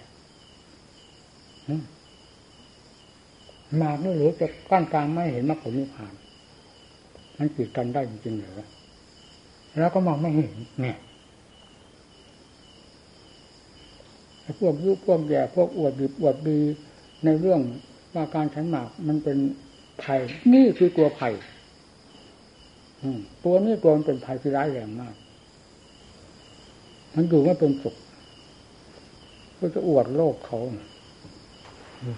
[3.81, 6.13] มาไม่หรือจะก้านกลางไม่เห็นมรรคผลนิพพาน
[7.39, 8.67] มันปิดกันได้จริงๆเหรอ
[9.79, 10.99] แล้วก็มองไม่เห็นเนี่ย
[14.61, 16.59] พวกยุพวกแย่พวกอวดดีอวดดี
[17.25, 17.61] ในเรื่อง
[18.15, 19.39] ว่าการฉันหมากมันเป็น
[20.03, 20.21] ภัย
[20.53, 21.35] นี่คือตัวภัย
[23.45, 25.15] ตัวนี้ตัวมันเป็นภัยที่ร้ายแรงมาก
[27.15, 27.97] มันอยู่ไม่เป็นสุข
[29.59, 30.59] ก็จะอวดโลกเขา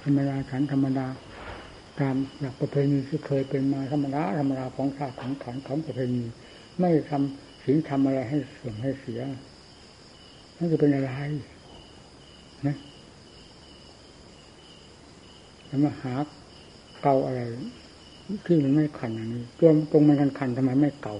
[0.05, 1.07] ธรรมดาฉันธรรมดา
[2.01, 6.25] ตามหลักประเพณีที่เคยเป็นมาธรรมดาธรรมดาของชาติของขันของประเพณี
[6.81, 9.21] ไม่ทำสิ่งทำอะไรให้เสื่อมให้เสีย
[10.57, 11.13] นั่นจะเป็นอะไร
[12.67, 12.77] นะ
[15.67, 16.15] แล้วมาหา
[17.03, 17.41] เกาอะไร
[18.47, 21.17] ที่มันไม่ขันอย่างนี้ตัวตรงมันคันคันทำไมไม่เก่า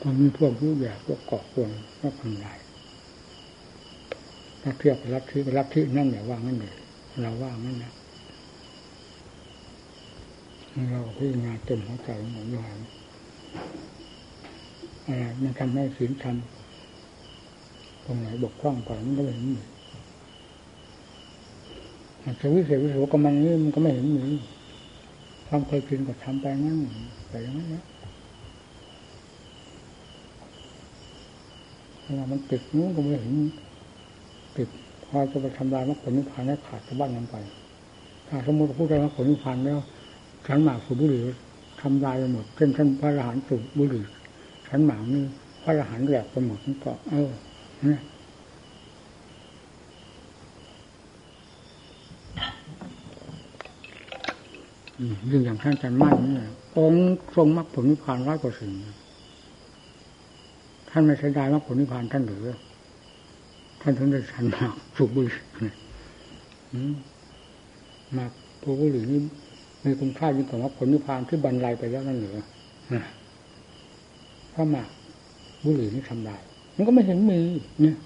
[0.00, 1.70] ตอนมีพวกยุแบบพวกเกาะพวง
[2.00, 2.58] พวกทำลาย
[4.62, 6.74] ถ้าเทียบรับที่รับที่นั่นอย่าว่างั้นเลย
[7.22, 7.92] เราว่างั้นนะ
[10.90, 12.78] เราพิจารณาเต็มหัวใจของหมอยอน
[15.06, 19.58] อะไรมันทำให้ศีลทำตรงไหนบกพร่องไปมันก็เลยนี่
[22.26, 24.22] มีสวิเศษวิโสกำลังนี้มันก็ไม่เห็นมี
[25.48, 26.78] ความเคยชินก็ทำไปงั้น
[27.28, 27.84] ไปอย่างนั้นนะ
[32.02, 33.34] เวลามันติดนู้นก็ไม่เห็น
[34.56, 34.68] ติด
[35.04, 37.36] พอจะไปทำลายมรรคผลนิพพานให้ขาดจากบ้านนั้นไป
[38.28, 39.78] ถ้าสมมติพูดได้มรรคผลนิพพานแล้ว
[40.46, 41.22] ขันหมากสูบบุหรี่
[41.80, 44.04] ทำลายไปหมดเช่นท่านพระอรหันต์สูบบุหรี่
[44.68, 45.24] ขันหมากนี่
[45.62, 47.30] พระอรหันต์แหลกไปหมดนั่ก็เออ
[47.84, 48.00] เนี่ย
[55.30, 56.46] ยิ่งอย่างท่านอาจารย์มั่นนี่
[56.78, 57.04] องค์
[57.36, 58.72] ทรงมรรคผลนิพพานร้อยกว่าสิ่ง
[60.90, 62.46] ท่านไม่ใช้ได้มรรคผลนิพพานท่านหรือ
[63.80, 65.38] ท่านถึงได้ฉันมากสูบบุหรี่
[68.16, 68.30] มาก
[68.62, 69.20] ตัวบุหรี่นี่
[69.84, 72.38] มีคุณค่ายิ่งกว่ามรรคผลนิพพานที่บรรลัยไปแล้วนั่นหรือ
[74.50, 74.82] เพราะมา
[75.64, 76.42] บุหรี่นี่ทำลาย
[76.76, 77.40] มันก็ไม่เห็นมี
[77.80, 77.96] เนี่ย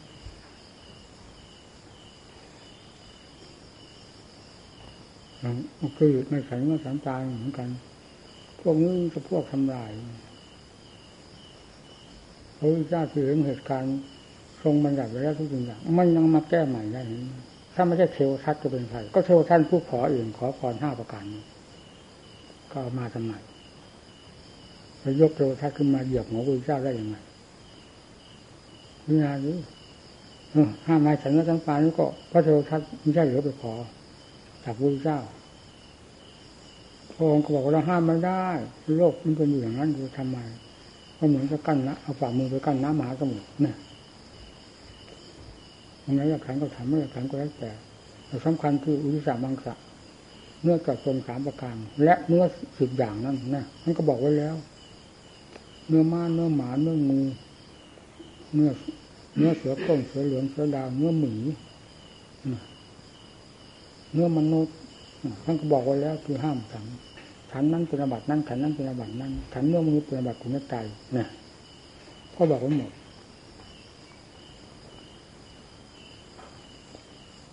[5.99, 7.69] คือไม่ใส่เมื่อสามตายเหมือนกัน
[8.61, 9.91] พวกนี้จะพวกทำลาย
[12.59, 13.97] พระพุทธเจ้าคือเห็นเหตุการณ์
[14.62, 17.01] ทรงบัญญัติไว้แล้วทุกอย่าง มันยังมาแก้ใหม่ได้
[17.75, 21.43] ถ้าไม่ใช่เทวทัตจะเป็นใครก็เทวท่านผู้ขออื่นขอพรห้าประการนี้
[22.71, 23.33] ก็เอามาทำไม
[25.01, 27.17] ไปยกเทวทัตขึ้นมาเหยียบหัวพระพุทธเจ้าได้ยังไง
[29.07, 29.53] นี่นาดู
[30.87, 33.73] ห้ามมาฉันแล้วทั้งปานี่ก็พระเทวทัตไม่ใช่เหลือไปขอ
[34.65, 35.20] จากพระเจ้า
[37.15, 38.45] พระองค์ก็บอกว่าเราห้ามไม่ได้
[38.97, 40.39] โลกมันเป็นอยู่อย่างนั้นจะทำไม
[41.19, 43.77] ก็เหมือนกับกั้นนะเอาฝ่ามือไปกั้นน้ำมหาสมุทรเนี่ย
[46.05, 47.70] ยังไงอยากขันก็ทำไม่อยากขันก็แล้วแต่
[48.27, 49.74] แต่สำคัญคืออุติสามังสะ
[50.62, 52.43] เนื้อกับตรงสามประการ และเนื้อ
[52.78, 54.55] สิบอย่างนั้นนะมันก็บอกไว้แล้ว
[55.89, 57.20] เนื้อม้าเนื้อหมาเนื้องู
[58.55, 58.70] เนื้อ
[59.37, 61.35] เนื้อเสือโคร่งเสือเหลืองเสือดาวเนื้อหมี
[64.12, 64.74] เนื้อมนุษย์
[65.45, 66.85] ท่านก็บอกไว้แล้วคือห้ามฉัน
[67.51, 70.74] ฉันนั้นเป็นอบัตินั้นฉันนั้นเป็นอบัตินั้นฉันเนื้อมนุษย์เป็นอบัติคุณใจ
[71.15, 71.28] เนี่ย
[72.37, 72.93] ก็บอกไว้หมด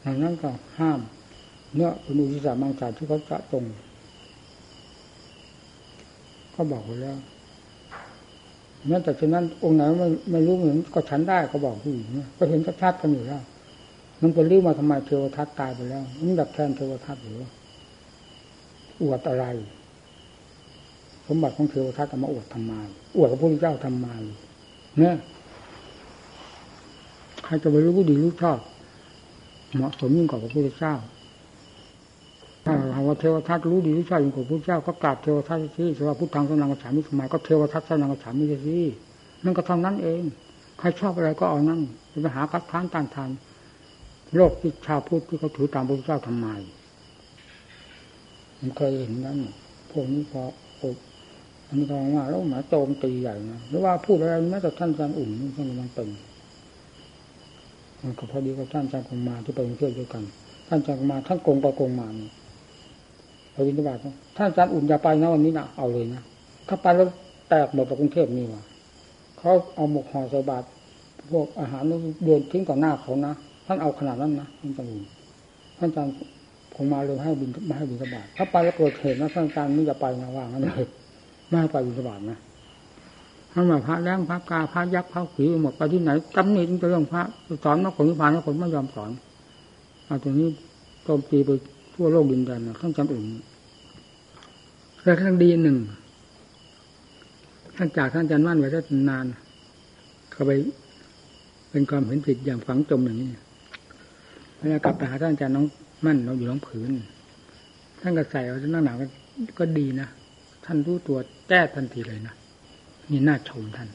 [0.04, 1.00] ดังนั้นก็ห้าม
[1.74, 3.64] เนื้อเป็นอุจิสามังสาที่เขาจะตรง
[6.56, 7.18] ก็บอกไว้แล้ว
[8.88, 13.42] แม้แต่ฉะนั้นองค์ไหนไม่ไม่รู้เหมือนก็ฉันได้ก็บอกผู้หญิงก็เห็นชัดๆกันอยู่แล้ว
[14.22, 17.42] มันไปลื้มาทำไมเทวทัตตายไปแล้วมันดับแทนเทวทัตหรือ
[19.02, 19.46] อวดอะไร
[21.28, 22.74] สมบัติของเทวทัตเอามาอวดทำไม
[23.18, 24.08] อวดกับพระพุทธเจ้าทำไม
[25.00, 25.16] เนี่ย
[27.44, 28.60] ใครจะไปรู้ดีรู้ชอบ
[29.76, 30.96] เหมาะสมยิ่งกว่าพระพุทธเจ้า
[32.66, 38.80] ถ้าเราว่าเทวทัตรู้ดีรู้ชอบยิ่งกว่าพระพุทธเจ้าก็กราบเทวทัตที่สว่าพุทธังสนังกระฉามิสมัยก็เทวทัตสนังกระฉามิสิ
[39.44, 40.22] นั่นก็เท่านั้นเอง
[40.80, 41.82] ใครชอบอะไรก็เอานั่น
[42.12, 43.30] จะไปหาคัดค้านต้านทาน
[44.36, 46.48] โลกที่ชาวพุทธที่เขาถือตามพระพุทธเจ้าทำไม
[48.60, 49.38] มันเคยเห็นนั้น
[49.92, 50.44] พวกนี้พอ
[50.82, 50.98] อบ
[51.68, 56.08] อันนี้ก็ว่าแล้วหมาโจมตีใหญ่นะหรือว่าพูดอะไรแม้แต่ท่านอาจารย์อุ่นท่านมันเป็น
[58.02, 60.24] มันก็พอดีกับท่านอาจารย์คงมาที่ไปเที่ยวด้วยกัน
[60.68, 62.30] ท่านอาจารย์มาท่านโกงไปโกงมานี่
[63.54, 63.98] พระวินบาต
[64.38, 66.22] ท่านอาจารย์อุ่นอย่าไปนะวันนี้นะเอาเลยนะ
[66.68, 67.08] ถ้าไปแล้ว
[67.50, 68.64] แตกหมดจากกรุงเทพนี่ว่ะ
[69.40, 70.66] เขาเอาหมกห่อใส่บาตร
[71.32, 73.34] พวกอาหารนี่โยนทิ้งต่อหน้าเขานะ
[73.68, 75.06] ท่านเอาขนาดนั้นนะท่านอาจารย์
[75.78, 76.14] ท่านอาจารย์
[76.74, 80.88] ผมมาเลยให้บินมาให้บินสบายถ้าไปแล้วเกิดเหตุนะท่านอาจารย์ไม่จะไปนะว่างนั้นเลย
[81.48, 82.40] ไม่ให้ไปบินสบายนะ
[83.54, 87.22] ท่านมาพระแรงพระกาพระยักษ์พระผีหมดไปที่ไหนตำหนิถึงเรื่องพระ
[87.64, 89.12] สอนมาคนนิพพานแล้วคนไม่ยอมสอน
[90.06, 90.50] เอาตรงนี้
[91.04, 91.50] โจมตีไป
[91.96, 93.26] ทั่วโลกดินแดนนะท่านจารย์อื่น
[95.04, 95.78] แต่ท่านดีหนึ่ง
[97.76, 98.80] ท่านจากท่านจารย์มั่นไว้ได้
[99.10, 99.26] นาน
[100.32, 100.52] เขาไป
[101.70, 103.30] เป็นความเห็นผิดอย่างฝังจมอย่างนี้
[104.68, 105.66] เวลากลับไปหาท่านอาจารย์น้อง
[106.06, 106.92] มั่นเราอยู่น้องผืน
[108.02, 109.06] ท่านก็ใส่เอาท่านนั่งหนาวก็
[109.60, 110.08] ก็ดีนะ
[110.66, 111.18] ท่านรู้ตัว
[111.50, 112.34] แก้ทันทีเลยนะ
[113.12, 113.90] นี่น่าชมท่าน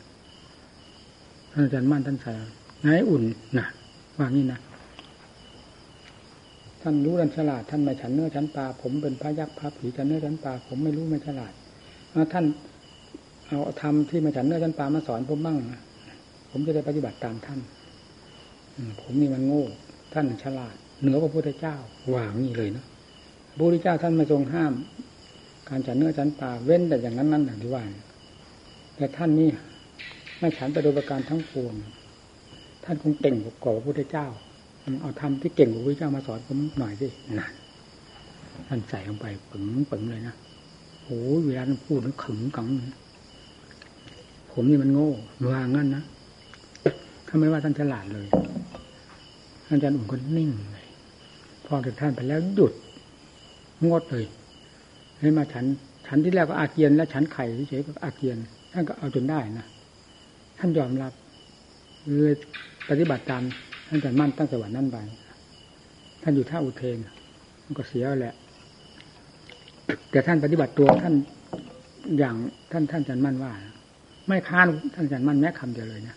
[1.53, 2.33] ท่านอาจารย์มั่นท่านใส่
[2.83, 3.23] ไงอุ่น
[3.59, 3.67] นะ
[4.19, 4.61] ว่างี้นะ
[6.83, 11.53] ท่านรู้ดันฉลาดท่านไม่ฉันเนื้อฉันปลาผมเป็นพระยักษ์พระผีฉันเนื้อฉันปลาผมไม่รู้ไม่ฉลาด
[12.33, 12.45] ท่าน
[13.47, 15.57] เอาทำที่มาฉันเนื้อฉันปลามาสอนผมบ้าง
[16.51, 17.61] ผมจะได้ปฏิบัติตามท่าน
[19.01, 19.65] ผมนี่มันโง่
[20.15, 21.77] ท่านฉลาด เหนือพระพุทธเจ้า
[22.15, 22.85] ว่างี้เลยนะ
[23.57, 24.73] พระพุทธเจ้าท่านมาทรงห้าม
[25.69, 27.83] การฉันเนื้อฉันปลาเว้นแต่อย่างนั้นนั่นอย่างที่ว่า
[28.97, 29.49] แต่ท่านนี่
[30.39, 31.75] ไม่ฉันไปโดยประการทั้งปวง
[32.85, 34.27] ท่านคงเก่งกว่าพระพุทธเจ้า
[35.03, 37.09] เอาทำที่เก่งกว่าพระเจ้ามาสอนผมหน่อยสิ
[37.39, 37.53] นั่น
[38.69, 40.35] ท่านใส่ลงไปปึงปึงเลยนะ
[41.05, 42.67] โอ้ยเวลาท่านพูดนั้นขึงกัง
[44.53, 45.11] ผมนี่มันโง่
[45.53, 46.03] วางงั้นนะ
[47.27, 48.27] ถ้าไม่ว่าท่านฉลาดเลย
[49.73, 50.87] อาจารย์อุ่นก็นิ่งเลย
[51.67, 52.73] พอถึงท่านไปแล้วหยุด
[53.89, 54.25] งดเลย
[55.19, 55.65] ให้มาฉัน
[56.07, 58.37] ฉันที่แรกก็อาเกียนแล้วฉันไข่เฉยก็อาเกียน
[58.73, 59.67] ท่านก็เอาจนได้นะ
[60.59, 61.13] ท่านยอมรับ
[62.17, 62.35] เลย
[62.89, 63.43] ปฏิบัติตาม
[63.89, 64.97] ท่านจะมั่นตั้งแต่วันนั้นไป
[66.23, 66.99] ท่านอยู่ท่าอุเทน
[67.65, 68.35] มันก็เสียแหละ
[70.11, 71.15] แต่ท่านปฏิบัติตัวท่าน
[72.19, 72.37] อย่าง
[72.73, 73.53] ท่านท่านจันมั่นว่า
[74.27, 76.17] ไม่ค้านท่านจันมั่นแม้คำเดียวเลยนะ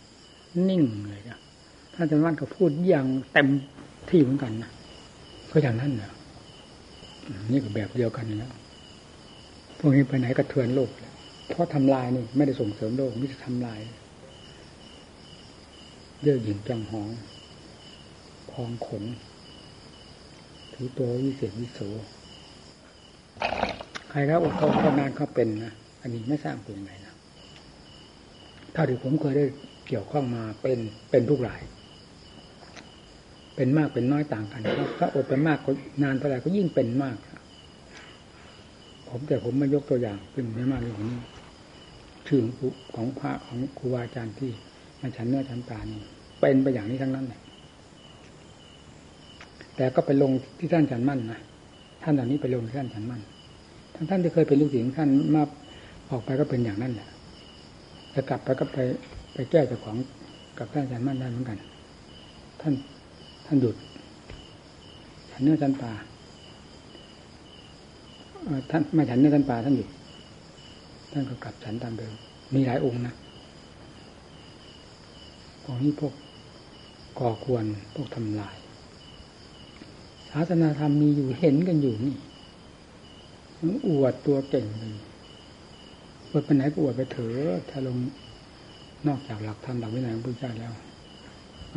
[0.69, 1.40] นิ่งเลยนะ
[1.96, 3.48] ท่านจันมั่นก็พูดอย่างเต็ม
[4.10, 4.72] ที่เหมือนกันนะ
[5.52, 6.12] ก็อย่างนั้นเนะ
[7.52, 8.52] นี่ก็แบบเดียวกันนะ
[9.78, 10.90] พวกนี้ไปไหนกระเทือนโลก
[11.50, 13.80] เพราะทำลายนี่ไม่ได้ส่งเสริมโลกมิจะทำลาย
[16.22, 17.10] เยื่อหยิ่งจังหอง
[18.52, 19.04] พองขน
[20.74, 21.80] ถือตัววิเศษวิโส
[24.10, 27.14] ใครครับอดทนทำงานเขาเป็นนะอันนี้ไม่สร้างเป็นไงนะ
[28.76, 29.46] ถ้าที่ผมเคยได้
[29.88, 30.80] เกี่ยวข้องมาเป็น
[31.12, 31.62] เป็นทุกราย
[33.56, 35.72] เป็นมากเป็นน้อยต่างกันครับถ้าอดไปมากก็
[36.03, 37.18] นานเท่าไหร่ก็ยิ่งเป็นมาก
[39.10, 41.19] ผมแต่ผมมายกตัวอย่างขึ้นไม่มากเรื่องนี้
[42.27, 42.41] ชื่อ
[42.95, 44.52] ของพระของครูบาอาจารย์ที่
[44.99, 46.02] มาฉันเนื้อฉันปลานี่
[46.40, 47.41] เป็นไปอย่างนี้ทั้งนั้นแหละ
[49.76, 51.40] แต่ก็ไปลงที่ท่านฉันมั่นนะ
[52.03, 53.22] ท่านเหล่านี้ไปลงที่ท่านฉันมั่น
[53.95, 55.44] ทั้งท่านที่เคยเป็นลูกศิษย์ท่านมา
[56.11, 57.10] ออกไปก็เป็นอย่างนั้นแหละ
[58.14, 58.77] จะกลับไปก็ไป
[59.34, 59.98] ไปแก้เจ้าของ
[60.57, 61.57] กับท่านฉันมั่นได้เหมือนกัน
[62.61, 62.73] ท่าน
[63.46, 63.76] ท่านหยุด
[65.32, 65.94] ฉันเนื้อฉันปลา
[68.72, 69.90] ท่านไม่ฉันเนื้อฉันปลาท่านหยุด
[71.12, 72.14] ท่านก็กลับฉันตามเดิม
[72.54, 73.14] มีหลายองค์นะ
[75.64, 76.14] พวกนี้พวก
[77.20, 77.64] ก่อควร
[77.96, 78.56] พวกทำลาย
[80.30, 82.16] ศาสนาธรรมมีอยู่เห็นกันอยู่นี่
[83.60, 84.96] มันอวดตัวเก่งเลย
[86.30, 87.98] อวดไปไหนก็อวดไปเถอะถ้าลง
[89.08, 90.74] นอกจากหลักธรรมหลักวินัยของพระเจ้าแล้ว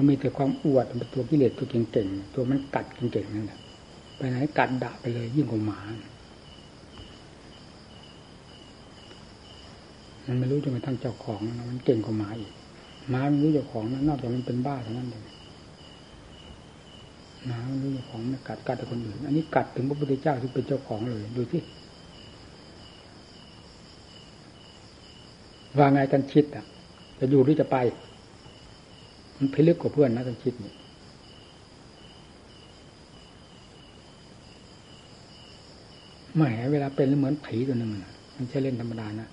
[0.01, 3.59] มันมีแต่ความอวดเป็นตัวกิเลสตัวเก่งๆตัวมันกัดเก่งๆนั่นแหละ
[4.17, 5.81] ไปไหนกัดด่าไปเลยยิ่งกว่าหมา
[10.27, 12.53] มันไม่รู้จนกระทั่งเจ้าของมันเก่งกว่าหมาอีก
[13.11, 15.25] หมาไม่รู้เจ้าของนะนอกจากมันเป็นบ้าเท่านั้นเอง
[17.47, 21.63] หมาไม่รู้เจ้าของมันกัดกัดแต่คนอื่น อันนี้กัดถึงพระพุทธเจ้าที่เป็นเจ้าของเลยดูที่
[25.79, 26.65] ว่าไงกันชิดอะ
[27.19, 27.77] จะอยู่หรือจะไป
[29.39, 30.73] มันพิลึกกว่าเพื่อนนะกันชิดนี่
[36.35, 36.43] แหม
[36.73, 37.91] เวลาเป็นเหมือนผีตัวหนึ่ง
[38.37, 39.29] มันใช่เล่นธรรมดานะ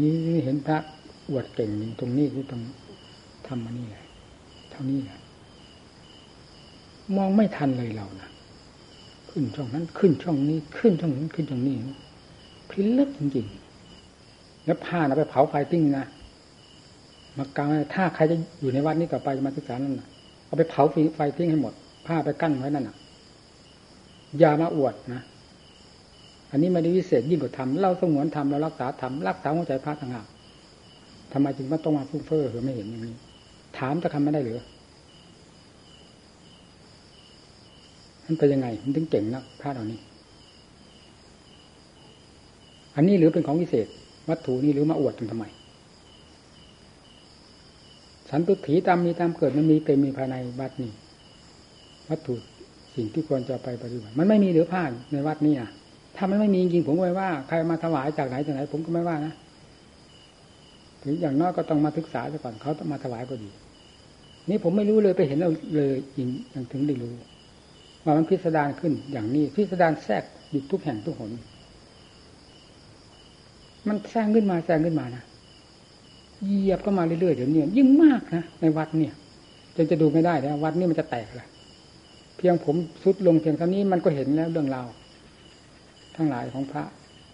[0.00, 0.12] นี่
[0.44, 0.78] เห็นพระ
[1.28, 2.60] อวดเก่งตรงนี้ที่ตรง
[3.46, 4.04] ทำมานี่แหละ
[4.70, 5.18] เท่านี้แหละ
[7.16, 8.28] มองไม่ทันเลยเรานะ
[9.30, 11.74] ขึ้นช่องนั้นขึ้นช่องนี้ ขึ้นช่องนั้นขึ้นช่องนี้
[12.70, 13.69] พิลึกจริงๆ
[14.70, 16.06] แล้วผ้านะไปเผาไฟติ้งนะ
[17.38, 20.08] มากางถ้าใครจะอยู่ในวัดนี้ต่อไปจะมาศึกษานั่นนะ
[20.46, 20.82] เอาไปเผา
[21.16, 21.72] ไฟทิ้งให้หมด
[22.06, 22.96] ผ้าไปกั้นไว้นั่นนะ
[24.38, 25.22] อย่ามาอวดนะ
[26.50, 30.26] อันนี้ไม่ได้วิเศษยิ่งกว่าธรรมเราสงวนธรรมเรารักษาธรรมรักษาหัวใจพระต่างหาก
[31.32, 33.14] ทำไมจึงต้องมาฟุ้งเฟ้อหรือไม่เห็นอย่างนี้
[33.78, 34.60] ถามจะทำไม่ได้หรือ
[38.26, 39.98] มันเป็นยังไง มันถึงเก่งนะพระเหล่านี้
[42.96, 43.86] อันนี้หรือเป็นของวิเศษ
[44.30, 45.44] วัตถุนี้หรือมาอวดกันทำไม
[48.30, 50.90] สันตุถีตามมีตามเกิดมันมีเต็มมีภายในวัดนี้
[52.08, 52.34] วัตถุ
[52.94, 54.82] สิ่งที่ควรจะไปปฏิบัติมันไม่มีหรือผ้า
[55.12, 55.70] ในวัดนี้อะ
[56.16, 59.34] ถ้ามันไม่มีจริงผมก็ไม่ว่า ใครมาถวายจากไหนจากไหน ผมก็ไม่ว่านะ
[61.02, 63.50] ถึงอย่างน้อยก็ต้องมาศึกษาซะก่อนเขาต้องมาถวายก็ดี
[64.48, 67.12] นี่ผมไม่รู้เลยไปเห็นเราเลยจริงอย่างถึงได้รู้
[68.04, 71.30] ว่ามันพิสดารขึ้นอย่างนี้พิสดารแทรกอยู่ทุกแห่งทุกหน
[73.88, 75.24] มันแทรกขึ้นมาแทรกขึ้นมานะ
[76.44, 79.14] เหยียบก็มาเรื่อยๆเดี๋ยวนี้ยิ่งมากนะในวัดเนี่ย
[79.76, 81.48] จนจะดูไม่ได้แล้ววัดนี่มันจะแตกลย
[82.36, 84.86] เพียงผมสุดลงเพียงเท่านี้มันก็เห็นแล้วเรื่องราว
[86.16, 86.84] ทั้งหลายของพระ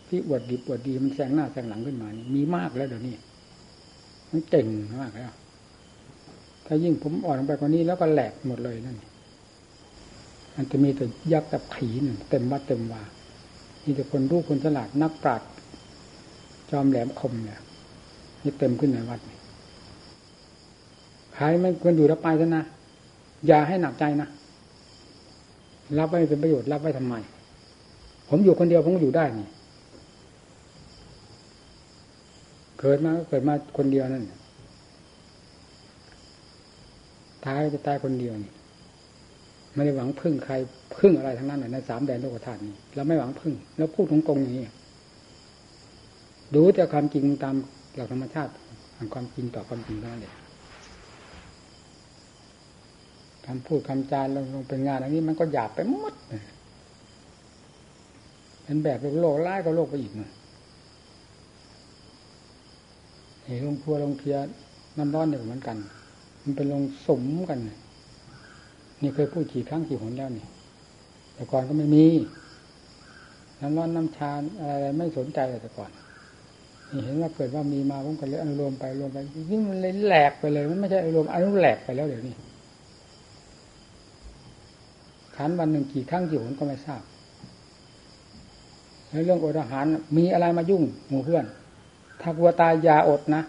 [0.09, 3.15] ที่อวดดีอวดดีมันแซงหน้าแซงหลังขึ้นมานี่มีมากแล้วเดี๋ยวนี้
[4.31, 4.67] มันเก่ง
[5.03, 5.33] มากแล้ว
[6.67, 8.97] ถ้ายิ่งผมอ่อนลงไปกว่านี้แล้วก็แหลกหมดเลยนั่น
[10.57, 11.89] มันจะมีแต่ยักษ์กับขี
[12.29, 13.03] เต็มวัดเต็มวา
[13.85, 15.49] มีแต่คนรู้คนฉลาดนักปราชญ์
[16.71, 17.61] จอมแหลมคมเนี่ย
[18.43, 19.39] นี่เต็มขึ้นในวัดนี่
[21.35, 22.65] ใครไม่ควรอยู่รับไปซะนะ
[23.47, 24.29] อย่าให้หนักใจนะ
[25.99, 27.15] รับไว้เป็นประโยชน์รับไว้ทำไม
[28.29, 29.49] ผมอยู่คนเดียวผมก็อยู่ได้นี่
[32.81, 34.25] เกิดมาก็เกิดมาคนเดียวนั่น
[37.45, 38.53] ตายจะตายคนเดียวนี่
[39.75, 40.55] ไม่ได้หวังพึ่งใคร
[40.97, 44.65] พึ่งอะไรทั้งนั้นในสามแดนโลกธาตุนี้เราไม่หวังพึ่ง แล้วพูดตรงๆอย่างนี้
[46.57, 47.57] ดูแต่ความจริงตาม
[47.95, 48.53] หลักธรรมชาติ
[48.97, 50.35] ทางความจริงต่อความจริงเท่านั้นเอง
[53.47, 56.15] คำพูดคำจาลงลงเป็นงานอันนี้มันก็หยาบไปหมด
[58.63, 60.31] เป็นแบบโลกร้ายก็โลกไปอีกนะ
[63.45, 64.37] เห็นลงครัวลงเพีย
[64.99, 65.77] น้ำร้อนเนี่ยเหมือนกัน
[66.43, 67.59] มันเป็นลงสมกัน
[69.03, 70.47] นี่เคยพูดกี่ครั้งกี่หนแล้วนี่
[71.35, 72.07] แต่ก่อนก็ไม่มี
[73.61, 75.91] น้ำร้อนน้ำชาอะไรไม่สนใจแต่ก่อน
[77.05, 79.19] เห็นว่าเกิดว่ามีมาผมก็เลยอนุโลมไปรวมไป
[79.51, 82.35] นี่มันเลยแหลกไปเลย มันไม่ใช่อนุโลมอนุแหลกไปแล้วเดี๋ยวนี้
[85.37, 87.03] ขันวันหนึ่งกี่ครั้งกี่หนก็ไม่ทราบ
[89.09, 89.85] แล้วเรื่องอดอาหาร
[90.17, 91.45] มีอะไรมายุ่งหมู่เพื่อน
[92.21, 93.43] ถ้ากลัวตายยาอดนะ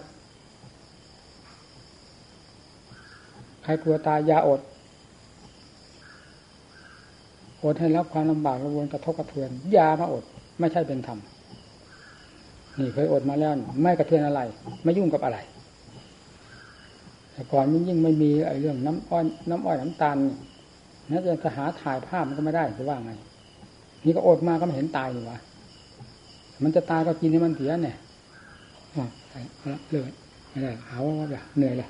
[3.63, 4.61] ใครกลัวตายยาอด
[7.63, 10.23] อดให้รับความลำบากกระวนกระทบกระเทือนยามาอด
[10.59, 11.19] ไม่ใช่เป็นธรรม
[12.79, 13.51] นี่เคยอดมาแล้ว
[13.81, 14.41] ไม่กระเทือนอะไร
[14.83, 15.37] ไม่ยุ่งกับอะไร
[17.33, 20.17] แต่ก่อนมันยิ่งไม่มีไอ้เรื่องน้ำอ้อยน้ำอ้อยน้ำตาล
[21.09, 23.11] นั่นจะหาถ่ายภาพมันก็ไม่ได้จะว่าไง
[24.05, 25.37] นี่ก็อดมาก็ไม่เห็นตายอยู่วะ
[26.63, 27.97] มันจะตายก็กินให้มันเสียเนี่ย
[28.95, 29.05] อ๋อ
[29.89, 30.11] เลิก
[30.49, 31.87] ไม่ได้หาว่าแบบเหนื่อยเลย